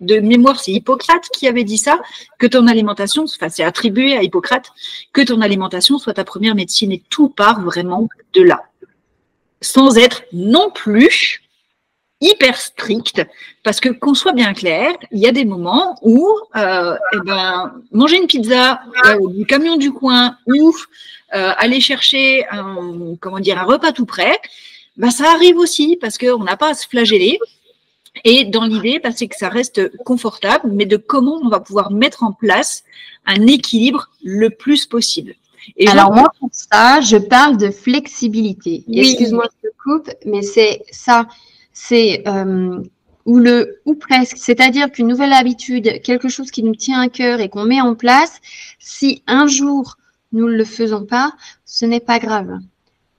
de 0.00 0.18
mémoire, 0.18 0.58
c'est 0.58 0.72
Hippocrate 0.72 1.28
qui 1.32 1.46
avait 1.46 1.64
dit 1.64 1.78
ça, 1.78 2.00
que 2.38 2.46
ton 2.46 2.66
alimentation, 2.66 3.24
enfin 3.24 3.48
c'est 3.48 3.64
attribué 3.64 4.16
à 4.16 4.22
Hippocrate, 4.22 4.72
que 5.12 5.20
ton 5.20 5.40
alimentation 5.40 5.98
soit 5.98 6.14
ta 6.14 6.24
première 6.24 6.54
médecine 6.54 6.90
et 6.92 7.02
tout 7.10 7.28
part 7.28 7.60
vraiment 7.62 8.08
de 8.32 8.42
là. 8.42 8.62
Sans 9.60 9.98
être 9.98 10.22
non 10.32 10.70
plus 10.70 11.42
hyper 12.20 12.60
strict, 12.60 13.26
parce 13.62 13.80
que 13.80 13.88
qu'on 13.88 14.14
soit 14.14 14.32
bien 14.32 14.52
clair, 14.52 14.92
il 15.10 15.18
y 15.18 15.26
a 15.26 15.32
des 15.32 15.44
moments 15.44 15.98
où 16.02 16.28
euh, 16.56 16.96
eh 17.14 17.18
ben, 17.24 17.72
manger 17.92 18.18
une 18.18 18.26
pizza 18.26 18.82
euh, 19.06 19.18
du 19.30 19.46
camion 19.46 19.76
du 19.76 19.90
coin 19.92 20.36
ou 20.46 20.74
euh, 21.34 21.52
aller 21.56 21.80
chercher 21.80 22.46
un, 22.50 23.14
comment 23.20 23.40
dire, 23.40 23.58
un 23.58 23.64
repas 23.64 23.92
tout 23.92 24.06
prêt, 24.06 24.38
ben, 24.96 25.10
ça 25.10 25.30
arrive 25.32 25.56
aussi 25.56 25.96
parce 26.00 26.18
qu'on 26.18 26.44
n'a 26.44 26.56
pas 26.56 26.70
à 26.70 26.74
se 26.74 26.86
flageller. 26.86 27.38
Et 28.24 28.44
dans 28.44 28.64
l'idée, 28.64 29.00
bah, 29.02 29.10
c'est 29.14 29.28
que 29.28 29.36
ça 29.36 29.48
reste 29.48 29.96
confortable, 30.04 30.68
mais 30.72 30.84
de 30.84 30.96
comment 30.96 31.40
on 31.42 31.48
va 31.48 31.60
pouvoir 31.60 31.90
mettre 31.90 32.24
en 32.24 32.32
place 32.32 32.82
un 33.24 33.46
équilibre 33.46 34.10
le 34.22 34.50
plus 34.50 34.84
possible. 34.84 35.34
Et 35.76 35.88
Alors 35.88 36.12
moi, 36.12 36.32
pour 36.38 36.50
ça, 36.52 37.00
je 37.00 37.16
parle 37.16 37.56
de 37.56 37.70
flexibilité. 37.70 38.84
Excuse-moi, 38.92 39.44
je 39.62 39.68
te 39.68 39.74
coupe, 39.82 40.10
mais 40.26 40.42
c'est 40.42 40.82
ça, 40.90 41.26
c'est 41.72 42.22
euh, 42.26 42.82
ou 43.26 43.38
le 43.38 43.80
ou 43.84 43.94
presque, 43.94 44.36
c'est-à-dire 44.38 44.90
qu'une 44.90 45.08
nouvelle 45.08 45.32
habitude, 45.32 46.02
quelque 46.02 46.28
chose 46.28 46.50
qui 46.50 46.62
nous 46.62 46.74
tient 46.74 47.00
à 47.00 47.08
cœur 47.08 47.40
et 47.40 47.48
qu'on 47.48 47.64
met 47.64 47.80
en 47.80 47.94
place, 47.94 48.40
si 48.78 49.22
un 49.26 49.46
jour 49.46 49.96
nous 50.32 50.46
ne 50.46 50.56
le 50.56 50.64
faisons 50.64 51.04
pas, 51.04 51.32
ce 51.64 51.84
n'est 51.84 52.00
pas 52.00 52.18
grave. 52.18 52.58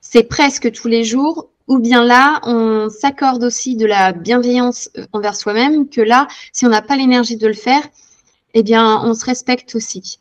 C'est 0.00 0.24
presque 0.24 0.72
tous 0.72 0.88
les 0.88 1.04
jours 1.04 1.50
ou 1.68 1.78
bien 1.78 2.04
là, 2.04 2.40
on 2.44 2.88
s'accorde 2.90 3.44
aussi 3.44 3.76
de 3.76 3.86
la 3.86 4.12
bienveillance 4.12 4.90
euh, 4.98 5.06
envers 5.12 5.36
soi-même, 5.36 5.88
que 5.88 6.00
là, 6.00 6.26
si 6.52 6.66
on 6.66 6.68
n'a 6.68 6.82
pas 6.82 6.96
l'énergie 6.96 7.36
de 7.36 7.46
le 7.46 7.54
faire, 7.54 7.82
eh 8.54 8.62
bien, 8.62 9.00
on 9.04 9.14
se 9.14 9.24
respecte 9.24 9.74
aussi. 9.74 10.18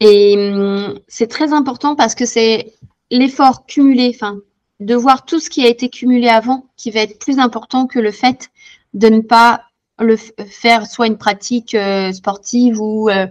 Et 0.00 0.36
hum, 0.36 0.98
c'est 1.08 1.26
très 1.26 1.52
important 1.52 1.96
parce 1.96 2.14
que 2.14 2.26
c'est 2.26 2.72
l'effort 3.10 3.66
cumulé, 3.66 4.12
enfin, 4.14 4.38
de 4.80 4.94
voir 4.94 5.24
tout 5.24 5.40
ce 5.40 5.50
qui 5.50 5.64
a 5.64 5.68
été 5.68 5.88
cumulé 5.88 6.28
avant 6.28 6.66
qui 6.76 6.90
va 6.90 7.00
être 7.00 7.18
plus 7.18 7.38
important 7.38 7.86
que 7.86 7.98
le 7.98 8.12
fait 8.12 8.50
de 8.94 9.08
ne 9.08 9.20
pas 9.20 9.62
le 9.98 10.16
faire 10.16 10.86
soit 10.86 11.08
une 11.08 11.18
pratique 11.18 11.74
euh, 11.74 12.12
sportive 12.12 12.80
ou 12.80 13.08
euh, 13.08 13.26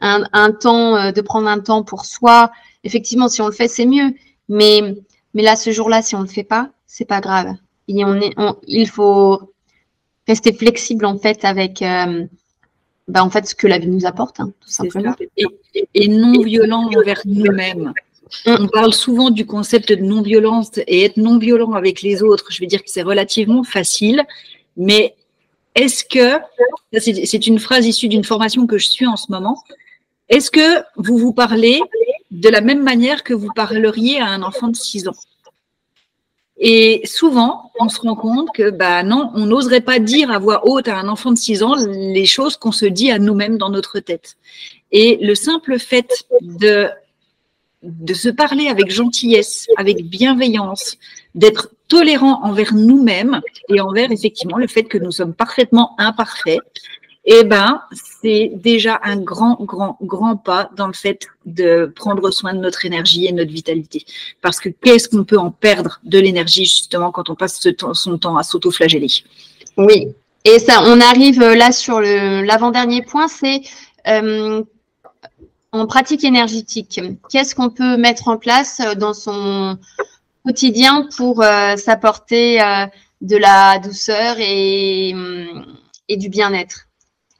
un, 0.00 0.24
un, 0.32 0.50
temps, 0.50 1.12
de 1.12 1.20
prendre 1.20 1.48
un 1.48 1.60
temps 1.60 1.84
pour 1.84 2.04
soi. 2.04 2.50
Effectivement, 2.82 3.28
si 3.28 3.40
on 3.42 3.46
le 3.46 3.52
fait, 3.52 3.68
c'est 3.68 3.86
mieux. 3.86 4.14
Mais 4.48 4.96
mais 5.34 5.42
là, 5.42 5.56
ce 5.56 5.70
jour-là, 5.70 6.02
si 6.02 6.14
on 6.14 6.20
ne 6.20 6.24
le 6.24 6.30
fait 6.30 6.44
pas, 6.44 6.70
c'est 6.86 7.04
pas 7.04 7.20
grave. 7.20 7.54
Et 7.88 8.04
on 8.04 8.14
est, 8.20 8.34
il 8.66 8.88
faut 8.88 9.52
rester 10.26 10.52
flexible 10.52 11.06
en 11.06 11.18
fait 11.18 11.44
avec 11.44 11.82
euh, 11.82 12.24
bah, 13.08 13.24
en 13.24 13.30
fait 13.30 13.46
ce 13.46 13.54
que 13.54 13.66
la 13.66 13.78
vie 13.78 13.88
nous 13.88 14.06
apporte, 14.06 14.40
hein, 14.40 14.52
tout 14.60 14.70
simplement. 14.70 15.14
Et, 15.94 16.08
non 16.08 16.40
violent 16.42 16.88
envers 16.96 17.20
nous-mêmes. 17.24 17.92
Mm. 18.46 18.56
On 18.60 18.68
parle 18.68 18.94
souvent 18.94 19.30
du 19.30 19.46
concept 19.46 19.90
de 19.90 20.02
non-violence 20.02 20.70
et 20.86 21.04
être 21.04 21.16
non-violent 21.16 21.72
avec 21.72 22.02
les 22.02 22.22
autres. 22.22 22.46
Je 22.50 22.60
veux 22.60 22.66
dire 22.66 22.82
que 22.82 22.90
c'est 22.90 23.02
relativement 23.02 23.64
facile, 23.64 24.24
mais 24.76 25.14
est-ce 25.74 26.04
que, 26.04 26.40
c'est 26.98 27.46
une 27.46 27.58
phrase 27.58 27.86
issue 27.86 28.08
d'une 28.08 28.24
formation 28.24 28.66
que 28.66 28.78
je 28.78 28.88
suis 28.88 29.06
en 29.06 29.16
ce 29.16 29.30
moment, 29.30 29.62
est-ce 30.28 30.50
que 30.50 30.82
vous 30.96 31.18
vous 31.18 31.32
parlez 31.32 31.80
de 32.30 32.48
la 32.48 32.60
même 32.60 32.82
manière 32.82 33.24
que 33.24 33.34
vous 33.34 33.50
parleriez 33.54 34.20
à 34.20 34.26
un 34.26 34.42
enfant 34.42 34.68
de 34.68 34.76
6 34.76 35.08
ans? 35.08 35.16
Et 36.62 37.00
souvent, 37.04 37.72
on 37.80 37.88
se 37.88 38.00
rend 38.00 38.14
compte 38.14 38.48
que 38.54 38.68
bah 38.70 39.02
non, 39.02 39.30
on 39.34 39.46
n'oserait 39.46 39.80
pas 39.80 39.98
dire 39.98 40.30
à 40.30 40.38
voix 40.38 40.68
haute 40.68 40.88
à 40.88 40.98
un 40.98 41.08
enfant 41.08 41.32
de 41.32 41.38
6 41.38 41.62
ans 41.62 41.74
les 41.88 42.26
choses 42.26 42.58
qu'on 42.58 42.70
se 42.70 42.84
dit 42.84 43.10
à 43.10 43.18
nous-mêmes 43.18 43.56
dans 43.56 43.70
notre 43.70 43.98
tête. 43.98 44.36
Et 44.92 45.18
le 45.22 45.34
simple 45.34 45.78
fait 45.78 46.26
de 46.42 46.88
de 47.82 48.14
se 48.14 48.28
parler 48.28 48.68
avec 48.68 48.90
gentillesse, 48.90 49.66
avec 49.76 50.04
bienveillance, 50.04 50.96
d'être 51.34 51.70
tolérant 51.88 52.42
envers 52.44 52.74
nous-mêmes 52.74 53.40
et 53.68 53.80
envers 53.80 54.12
effectivement 54.12 54.58
le 54.58 54.66
fait 54.66 54.84
que 54.84 54.98
nous 54.98 55.10
sommes 55.10 55.34
parfaitement 55.34 55.94
imparfaits, 55.98 56.60
eh 57.24 57.44
ben, 57.44 57.82
c'est 58.22 58.50
déjà 58.54 58.98
un 59.02 59.16
grand, 59.18 59.58
grand, 59.60 59.98
grand 60.00 60.36
pas 60.36 60.70
dans 60.76 60.86
le 60.86 60.92
fait 60.92 61.26
de 61.44 61.92
prendre 61.94 62.30
soin 62.30 62.54
de 62.54 62.58
notre 62.58 62.86
énergie 62.86 63.26
et 63.26 63.32
notre 63.32 63.52
vitalité. 63.52 64.04
Parce 64.40 64.58
que 64.58 64.70
qu'est-ce 64.70 65.08
qu'on 65.08 65.24
peut 65.24 65.38
en 65.38 65.50
perdre 65.50 66.00
de 66.04 66.18
l'énergie 66.18 66.64
justement 66.64 67.10
quand 67.10 67.28
on 67.28 67.34
passe 67.34 67.60
son 67.92 68.18
temps 68.18 68.36
à 68.36 68.42
s'auto-flageller? 68.42 69.24
Oui. 69.76 70.08
Et 70.44 70.58
ça, 70.58 70.82
on 70.86 71.00
arrive 71.00 71.40
là 71.40 71.70
sur 71.72 72.00
l'avant-dernier 72.00 73.02
point, 73.02 73.28
c'est 73.28 73.60
euh, 74.08 74.62
en 75.72 75.86
pratique 75.86 76.24
énergétique. 76.24 77.00
Qu'est-ce 77.30 77.54
qu'on 77.54 77.70
peut 77.70 77.96
mettre 77.96 78.28
en 78.28 78.36
place 78.36 78.80
dans 78.96 79.14
son 79.14 79.78
quotidien 80.44 81.08
pour 81.16 81.42
euh, 81.42 81.76
s'apporter 81.76 82.60
euh, 82.60 82.86
de 83.20 83.36
la 83.36 83.78
douceur 83.78 84.36
et, 84.38 85.14
et 86.08 86.16
du 86.16 86.28
bien-être? 86.28 86.86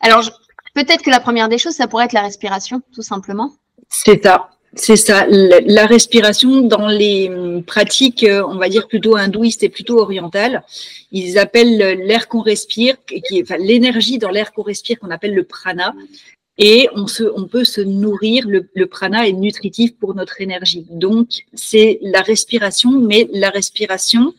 Alors, 0.00 0.30
peut-être 0.74 1.02
que 1.02 1.10
la 1.10 1.20
première 1.20 1.48
des 1.48 1.58
choses, 1.58 1.74
ça 1.74 1.88
pourrait 1.88 2.06
être 2.06 2.12
la 2.12 2.22
respiration, 2.22 2.82
tout 2.94 3.02
simplement. 3.02 3.52
C'est 3.88 4.22
ça. 4.22 4.50
C'est 4.74 4.94
ça, 4.94 5.26
la 5.28 5.84
respiration 5.86 6.60
dans 6.60 6.86
les 6.86 7.28
hum, 7.28 7.64
pratiques, 7.64 8.22
euh, 8.22 8.44
on 8.46 8.56
va 8.56 8.68
dire 8.68 8.86
plutôt 8.86 9.16
hindouistes 9.16 9.64
et 9.64 9.68
plutôt 9.68 9.98
orientales, 9.98 10.62
ils 11.10 11.38
appellent 11.38 11.76
l'air 11.76 12.28
qu'on 12.28 12.40
respire, 12.40 12.94
l'énergie 13.58 14.18
dans 14.18 14.30
l'air 14.30 14.52
qu'on 14.52 14.62
respire, 14.62 15.00
qu'on 15.00 15.10
appelle 15.10 15.34
le 15.34 15.42
prana, 15.42 15.92
et 16.62 16.90
on, 16.94 17.46
peut 17.46 17.64
se 17.64 17.80
nourrir. 17.80 18.44
Le, 18.46 18.86
prana 18.86 19.26
est 19.26 19.32
nutritif 19.32 19.96
pour 19.96 20.14
notre 20.14 20.42
énergie. 20.42 20.86
Donc, 20.90 21.46
c'est 21.54 21.98
la 22.02 22.20
respiration, 22.20 22.90
mais 22.90 23.26
la 23.32 23.48
respiration, 23.48 24.34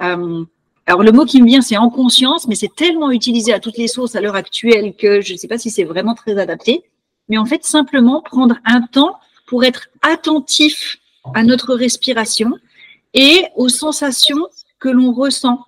euh, 0.00 0.42
alors 0.86 1.02
le 1.02 1.12
mot 1.12 1.26
qui 1.26 1.42
me 1.42 1.46
vient, 1.46 1.60
c'est 1.60 1.76
en 1.76 1.90
conscience, 1.90 2.48
mais 2.48 2.54
c'est 2.54 2.74
tellement 2.74 3.10
utilisé 3.10 3.52
à 3.52 3.60
toutes 3.60 3.76
les 3.76 3.88
sources 3.88 4.16
à 4.16 4.22
l'heure 4.22 4.36
actuelle 4.36 4.94
que 4.96 5.20
je 5.20 5.34
ne 5.34 5.38
sais 5.38 5.46
pas 5.46 5.58
si 5.58 5.70
c'est 5.70 5.84
vraiment 5.84 6.14
très 6.14 6.38
adapté. 6.38 6.82
Mais 7.28 7.36
en 7.36 7.44
fait, 7.44 7.62
simplement 7.62 8.22
prendre 8.22 8.56
un 8.64 8.80
temps 8.80 9.18
pour 9.46 9.64
être 9.64 9.88
attentif 10.00 10.96
à 11.34 11.42
notre 11.42 11.74
respiration 11.74 12.52
et 13.12 13.44
aux 13.54 13.68
sensations 13.68 14.46
que 14.78 14.88
l'on 14.88 15.12
ressent, 15.12 15.60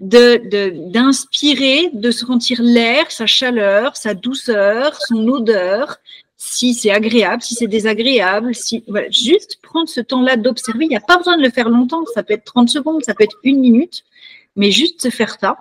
de 0.00 0.90
d'inspirer, 0.90 1.90
de, 1.92 2.10
sentir 2.10 2.62
l'air, 2.62 3.10
sa 3.10 3.26
chaleur, 3.26 3.96
sa 3.96 4.14
douceur, 4.14 4.96
son 5.08 5.26
odeur, 5.28 5.98
si 6.36 6.72
c'est 6.74 6.90
agréable, 6.90 7.42
si 7.42 7.54
c'est 7.54 7.66
désagréable, 7.66 8.54
si 8.54 8.84
voilà, 8.86 9.10
juste 9.10 9.58
prendre 9.60 9.88
ce 9.88 10.00
temps-là 10.00 10.36
d'observer. 10.36 10.84
Il 10.84 10.88
n'y 10.88 10.96
a 10.96 11.00
pas 11.00 11.16
besoin 11.16 11.36
de 11.36 11.42
le 11.42 11.50
faire 11.50 11.68
longtemps, 11.68 12.04
ça 12.14 12.22
peut 12.22 12.34
être 12.34 12.44
30 12.44 12.68
secondes, 12.68 13.04
ça 13.04 13.14
peut 13.14 13.24
être 13.24 13.38
une 13.42 13.60
minute, 13.60 14.04
mais 14.54 14.70
juste 14.70 15.10
faire 15.10 15.36
ça. 15.40 15.58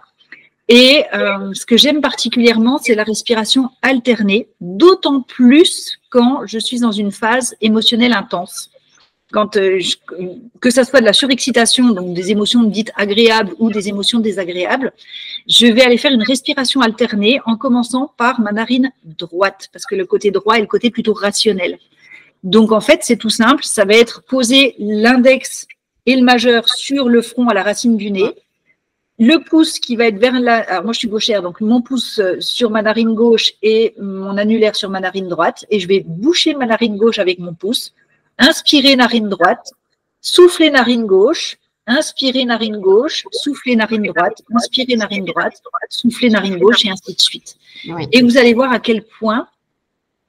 Et 0.69 1.05
euh, 1.13 1.53
ce 1.53 1.65
que 1.65 1.77
j'aime 1.77 2.01
particulièrement, 2.01 2.77
c'est 2.77 2.93
la 2.93 3.03
respiration 3.03 3.69
alternée, 3.81 4.49
d'autant 4.59 5.21
plus 5.21 5.97
quand 6.09 6.45
je 6.45 6.59
suis 6.59 6.79
dans 6.79 6.91
une 6.91 7.11
phase 7.11 7.55
émotionnelle 7.61 8.13
intense. 8.13 8.69
Quand 9.31 9.57
euh, 9.57 9.79
que 10.61 10.69
ça 10.69 10.85
soit 10.85 11.01
de 11.01 11.05
la 11.05 11.13
surexcitation, 11.13 11.89
donc 11.89 12.13
des 12.13 12.31
émotions 12.31 12.63
dites 12.63 12.91
agréables 12.95 13.53
ou 13.59 13.69
des 13.69 13.89
émotions 13.89 14.19
désagréables, 14.19 14.93
je 15.47 15.67
vais 15.67 15.81
aller 15.81 15.97
faire 15.97 16.13
une 16.13 16.23
respiration 16.23 16.79
alternée 16.79 17.41
en 17.45 17.57
commençant 17.57 18.13
par 18.17 18.39
ma 18.39 18.53
narine 18.53 18.91
droite, 19.03 19.67
parce 19.73 19.85
que 19.85 19.95
le 19.95 20.05
côté 20.05 20.31
droit 20.31 20.55
est 20.55 20.61
le 20.61 20.67
côté 20.67 20.89
plutôt 20.91 21.13
rationnel. 21.13 21.77
Donc 22.43 22.71
en 22.71 22.79
fait, 22.79 22.99
c'est 23.01 23.17
tout 23.17 23.29
simple, 23.29 23.63
ça 23.65 23.83
va 23.83 23.95
être 23.95 24.23
poser 24.23 24.75
l'index 24.79 25.67
et 26.05 26.15
le 26.15 26.23
majeur 26.23 26.69
sur 26.69 27.09
le 27.09 27.21
front 27.21 27.49
à 27.49 27.53
la 27.53 27.63
racine 27.63 27.97
du 27.97 28.11
nez, 28.11 28.33
le 29.19 29.37
pouce 29.43 29.79
qui 29.79 29.95
va 29.95 30.05
être 30.05 30.19
vers 30.19 30.39
la. 30.39 30.57
Alors 30.59 30.83
moi 30.83 30.93
je 30.93 30.99
suis 30.99 31.07
gauchère, 31.07 31.41
donc 31.41 31.59
mon 31.59 31.81
pouce 31.81 32.19
euh, 32.19 32.39
sur 32.39 32.69
ma 32.69 32.81
narine 32.81 33.13
gauche 33.13 33.53
et 33.63 33.95
mon 33.99 34.37
annulaire 34.37 34.75
sur 34.75 34.89
ma 34.89 34.99
narine 34.99 35.27
droite. 35.27 35.65
Et 35.69 35.79
je 35.79 35.87
vais 35.87 36.03
boucher 36.05 36.53
ma 36.53 36.65
narine 36.65 36.97
gauche 36.97 37.19
avec 37.19 37.39
mon 37.39 37.53
pouce. 37.53 37.93
Inspirer 38.37 38.95
narine 38.95 39.29
droite, 39.29 39.71
souffler 40.21 40.69
narine 40.69 41.05
gauche, 41.05 41.57
inspirer 41.87 42.45
narine 42.45 42.77
gauche, 42.77 43.25
souffler 43.31 43.75
narine 43.75 44.03
droite, 44.03 44.41
inspirer 44.53 44.95
narine 44.95 45.25
droite, 45.25 45.61
souffler 45.89 46.29
narine 46.29 46.57
gauche 46.57 46.85
et 46.85 46.89
ainsi 46.89 47.13
de 47.13 47.19
suite. 47.19 47.57
Et 48.11 48.21
vous 48.21 48.37
allez 48.37 48.53
voir 48.53 48.71
à 48.71 48.79
quel 48.79 49.03
point 49.03 49.47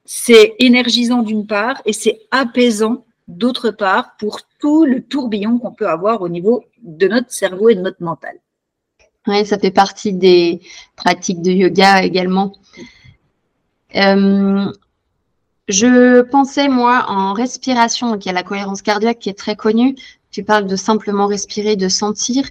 c'est 0.05 0.55
énergisant 0.59 1.21
d'une 1.21 1.45
part 1.45 1.81
et 1.85 1.93
c'est 1.93 2.21
apaisant 2.31 3.05
d'autre 3.27 3.69
part 3.69 4.17
pour 4.17 4.41
tout 4.57 4.85
le 4.85 5.03
tourbillon 5.03 5.59
qu'on 5.59 5.71
peut 5.71 5.87
avoir 5.87 6.21
au 6.21 6.29
niveau 6.29 6.65
de 6.81 7.07
notre 7.07 7.31
cerveau 7.31 7.69
et 7.69 7.75
de 7.75 7.81
notre 7.81 8.01
mental. 8.01 8.35
Oui, 9.27 9.45
ça 9.45 9.59
fait 9.59 9.71
partie 9.71 10.13
des 10.13 10.61
pratiques 10.95 11.41
de 11.41 11.51
yoga 11.51 12.01
également. 12.01 12.53
Euh, 13.95 14.71
je 15.69 16.21
pensais, 16.21 16.67
moi, 16.67 17.05
en 17.07 17.33
respiration, 17.33 18.09
donc 18.09 18.25
il 18.25 18.27
y 18.27 18.31
a 18.31 18.33
la 18.33 18.43
cohérence 18.43 18.81
cardiaque 18.81 19.19
qui 19.19 19.29
est 19.29 19.37
très 19.37 19.55
connue. 19.55 19.95
Tu 20.31 20.43
parles 20.43 20.67
de 20.67 20.75
simplement 20.75 21.27
respirer, 21.27 21.75
de 21.75 21.87
sentir. 21.87 22.45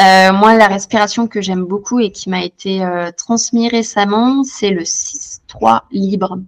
Euh, 0.00 0.32
moi, 0.32 0.56
la 0.56 0.66
respiration 0.66 1.28
que 1.28 1.40
j'aime 1.40 1.64
beaucoup 1.64 2.00
et 2.00 2.10
qui 2.10 2.28
m'a 2.28 2.44
été 2.44 2.82
euh, 2.82 3.10
transmise 3.16 3.70
récemment, 3.70 4.42
c'est 4.44 4.70
le 4.70 4.82
6-3 4.82 5.82
libre. 5.92 6.38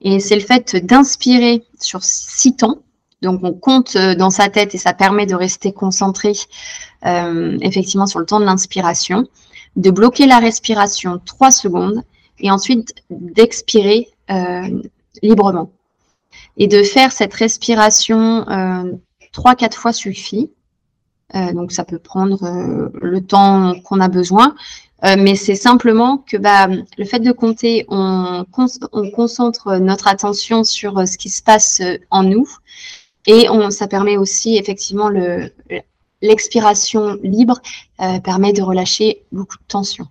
Et 0.00 0.20
c'est 0.20 0.34
le 0.36 0.40
fait 0.40 0.76
d'inspirer 0.76 1.64
sur 1.80 2.02
six 2.02 2.56
temps. 2.56 2.78
Donc, 3.22 3.40
on 3.42 3.52
compte 3.52 3.96
dans 3.96 4.30
sa 4.30 4.48
tête 4.48 4.74
et 4.74 4.78
ça 4.78 4.92
permet 4.92 5.26
de 5.26 5.34
rester 5.34 5.72
concentré 5.72 6.32
euh, 7.04 7.56
effectivement 7.60 8.06
sur 8.06 8.18
le 8.18 8.26
temps 8.26 8.40
de 8.40 8.44
l'inspiration, 8.44 9.26
de 9.76 9.90
bloquer 9.90 10.26
la 10.26 10.38
respiration 10.38 11.20
3 11.24 11.50
secondes 11.50 12.02
et 12.38 12.50
ensuite 12.50 12.94
d'expirer 13.10 14.08
euh, 14.30 14.82
librement. 15.22 15.70
Et 16.56 16.66
de 16.68 16.82
faire 16.82 17.12
cette 17.12 17.34
respiration 17.34 18.48
euh, 18.48 18.92
3-4 19.34 19.74
fois 19.74 19.92
suffit. 19.92 20.50
Euh, 21.34 21.52
donc 21.52 21.72
ça 21.72 21.84
peut 21.84 21.98
prendre 21.98 22.90
le 22.94 23.20
temps 23.20 23.74
qu'on 23.80 24.00
a 24.00 24.08
besoin. 24.08 24.54
mais 25.02 25.34
c'est 25.34 25.56
simplement 25.56 26.18
que 26.18 26.36
bah, 26.36 26.68
le 26.68 27.04
fait 27.04 27.20
de 27.20 27.32
compter, 27.32 27.84
on, 27.88 28.44
on, 28.92 29.10
concentre 29.10 29.76
notre 29.76 30.08
attention 30.08 30.64
sur 30.64 31.06
ce 31.06 31.18
qui 31.18 31.30
se 31.30 31.42
passe 31.42 31.80
en 32.10 32.22
nous. 32.22 32.48
Et 33.26 33.48
on, 33.50 33.70
ça 33.70 33.88
permet 33.88 34.16
aussi 34.16 34.56
effectivement 34.56 35.08
le, 35.08 35.50
l'expiration 36.22 37.18
libre 37.22 37.60
euh, 38.00 38.20
permet 38.20 38.52
de 38.52 38.62
relâcher 38.62 39.22
beaucoup 39.32 39.56
de 39.56 39.64
tension. 39.68 40.06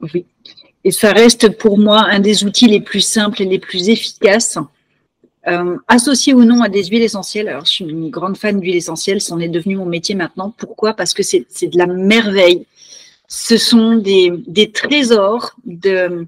Oui. 0.00 0.26
Et 0.84 0.90
ça 0.90 1.12
reste 1.12 1.56
pour 1.58 1.78
moi 1.78 2.06
un 2.08 2.20
des 2.20 2.44
outils 2.44 2.66
les 2.66 2.80
plus 2.80 3.02
simples 3.02 3.42
et 3.42 3.44
les 3.44 3.58
plus 3.58 3.88
efficaces, 3.88 4.58
euh, 5.46 5.76
associé 5.88 6.34
ou 6.34 6.44
non 6.44 6.62
à 6.62 6.68
des 6.68 6.84
huiles 6.84 7.02
essentielles. 7.02 7.48
Alors, 7.48 7.64
je 7.66 7.70
suis 7.70 7.84
une 7.84 8.10
grande 8.10 8.36
fan 8.36 8.60
d'huiles 8.60 8.76
essentielles, 8.76 9.20
c'en 9.20 9.40
est 9.40 9.48
devenu 9.48 9.76
mon 9.76 9.86
métier 9.86 10.14
maintenant. 10.14 10.54
Pourquoi? 10.56 10.94
Parce 10.94 11.14
que 11.14 11.22
c'est 11.22 11.46
de 11.62 11.78
la 11.78 11.86
merveille. 11.86 12.66
Ce 13.28 13.56
sont 13.56 13.96
des, 13.96 14.32
des 14.46 14.70
trésors 14.70 15.54
de, 15.64 16.26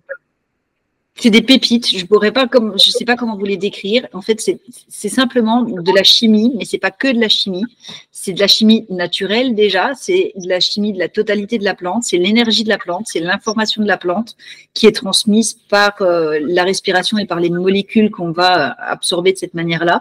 c'est 1.17 1.31
des 1.31 1.43
pépites. 1.43 1.97
Je 1.97 2.07
pourrais 2.07 2.33
pas 2.33 2.49
comme, 2.49 2.75
je 2.79 2.91
sais 2.91 3.05
pas 3.05 3.17
comment 3.17 3.37
vous 3.37 3.45
les 3.45 3.57
décrire. 3.57 4.07
En 4.13 4.23
fait, 4.23 4.41
c'est 4.89 5.09
simplement 5.09 5.63
de 5.63 5.95
la 5.95 6.03
chimie, 6.03 6.53
mais 6.57 6.65
c'est 6.65 6.79
pas 6.79 6.91
que 6.91 7.13
de 7.13 7.21
la 7.21 7.29
chimie. 7.29 7.65
C'est 8.11 8.33
de 8.33 8.41
la 8.41 8.49
chimie 8.49 8.87
naturelle 8.89 9.55
déjà. 9.55 9.93
C'est 9.95 10.33
de 10.37 10.49
la 10.49 10.59
chimie 10.61 10.93
de 10.93 10.99
la 10.99 11.09
totalité 11.09 11.59
de 11.59 11.65
la 11.65 11.75
plante. 11.75 12.05
C'est 12.05 12.17
l'énergie 12.17 12.65
de 12.65 12.71
la 12.71 12.79
plante. 12.79 13.07
C'est 13.07 13.21
l'information 13.21 13.83
de 13.83 13.89
la 13.89 13.99
plante 13.99 14.37
qui 14.75 14.87
est 14.87 14.93
transmise 14.93 15.55
par 15.69 16.01
euh, 16.01 16.39
la 16.43 16.65
respiration 16.65 17.19
et 17.19 17.27
par 17.27 17.41
les 17.41 17.51
molécules 17.51 18.11
qu'on 18.11 18.33
va 18.33 18.71
absorber 18.79 19.33
de 19.33 19.39
cette 19.39 19.55
manière-là. 19.55 20.01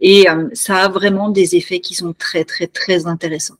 Et 0.00 0.28
euh, 0.28 0.48
ça 0.54 0.78
a 0.78 0.88
vraiment 0.88 1.28
des 1.28 1.56
effets 1.56 1.80
qui 1.80 1.94
sont 1.94 2.14
très, 2.14 2.44
très, 2.44 2.66
très 2.66 3.06
intéressants. 3.06 3.56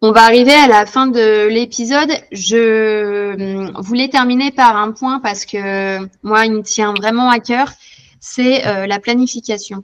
On 0.00 0.12
va 0.12 0.22
arriver 0.22 0.52
à 0.52 0.68
la 0.68 0.86
fin 0.86 1.08
de 1.08 1.48
l'épisode. 1.48 2.12
Je 2.30 3.34
hum, 3.34 3.72
voulais 3.80 4.08
terminer 4.08 4.52
par 4.52 4.76
un 4.76 4.92
point 4.92 5.18
parce 5.18 5.44
que 5.44 5.98
moi, 6.22 6.46
il 6.46 6.52
me 6.52 6.62
tient 6.62 6.94
vraiment 6.94 7.28
à 7.30 7.40
cœur, 7.40 7.72
c'est 8.20 8.64
euh, 8.66 8.86
la 8.86 9.00
planification. 9.00 9.82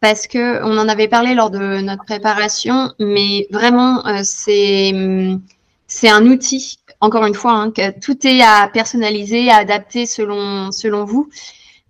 Parce 0.00 0.26
que 0.26 0.64
on 0.64 0.78
en 0.78 0.88
avait 0.88 1.06
parlé 1.06 1.34
lors 1.34 1.50
de 1.50 1.82
notre 1.82 2.04
préparation, 2.04 2.92
mais 2.98 3.46
vraiment, 3.50 4.06
euh, 4.06 4.20
c'est 4.24 4.90
hum, 4.94 5.42
c'est 5.86 6.08
un 6.08 6.24
outil. 6.26 6.78
Encore 7.00 7.26
une 7.26 7.34
fois, 7.34 7.52
hein, 7.52 7.70
que 7.72 7.98
tout 8.00 8.26
est 8.26 8.40
à 8.40 8.70
personnaliser, 8.72 9.50
à 9.50 9.56
adapter 9.56 10.06
selon 10.06 10.72
selon 10.72 11.04
vous. 11.04 11.28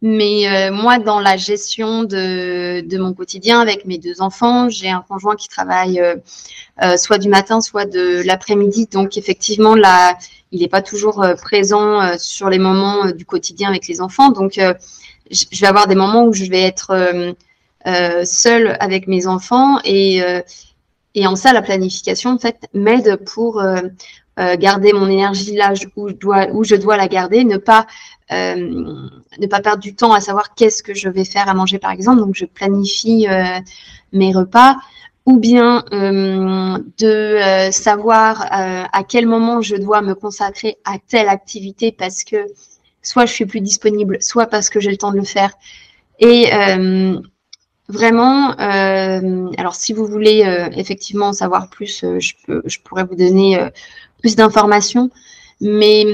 Mais 0.02 0.70
moi, 0.72 0.98
dans 0.98 1.20
la 1.20 1.36
gestion 1.36 2.02
de, 2.02 2.80
de, 2.80 2.98
mon 2.98 3.14
quotidien 3.14 3.60
avec 3.60 3.84
mes 3.84 3.98
deux 3.98 4.20
enfants, 4.20 4.68
j'ai 4.68 4.90
un 4.90 5.04
conjoint 5.08 5.36
qui 5.36 5.48
travaille 5.48 6.02
soit 6.96 7.18
du 7.18 7.28
matin, 7.28 7.60
soit 7.60 7.84
de 7.84 8.20
l'après-midi. 8.24 8.88
Donc, 8.90 9.16
effectivement, 9.16 9.76
là, 9.76 10.18
il 10.50 10.60
n'est 10.60 10.68
pas 10.68 10.82
toujours 10.82 11.24
présent 11.40 12.18
sur 12.18 12.50
les 12.50 12.58
moments 12.58 13.12
du 13.12 13.24
quotidien 13.24 13.68
avec 13.68 13.86
les 13.86 14.00
enfants. 14.00 14.30
Donc, 14.30 14.54
je 15.30 15.60
vais 15.60 15.66
avoir 15.68 15.86
des 15.86 15.94
moments 15.94 16.24
où 16.24 16.32
je 16.32 16.46
vais 16.46 16.62
être 16.62 16.90
euh, 17.86 18.24
seule 18.24 18.76
avec 18.78 19.08
mes 19.08 19.26
enfants 19.26 19.80
et, 19.84 20.22
euh, 20.22 20.40
et 21.16 21.26
en 21.26 21.34
ça 21.34 21.52
la 21.52 21.62
planification 21.62 22.30
en 22.30 22.38
fait 22.38 22.68
m'aide 22.74 23.16
pour 23.24 23.60
euh, 24.38 24.56
garder 24.56 24.92
mon 24.92 25.08
énergie 25.08 25.54
là 25.54 25.72
où 25.96 26.08
je 26.08 26.14
dois 26.14 26.48
où 26.52 26.64
je 26.64 26.74
dois 26.74 26.96
la 26.96 27.08
garder, 27.08 27.44
ne 27.44 27.56
pas 27.56 27.86
ne 28.30 29.46
pas 29.46 29.60
perdre 29.60 29.82
du 29.82 29.94
temps 29.94 30.12
à 30.14 30.22
savoir 30.22 30.54
qu'est-ce 30.54 30.82
que 30.82 30.94
je 30.94 31.10
vais 31.10 31.24
faire 31.24 31.50
à 31.50 31.54
manger 31.54 31.78
par 31.78 31.90
exemple. 31.90 32.20
Donc 32.20 32.34
je 32.34 32.46
planifie 32.46 33.26
mes 34.12 34.32
repas 34.32 34.76
ou 35.26 35.38
bien 35.38 35.84
de 35.90 37.70
savoir 37.70 38.46
à 38.50 39.04
quel 39.04 39.26
moment 39.26 39.60
je 39.60 39.76
dois 39.76 40.00
me 40.00 40.14
consacrer 40.14 40.78
à 40.86 40.96
telle 40.98 41.28
activité 41.28 41.92
parce 41.92 42.24
que 42.24 42.46
soit 43.02 43.26
je 43.26 43.32
suis 43.34 43.44
plus 43.44 43.60
disponible, 43.60 44.16
soit 44.22 44.46
parce 44.46 44.70
que 44.70 44.80
j'ai 44.80 44.90
le 44.90 44.96
temps 44.96 45.12
de 45.12 45.18
le 45.18 45.24
faire. 45.24 45.52
Et, 46.18 46.50
Vraiment, 47.92 48.58
euh, 48.58 49.50
alors 49.58 49.74
si 49.74 49.92
vous 49.92 50.06
voulez 50.06 50.44
euh, 50.44 50.70
effectivement 50.74 51.26
en 51.26 51.32
savoir 51.34 51.68
plus, 51.68 52.04
euh, 52.04 52.20
je, 52.20 52.32
peux, 52.46 52.62
je 52.64 52.78
pourrais 52.78 53.04
vous 53.04 53.16
donner 53.16 53.58
plus 54.22 54.36
d'informations. 54.36 55.10
Mais 55.60 56.06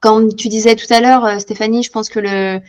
quand 0.00 0.36
tu 0.36 0.48
disais 0.48 0.76
tout 0.76 0.92
à 0.92 1.00
l'heure, 1.00 1.40
Stéphanie, 1.40 1.82
je 1.82 1.90
pense 1.90 2.10
que 2.10 2.20
le, 2.20 2.60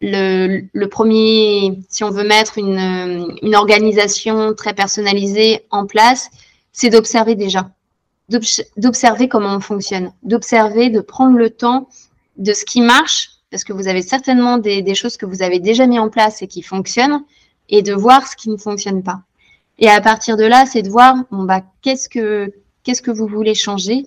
le, 0.00 0.86
premier, 0.86 1.78
si 1.88 2.02
on 2.02 2.10
veut 2.10 2.26
mettre 2.26 2.58
une, 2.58 3.36
une 3.42 3.54
organisation 3.54 4.54
très 4.54 4.74
personnalisée 4.74 5.64
en 5.70 5.86
place, 5.86 6.30
c'est 6.72 6.90
d'observer 6.90 7.34
déjà, 7.36 7.70
d'observer 8.76 9.28
comment 9.28 9.54
on 9.56 9.60
fonctionne, 9.60 10.12
d'observer, 10.22 10.90
de 10.90 11.00
prendre 11.00 11.38
le 11.38 11.50
temps 11.50 11.88
de 12.36 12.52
ce 12.52 12.64
qui 12.64 12.80
marche, 12.80 13.30
parce 13.50 13.64
que 13.64 13.72
vous 13.72 13.88
avez 13.88 14.02
certainement 14.02 14.58
des, 14.58 14.82
des 14.82 14.94
choses 14.94 15.16
que 15.16 15.26
vous 15.26 15.42
avez 15.42 15.58
déjà 15.58 15.86
mis 15.86 15.98
en 15.98 16.08
place 16.08 16.42
et 16.42 16.46
qui 16.46 16.62
fonctionnent, 16.62 17.22
et 17.68 17.82
de 17.82 17.92
voir 17.92 18.26
ce 18.26 18.36
qui 18.36 18.50
ne 18.50 18.56
fonctionne 18.56 19.02
pas. 19.02 19.20
Et 19.78 19.88
à 19.88 20.00
partir 20.00 20.36
de 20.36 20.44
là, 20.44 20.66
c'est 20.66 20.82
de 20.82 20.88
voir 20.88 21.14
bon 21.30 21.44
bah 21.44 21.62
qu'est-ce 21.82 22.08
que 22.08 22.52
qu'est-ce 22.88 23.02
que 23.02 23.10
vous 23.10 23.26
voulez 23.26 23.54
changer. 23.54 24.06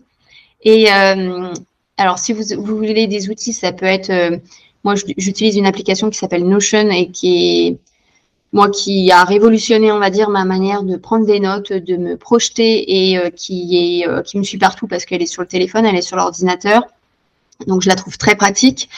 Et 0.64 0.92
euh, 0.92 1.54
alors 1.98 2.18
si 2.18 2.34
vous, 2.34 2.42
voulez 2.66 3.06
des 3.06 3.30
outils, 3.30 3.54
ça 3.54 3.72
peut 3.72 3.86
être 3.86 4.10
euh, 4.10 4.38
moi 4.84 4.96
j'utilise 5.18 5.56
une 5.56 5.68
application 5.68 6.10
qui 6.10 6.18
s'appelle 6.18 6.48
Notion 6.48 6.90
et 6.90 7.12
qui 7.12 7.68
est 7.68 7.78
moi 8.54 8.72
qui 8.72 9.12
a 9.12 9.24
révolutionné 9.24 9.92
on 9.92 10.00
va 10.00 10.10
dire 10.10 10.30
ma 10.32 10.46
manière 10.46 10.82
de 10.82 10.98
prendre 10.98 11.28
des 11.28 11.40
notes, 11.40 11.72
de 11.72 11.96
me 11.96 12.18
projeter 12.18 13.12
et 13.12 13.20
euh, 13.20 13.30
qui 13.30 13.78
est 13.78 14.24
qui 14.24 14.40
me 14.40 14.44
suit 14.44 14.58
partout 14.58 14.88
parce 14.88 15.06
qu'elle 15.06 15.22
est 15.22 15.28
sur 15.28 15.44
le 15.44 15.48
téléphone, 15.48 15.86
elle 15.86 15.96
est 15.96 16.02
sur 16.02 16.18
l'ordinateur. 16.18 16.82
Donc 17.68 17.84
je 17.84 17.90
la 17.90 17.96
trouve 17.96 18.18
très 18.18 18.34
pratique. 18.36 18.90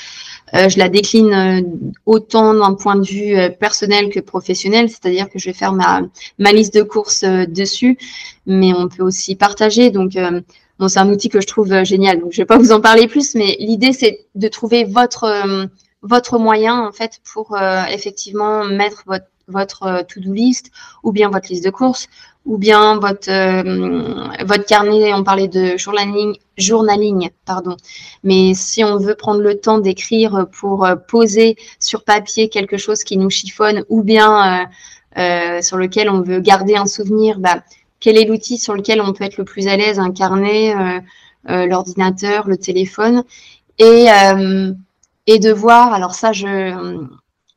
Euh, 0.56 0.70
je 0.70 0.78
la 0.78 0.90
décline 0.90 1.34
euh, 1.34 1.62
autant 2.06 2.54
d'un 2.54 2.76
point 2.76 2.96
de 2.96 3.06
vue 3.06 3.36
euh, 3.36 3.50
personnel 3.50 4.10
que 4.10 4.20
professionnel, 4.20 4.90
c'est-à-dire 4.90 5.30
que 5.30 5.40
je 5.40 5.46
vais 5.46 5.54
faire 5.54 5.74
ma, 5.74 6.02
ma 6.38 6.52
liste 6.52 6.74
de 6.74 6.84
courses 6.84 7.24
dessus, 7.24 7.98
mais 8.46 8.74
on 8.74 8.88
peut 8.88 9.04
aussi 9.04 9.36
partager. 9.36 9.90
Donc, 9.90 10.14
c'est 10.14 11.00
un 11.00 11.10
outil 11.10 11.30
que 11.30 11.42
je 11.42 11.48
trouve 11.48 11.84
génial. 11.84 12.20
Donc, 12.20 12.32
je 12.32 12.38
vais 12.38 12.46
pas 12.46 12.58
vous 12.58 12.72
en 12.72 12.82
parler 12.82 13.08
plus, 13.08 13.36
mais 13.36 13.56
l'idée, 13.60 13.94
c'est 13.94 14.26
de 14.36 14.48
trouver 14.48 14.84
votre, 14.84 15.68
votre 16.02 16.40
moyen, 16.40 16.86
en 16.86 16.92
fait, 16.92 17.22
pour 17.32 17.58
effectivement 17.90 18.66
mettre 18.66 19.04
votre 19.08 19.26
votre 19.50 20.06
to-do 20.08 20.32
list 20.32 20.72
ou 21.04 21.12
bien 21.12 21.30
votre 21.30 21.50
liste 21.50 21.66
de 21.66 21.70
courses 21.70 22.08
ou 22.46 22.58
bien 22.58 23.00
votre, 23.00 23.30
euh, 23.30 24.44
votre 24.46 24.66
carnet, 24.66 25.14
on 25.14 25.24
parlait 25.24 25.48
de 25.48 25.78
journaling, 25.78 26.36
journaling, 26.58 27.30
pardon. 27.46 27.78
Mais 28.24 28.54
si 28.54 28.84
on 28.84 28.98
veut 28.98 29.16
prendre 29.16 29.42
le 29.42 29.60
temps 29.60 29.80
d'écrire 29.80 30.48
pour 30.52 30.86
euh, 30.86 30.96
poser 30.96 31.56
sur 31.80 32.04
papier 32.04 32.50
quelque 32.50 32.78
chose 32.78 33.04
qui 33.04 33.18
nous 33.18 33.30
chiffonne 33.30 33.86
ou 33.88 34.04
bien 34.04 34.68
euh, 35.18 35.62
sur 35.62 35.78
lequel 35.78 36.10
on 36.10 36.22
veut 36.22 36.40
garder 36.40 36.76
un 36.76 36.86
souvenir, 36.86 37.40
bah, 37.40 37.64
quel 38.00 38.18
est 38.18 38.26
l'outil 38.26 38.58
sur 38.58 38.74
lequel 38.74 39.00
on 39.02 39.14
peut 39.14 39.24
être 39.24 39.38
le 39.38 39.46
plus 39.46 39.68
à 39.68 39.78
l'aise? 39.78 40.00
Un 40.00 40.12
carnet, 40.12 40.76
l'ordinateur, 41.46 42.50
le 42.50 42.58
téléphone. 42.58 43.24
Et, 43.80 44.08
et 45.26 45.40
de 45.40 45.54
voir, 45.54 45.94
alors 45.94 46.14
ça, 46.14 46.34
je, 46.34 47.08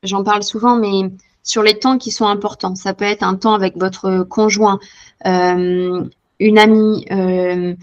j'en 0.04 0.22
parle 0.22 0.44
souvent, 0.44 0.76
mais 0.76 1.10
sur 1.46 1.62
les 1.62 1.78
temps 1.78 1.96
qui 1.96 2.10
sont 2.10 2.26
importants. 2.26 2.74
Ça 2.74 2.92
peut 2.92 3.06
être 3.06 3.22
un 3.22 3.36
temps 3.36 3.54
avec 3.54 3.78
votre 3.78 4.24
conjoint, 4.24 4.78
euh, 5.26 6.04
une 6.40 6.58
amie 6.58 7.06
euh, 7.10 7.74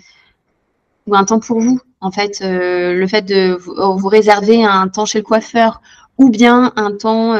ou 1.08 1.16
un 1.16 1.24
temps 1.24 1.40
pour 1.40 1.60
vous. 1.60 1.80
En 2.02 2.12
fait, 2.12 2.42
euh, 2.42 2.94
le 2.94 3.08
fait 3.08 3.24
de 3.24 3.58
vous, 3.58 4.08
réserver 4.08 4.64
un 4.64 4.90
temps 4.90 5.06
chez 5.06 5.20
le 5.20 5.24
coiffeur 5.24 5.82
ou 6.18 6.30
bien 6.30 6.74
un 6.76 6.92
temps, 6.92 7.36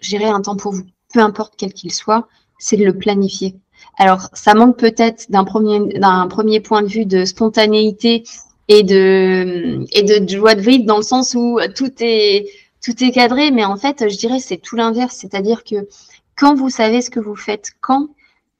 gérer 0.00 0.26
un 0.26 0.42
temps 0.42 0.56
pour 0.56 0.72
vous, 0.72 0.84
peu 1.12 1.20
importe 1.20 1.54
quel 1.56 1.72
qu'il 1.72 1.90
soit, 1.90 2.28
c'est 2.58 2.76
de 2.76 2.84
le 2.84 2.96
planifier. 2.96 3.56
Alors, 3.98 4.28
ça 4.34 4.54
manque 4.54 4.76
peut-être 4.76 5.30
d'un 5.30 5.44
premier, 5.44 6.60
point 6.60 6.82
de 6.82 6.88
vue 6.88 7.06
de 7.06 7.24
spontanéité 7.24 8.24
et 8.68 8.82
de, 8.82 9.84
et 9.92 10.02
de 10.02 10.28
joie 10.28 10.54
de 10.54 10.60
vivre 10.60 10.84
dans 10.84 10.98
le 10.98 11.02
sens 11.02 11.34
où 11.34 11.58
tout 11.74 11.90
est, 12.00 12.46
tout 12.82 13.02
est 13.02 13.12
cadré, 13.12 13.50
mais 13.50 13.64
en 13.64 13.76
fait, 13.76 14.08
je 14.08 14.16
dirais 14.16 14.40
c'est 14.40 14.58
tout 14.58 14.76
l'inverse, 14.76 15.16
c'est-à-dire 15.16 15.64
que 15.64 15.88
quand 16.36 16.54
vous 16.54 16.70
savez 16.70 17.00
ce 17.00 17.10
que 17.10 17.20
vous 17.20 17.36
faites 17.36 17.72
quand, 17.80 18.08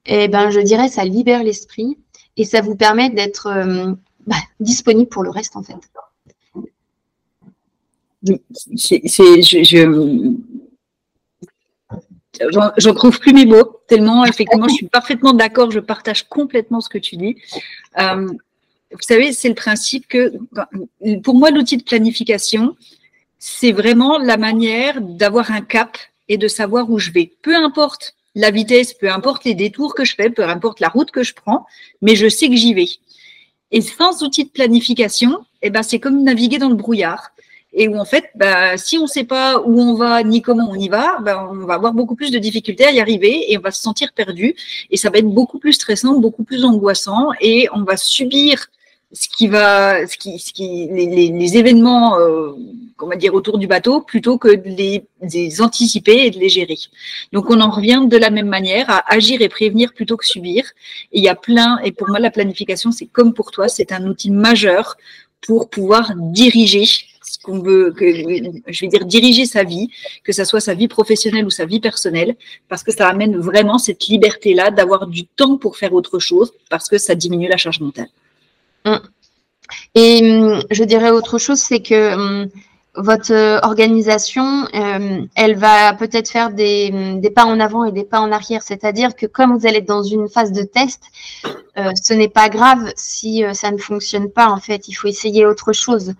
eh 0.05 0.27
ben, 0.27 0.49
je 0.49 0.59
dirais 0.59 0.87
ça 0.87 1.03
libère 1.03 1.43
l'esprit 1.43 1.97
et 2.37 2.45
ça 2.45 2.61
vous 2.61 2.75
permet 2.75 3.09
d'être 3.09 3.47
euh, 3.47 3.93
bah, 4.25 4.35
disponible 4.59 5.09
pour 5.09 5.23
le 5.23 5.29
reste 5.29 5.55
en 5.55 5.63
fait. 5.63 5.75
C'est, 8.75 9.41
je, 9.41 10.33
j'en 12.77 12.93
trouve 12.93 13.19
plus 13.19 13.33
mes 13.33 13.45
mots 13.45 13.81
tellement 13.87 14.25
effectivement 14.25 14.67
je 14.69 14.75
suis 14.75 14.87
parfaitement 14.87 15.33
d'accord, 15.33 15.71
je 15.71 15.79
partage 15.79 16.23
complètement 16.29 16.79
ce 16.79 16.89
que 16.89 16.97
tu 16.97 17.17
dis. 17.17 17.35
Euh, 17.99 18.27
vous 18.91 19.01
savez, 19.01 19.33
c'est 19.33 19.49
le 19.49 19.55
principe 19.55 20.07
que 20.07 20.33
pour 21.23 21.35
moi 21.35 21.49
l'outil 21.49 21.77
de 21.77 21.83
planification, 21.83 22.75
c'est 23.45 23.73
vraiment 23.73 24.19
la 24.19 24.37
manière 24.37 25.01
d'avoir 25.01 25.51
un 25.51 25.59
cap 25.59 25.97
et 26.29 26.37
de 26.37 26.47
savoir 26.47 26.89
où 26.89 26.97
je 26.97 27.11
vais. 27.11 27.33
Peu 27.41 27.53
importe 27.53 28.15
la 28.35 28.51
vitesse, 28.51 28.93
peu 28.93 29.11
importe 29.11 29.43
les 29.43 29.53
détours 29.53 29.95
que 29.95 30.05
je 30.05 30.15
fais, 30.15 30.29
peu 30.29 30.45
importe 30.45 30.79
la 30.79 30.87
route 30.87 31.11
que 31.11 31.23
je 31.23 31.33
prends, 31.33 31.65
mais 32.01 32.15
je 32.15 32.29
sais 32.29 32.47
que 32.47 32.55
j'y 32.55 32.73
vais. 32.73 32.87
Et 33.71 33.81
sans 33.81 34.23
outil 34.23 34.45
de 34.45 34.49
planification, 34.49 35.39
eh 35.61 35.69
ben, 35.69 35.83
c'est 35.83 35.99
comme 35.99 36.23
naviguer 36.23 36.57
dans 36.57 36.69
le 36.69 36.75
brouillard. 36.75 37.31
Et 37.73 37.89
où 37.89 37.97
en 37.97 38.05
fait, 38.05 38.29
ben, 38.35 38.77
si 38.77 38.97
on 38.97 39.03
ne 39.03 39.07
sait 39.07 39.25
pas 39.25 39.59
où 39.59 39.77
on 39.77 39.95
va 39.95 40.23
ni 40.23 40.41
comment 40.41 40.69
on 40.69 40.75
y 40.75 40.87
va, 40.87 41.19
ben, 41.19 41.45
on 41.51 41.65
va 41.65 41.73
avoir 41.73 41.91
beaucoup 41.91 42.15
plus 42.15 42.31
de 42.31 42.39
difficultés 42.39 42.85
à 42.85 42.91
y 42.93 43.01
arriver 43.01 43.51
et 43.51 43.57
on 43.57 43.61
va 43.61 43.71
se 43.71 43.81
sentir 43.81 44.13
perdu. 44.13 44.55
Et 44.89 44.95
ça 44.95 45.09
va 45.09 45.17
être 45.17 45.27
beaucoup 45.27 45.59
plus 45.59 45.73
stressant, 45.73 46.17
beaucoup 46.17 46.45
plus 46.45 46.63
angoissant 46.63 47.31
et 47.41 47.67
on 47.73 47.83
va 47.83 47.97
subir 47.97 48.69
ce 49.13 49.27
qui 49.29 49.47
va, 49.47 50.07
ce 50.07 50.17
qui, 50.17 50.39
ce 50.39 50.51
qui, 50.51 50.87
les, 50.91 51.57
événements, 51.57 52.17
euh, 52.19 52.53
va 53.07 53.15
dire 53.15 53.33
autour 53.33 53.57
du 53.57 53.67
bateau, 53.67 54.01
plutôt 54.01 54.37
que 54.37 54.55
de 54.55 54.69
les, 54.69 55.61
anticiper 55.61 56.25
et 56.25 56.31
de 56.31 56.39
les 56.39 56.49
gérer. 56.49 56.77
Donc 57.31 57.49
on 57.49 57.59
en 57.61 57.69
revient 57.69 58.03
de 58.07 58.17
la 58.17 58.29
même 58.29 58.47
manière 58.47 58.89
à 58.89 59.13
agir 59.13 59.41
et 59.41 59.49
prévenir 59.49 59.93
plutôt 59.93 60.17
que 60.17 60.25
subir. 60.25 60.63
Et 61.11 61.19
il 61.19 61.23
y 61.23 61.29
a 61.29 61.35
plein, 61.35 61.79
et 61.83 61.91
pour 61.91 62.09
moi 62.09 62.19
la 62.19 62.31
planification, 62.31 62.91
c'est 62.91 63.05
comme 63.05 63.33
pour 63.33 63.51
toi, 63.51 63.67
c'est 63.67 63.91
un 63.91 64.05
outil 64.07 64.31
majeur 64.31 64.95
pour 65.41 65.69
pouvoir 65.69 66.13
diriger 66.15 66.85
ce 67.33 67.37
qu'on 67.39 67.59
veut, 67.59 67.93
je 67.97 68.81
vais 68.81 68.87
dire 68.87 69.05
diriger 69.05 69.45
sa 69.45 69.63
vie, 69.63 69.89
que 70.23 70.31
ça 70.31 70.45
soit 70.45 70.59
sa 70.59 70.73
vie 70.73 70.87
professionnelle 70.87 71.45
ou 71.45 71.49
sa 71.49 71.65
vie 71.65 71.79
personnelle, 71.79 72.35
parce 72.67 72.83
que 72.83 72.91
ça 72.91 73.07
amène 73.07 73.37
vraiment 73.37 73.77
cette 73.77 74.07
liberté-là 74.07 74.71
d'avoir 74.71 75.07
du 75.07 75.25
temps 75.25 75.57
pour 75.57 75.77
faire 75.77 75.93
autre 75.93 76.19
chose, 76.19 76.53
parce 76.69 76.89
que 76.89 76.97
ça 76.97 77.15
diminue 77.15 77.47
la 77.47 77.57
charge 77.57 77.79
mentale. 77.79 78.09
Mm. 78.85 78.97
Et 79.95 80.21
mm, 80.21 80.63
je 80.69 80.83
dirais 80.83 81.11
autre 81.11 81.37
chose, 81.37 81.59
c'est 81.59 81.81
que 81.81 82.15
mm, 82.15 82.49
votre 82.95 83.33
euh, 83.33 83.59
organisation, 83.63 84.67
euh, 84.75 85.25
elle 85.35 85.55
va 85.55 85.93
peut-être 85.93 86.29
faire 86.29 86.51
des, 86.51 87.19
pas 87.35 87.45
en 87.45 87.59
avant 87.59 87.85
et 87.85 87.91
des 87.91 88.03
pas 88.03 88.19
en 88.19 88.31
arrière. 88.31 88.61
C'est-à-dire 88.61 89.15
que 89.15 89.25
comme 89.25 89.57
vous 89.57 89.65
allez 89.65 89.77
être 89.77 89.87
dans 89.87 90.03
une 90.03 90.29
phase 90.29 90.51
de 90.51 90.63
test, 90.63 91.03
euh, 91.77 91.91
ce 92.01 92.13
n'est 92.13 92.29
pas 92.29 92.49
grave 92.49 92.91
si 92.95 93.43
ça 93.53 93.71
ne 93.71 93.77
fonctionne 93.77 94.29
pas. 94.29 94.49
En 94.49 94.59
fait, 94.59 94.87
il 94.87 94.93
faut 94.93 95.07
essayer 95.07 95.45
autre 95.45 95.73
chose. 95.73 96.13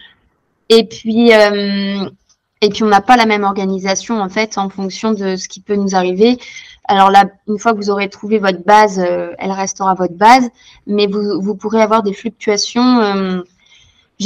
Et 0.70 0.88
puis, 0.88 1.30
et 1.30 2.70
puis 2.70 2.84
on 2.84 2.88
n'a 2.88 3.02
pas 3.02 3.18
la 3.18 3.26
même 3.26 3.44
organisation 3.44 4.20
en 4.20 4.30
fait 4.30 4.58
en 4.58 4.70
fonction 4.70 5.12
de 5.14 5.36
ce 5.36 5.48
qui 5.48 5.60
peut 5.60 5.76
nous 5.76 5.94
arriver. 5.96 6.40
Alors 6.88 7.12
là, 7.12 7.26
une 7.48 7.60
fois 7.60 7.74
que 7.74 7.78
vous 7.78 7.92
aurez 7.92 8.10
trouvé 8.10 8.40
votre 8.40 8.64
base, 8.64 8.98
elle 9.00 9.52
restera 9.52 9.94
votre 9.94 10.16
base, 10.16 10.50
mais 10.88 11.06
vous, 11.06 11.40
vous 11.42 11.56
pourrez 11.56 11.82
avoir 11.82 12.02
des 12.02 12.14
fluctuations, 12.14 13.44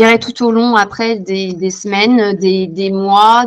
euh, 0.01 0.05
gérer 0.05 0.19
tout 0.19 0.43
au 0.43 0.51
long 0.51 0.75
après 0.75 1.17
des, 1.17 1.69
semaines, 1.71 2.33
des, 2.37 2.91
mois, 2.91 3.45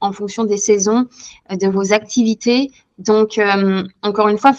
en 0.00 0.12
fonction 0.12 0.44
des 0.44 0.56
saisons, 0.56 1.06
de 1.50 1.68
vos 1.68 1.92
activités. 1.92 2.70
Donc, 2.98 3.40
encore 4.02 4.28
une 4.28 4.38
fois, 4.38 4.52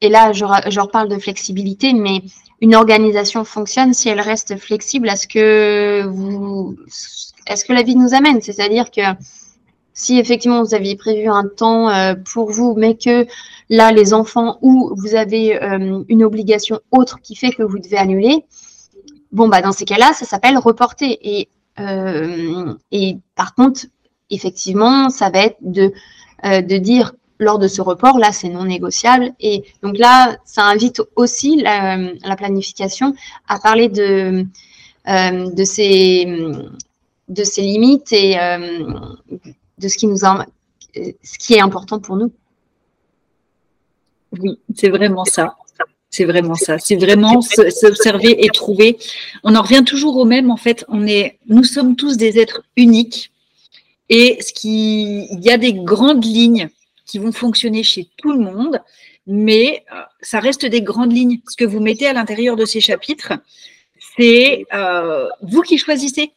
et 0.00 0.08
là, 0.08 0.32
je, 0.32 0.44
reparle 0.44 1.08
de 1.08 1.18
flexibilité, 1.18 1.92
mais 1.92 2.22
une 2.60 2.74
organisation 2.74 3.44
fonctionne 3.44 3.92
si 3.92 4.08
elle 4.08 4.20
reste 4.20 4.56
flexible 4.56 5.08
à 5.08 5.16
ce 5.16 5.26
que 5.26 6.06
vous, 6.06 6.76
est-ce 7.46 7.64
que 7.64 7.72
la 7.72 7.82
vie 7.82 7.96
nous 7.96 8.14
amène. 8.14 8.40
C'est-à-dire 8.40 8.90
que 8.90 9.02
si 9.92 10.18
effectivement 10.18 10.62
vous 10.62 10.74
aviez 10.74 10.96
prévu 10.96 11.28
un 11.28 11.44
temps 11.46 11.90
euh, 11.90 12.14
pour 12.32 12.50
vous, 12.50 12.74
mais 12.76 12.96
que 12.96 13.26
là, 13.68 13.92
les 13.92 14.14
enfants 14.14 14.58
ou 14.62 14.92
vous 14.96 15.14
avez 15.14 15.62
euh, 15.62 16.02
une 16.08 16.24
obligation 16.24 16.80
autre 16.90 17.20
qui 17.20 17.34
fait 17.36 17.50
que 17.50 17.62
vous 17.62 17.78
devez 17.78 17.98
annuler, 17.98 18.46
bon, 19.32 19.48
bah, 19.48 19.62
dans 19.62 19.72
ces 19.72 19.84
cas-là, 19.84 20.12
ça 20.12 20.26
s'appelle 20.26 20.58
reporter. 20.58 21.18
Et, 21.22 21.48
euh, 21.78 22.74
et 22.92 23.18
par 23.34 23.54
contre, 23.54 23.86
effectivement, 24.30 25.10
ça 25.10 25.30
va 25.30 25.40
être 25.40 25.58
de, 25.60 25.92
de 26.44 26.76
dire 26.78 27.12
lors 27.40 27.58
de 27.58 27.66
ce 27.66 27.80
report, 27.80 28.18
là, 28.18 28.32
c'est 28.32 28.50
non 28.50 28.64
négociable. 28.64 29.32
Et 29.40 29.64
donc 29.82 29.98
là, 29.98 30.36
ça 30.44 30.64
invite 30.64 31.02
aussi 31.16 31.56
la, 31.56 32.36
planification 32.36 33.14
à 33.48 33.58
parler 33.58 33.88
de, 33.88 34.44
euh, 35.08 35.50
de, 35.50 35.64
ces, 35.64 36.26
de 37.28 37.60
limites 37.60 38.12
et 38.12 38.38
euh, 38.38 38.92
de 39.78 39.88
ce 39.88 39.96
qui, 39.96 40.06
nous 40.06 40.18
ce 40.18 41.38
qui 41.38 41.54
est 41.54 41.60
important 41.60 41.98
pour 41.98 42.16
nous. 42.16 42.30
Oui, 44.38 44.60
c'est 44.76 44.90
vraiment 44.90 45.24
ça. 45.24 45.56
C'est 46.10 46.24
vraiment 46.24 46.56
ça. 46.56 46.78
C'est 46.78 46.96
vraiment 46.96 47.40
s'observer 47.40 48.44
et 48.44 48.48
trouver. 48.48 48.98
On 49.44 49.54
en 49.54 49.62
revient 49.62 49.84
toujours 49.86 50.16
au 50.16 50.24
même. 50.24 50.50
En 50.50 50.56
fait, 50.56 50.84
on 50.88 51.06
est, 51.06 51.38
nous 51.46 51.64
sommes 51.64 51.94
tous 51.94 52.16
des 52.16 52.38
êtres 52.38 52.62
uniques. 52.76 53.30
Et 54.08 54.38
ce 54.42 54.52
qui, 54.52 55.26
il 55.30 55.40
y 55.40 55.50
a 55.50 55.56
des 55.56 55.72
grandes 55.72 56.24
lignes 56.24 56.68
qui 57.06 57.18
vont 57.18 57.30
fonctionner 57.30 57.84
chez 57.84 58.08
tout 58.16 58.32
le 58.32 58.40
monde, 58.40 58.80
mais 59.26 59.84
euh, 59.92 60.00
ça 60.20 60.40
reste 60.40 60.66
des 60.66 60.82
grandes 60.82 61.12
lignes. 61.12 61.40
Ce 61.48 61.56
que 61.56 61.64
vous 61.64 61.80
mettez 61.80 62.06
à 62.06 62.12
l'intérieur 62.12 62.56
de 62.56 62.64
ces 62.64 62.80
chapitres, 62.80 63.32
c'est 64.16 64.66
euh, 64.74 65.28
vous 65.42 65.62
qui 65.62 65.78
choisissez. 65.78 66.32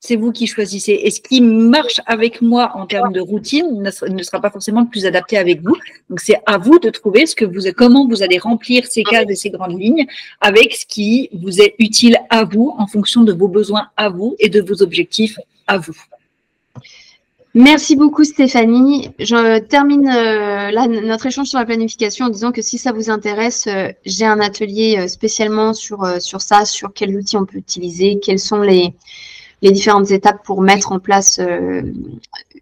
C'est 0.00 0.14
vous 0.14 0.30
qui 0.30 0.46
choisissez. 0.46 1.00
Et 1.02 1.10
ce 1.10 1.20
qui 1.20 1.40
marche 1.40 2.00
avec 2.06 2.40
moi 2.40 2.70
en 2.74 2.86
termes 2.86 3.12
de 3.12 3.20
routine 3.20 3.82
ne 3.82 4.22
sera 4.22 4.40
pas 4.40 4.50
forcément 4.50 4.82
le 4.82 4.86
plus 4.86 5.06
adapté 5.06 5.36
avec 5.36 5.60
vous. 5.60 5.76
Donc 6.08 6.20
c'est 6.20 6.40
à 6.46 6.56
vous 6.56 6.78
de 6.78 6.88
trouver 6.90 7.26
ce 7.26 7.34
que 7.34 7.44
vous, 7.44 7.72
comment 7.76 8.06
vous 8.06 8.22
allez 8.22 8.38
remplir 8.38 8.86
ces 8.86 9.02
cases 9.02 9.26
et 9.28 9.34
ces 9.34 9.50
grandes 9.50 9.80
lignes 9.80 10.06
avec 10.40 10.74
ce 10.74 10.86
qui 10.86 11.30
vous 11.32 11.60
est 11.60 11.74
utile 11.80 12.16
à 12.30 12.44
vous 12.44 12.74
en 12.78 12.86
fonction 12.86 13.24
de 13.24 13.32
vos 13.32 13.48
besoins 13.48 13.88
à 13.96 14.08
vous 14.08 14.36
et 14.38 14.48
de 14.48 14.60
vos 14.60 14.82
objectifs 14.82 15.36
à 15.66 15.78
vous. 15.78 15.96
Merci 17.54 17.96
beaucoup 17.96 18.22
Stéphanie. 18.22 19.10
Je 19.18 19.58
termine 19.58 20.08
euh, 20.08 21.00
notre 21.00 21.26
échange 21.26 21.48
sur 21.48 21.58
la 21.58 21.64
planification 21.64 22.26
en 22.26 22.28
disant 22.28 22.52
que 22.52 22.62
si 22.62 22.78
ça 22.78 22.92
vous 22.92 23.10
intéresse, 23.10 23.66
euh, 23.66 23.90
j'ai 24.04 24.26
un 24.26 24.38
atelier 24.38 24.96
euh, 24.98 25.08
spécialement 25.08 25.72
sur, 25.72 26.06
sur 26.20 26.40
ça, 26.40 26.64
sur 26.64 26.92
quels 26.92 27.16
outils 27.16 27.36
on 27.36 27.46
peut 27.46 27.58
utiliser, 27.58 28.20
quelles 28.22 28.38
sont 28.38 28.60
les, 28.60 28.92
les 29.62 29.70
différentes 29.72 30.10
étapes 30.10 30.44
pour 30.44 30.62
mettre 30.62 30.92
en 30.92 30.98
place 30.98 31.40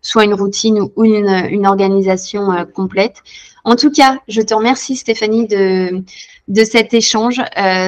soit 0.03 0.25
une 0.25 0.35
routine 0.35 0.81
ou 0.97 1.05
une, 1.05 1.49
une 1.51 1.67
organisation 1.67 2.67
complète. 2.75 3.23
En 3.65 3.77
tout 3.77 3.91
cas, 3.91 4.19
je 4.29 4.41
te 4.41 4.55
remercie 4.55 4.97
Stéphanie 4.97 5.47
de, 5.47 6.03
de 6.49 6.65
cet 6.65 6.95
échange. 6.95 7.43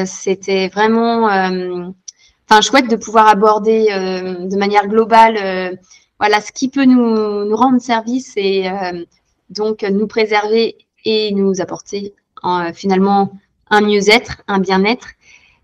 C'était 0.04 0.68
vraiment 0.68 1.26
enfin, 1.26 2.60
chouette 2.60 2.90
de 2.90 2.96
pouvoir 2.96 3.28
aborder 3.28 3.86
de 3.88 4.56
manière 4.56 4.86
globale 4.88 5.78
voilà 6.18 6.40
ce 6.40 6.52
qui 6.52 6.68
peut 6.68 6.84
nous, 6.84 7.54
rendre 7.56 7.80
service 7.80 8.32
et 8.36 8.68
euh, 8.68 9.04
donc 9.50 9.82
nous 9.82 10.06
préserver 10.06 10.76
et 11.04 11.32
nous 11.32 11.60
apporter 11.60 12.14
euh, 12.44 12.72
finalement 12.72 13.32
un 13.70 13.80
mieux-être, 13.80 14.42
un 14.48 14.58
bien-être. 14.58 15.08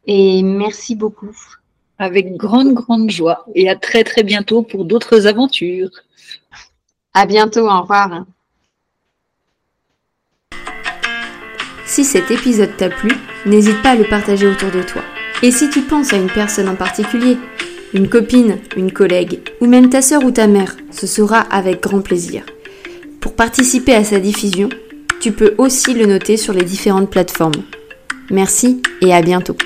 Et 0.06 0.42
merci 0.42 0.94
beaucoup. 0.94 1.34
Avec 1.98 2.36
grande, 2.36 2.74
grande 2.74 3.10
joie. 3.10 3.44
Et 3.54 3.68
à 3.68 3.76
très, 3.76 4.04
très 4.04 4.22
bientôt 4.22 4.62
pour 4.62 4.84
d'autres 4.84 5.26
aventures. 5.26 5.90
À 7.12 7.26
bientôt. 7.26 7.68
Au 7.68 7.82
revoir. 7.82 8.24
Si 11.86 12.04
cet 12.04 12.30
épisode 12.30 12.76
t'a 12.76 12.88
plu, 12.88 13.10
n'hésite 13.46 13.80
pas 13.82 13.90
à 13.90 13.94
le 13.96 14.04
partager 14.04 14.46
autour 14.46 14.70
de 14.70 14.82
toi. 14.82 15.02
Et 15.42 15.50
si 15.50 15.68
tu 15.70 15.82
penses 15.82 16.12
à 16.12 16.16
une 16.16 16.30
personne 16.30 16.68
en 16.68 16.76
particulier, 16.76 17.36
une 17.92 18.08
copine, 18.08 18.58
une 18.76 18.92
collègue, 18.92 19.40
ou 19.60 19.66
même 19.66 19.90
ta 19.90 20.02
sœur 20.02 20.24
ou 20.24 20.30
ta 20.30 20.46
mère, 20.46 20.76
ce 20.90 21.06
sera 21.06 21.38
avec 21.38 21.82
grand 21.82 22.00
plaisir. 22.00 22.44
Pour 23.20 23.34
participer 23.34 23.94
à 23.94 24.02
sa 24.02 24.18
diffusion, 24.18 24.68
tu 25.20 25.32
peux 25.32 25.54
aussi 25.58 25.94
le 25.94 26.06
noter 26.06 26.36
sur 26.36 26.52
les 26.52 26.64
différentes 26.64 27.10
plateformes. 27.10 27.62
Merci 28.30 28.82
et 29.00 29.14
à 29.14 29.22
bientôt. 29.22 29.56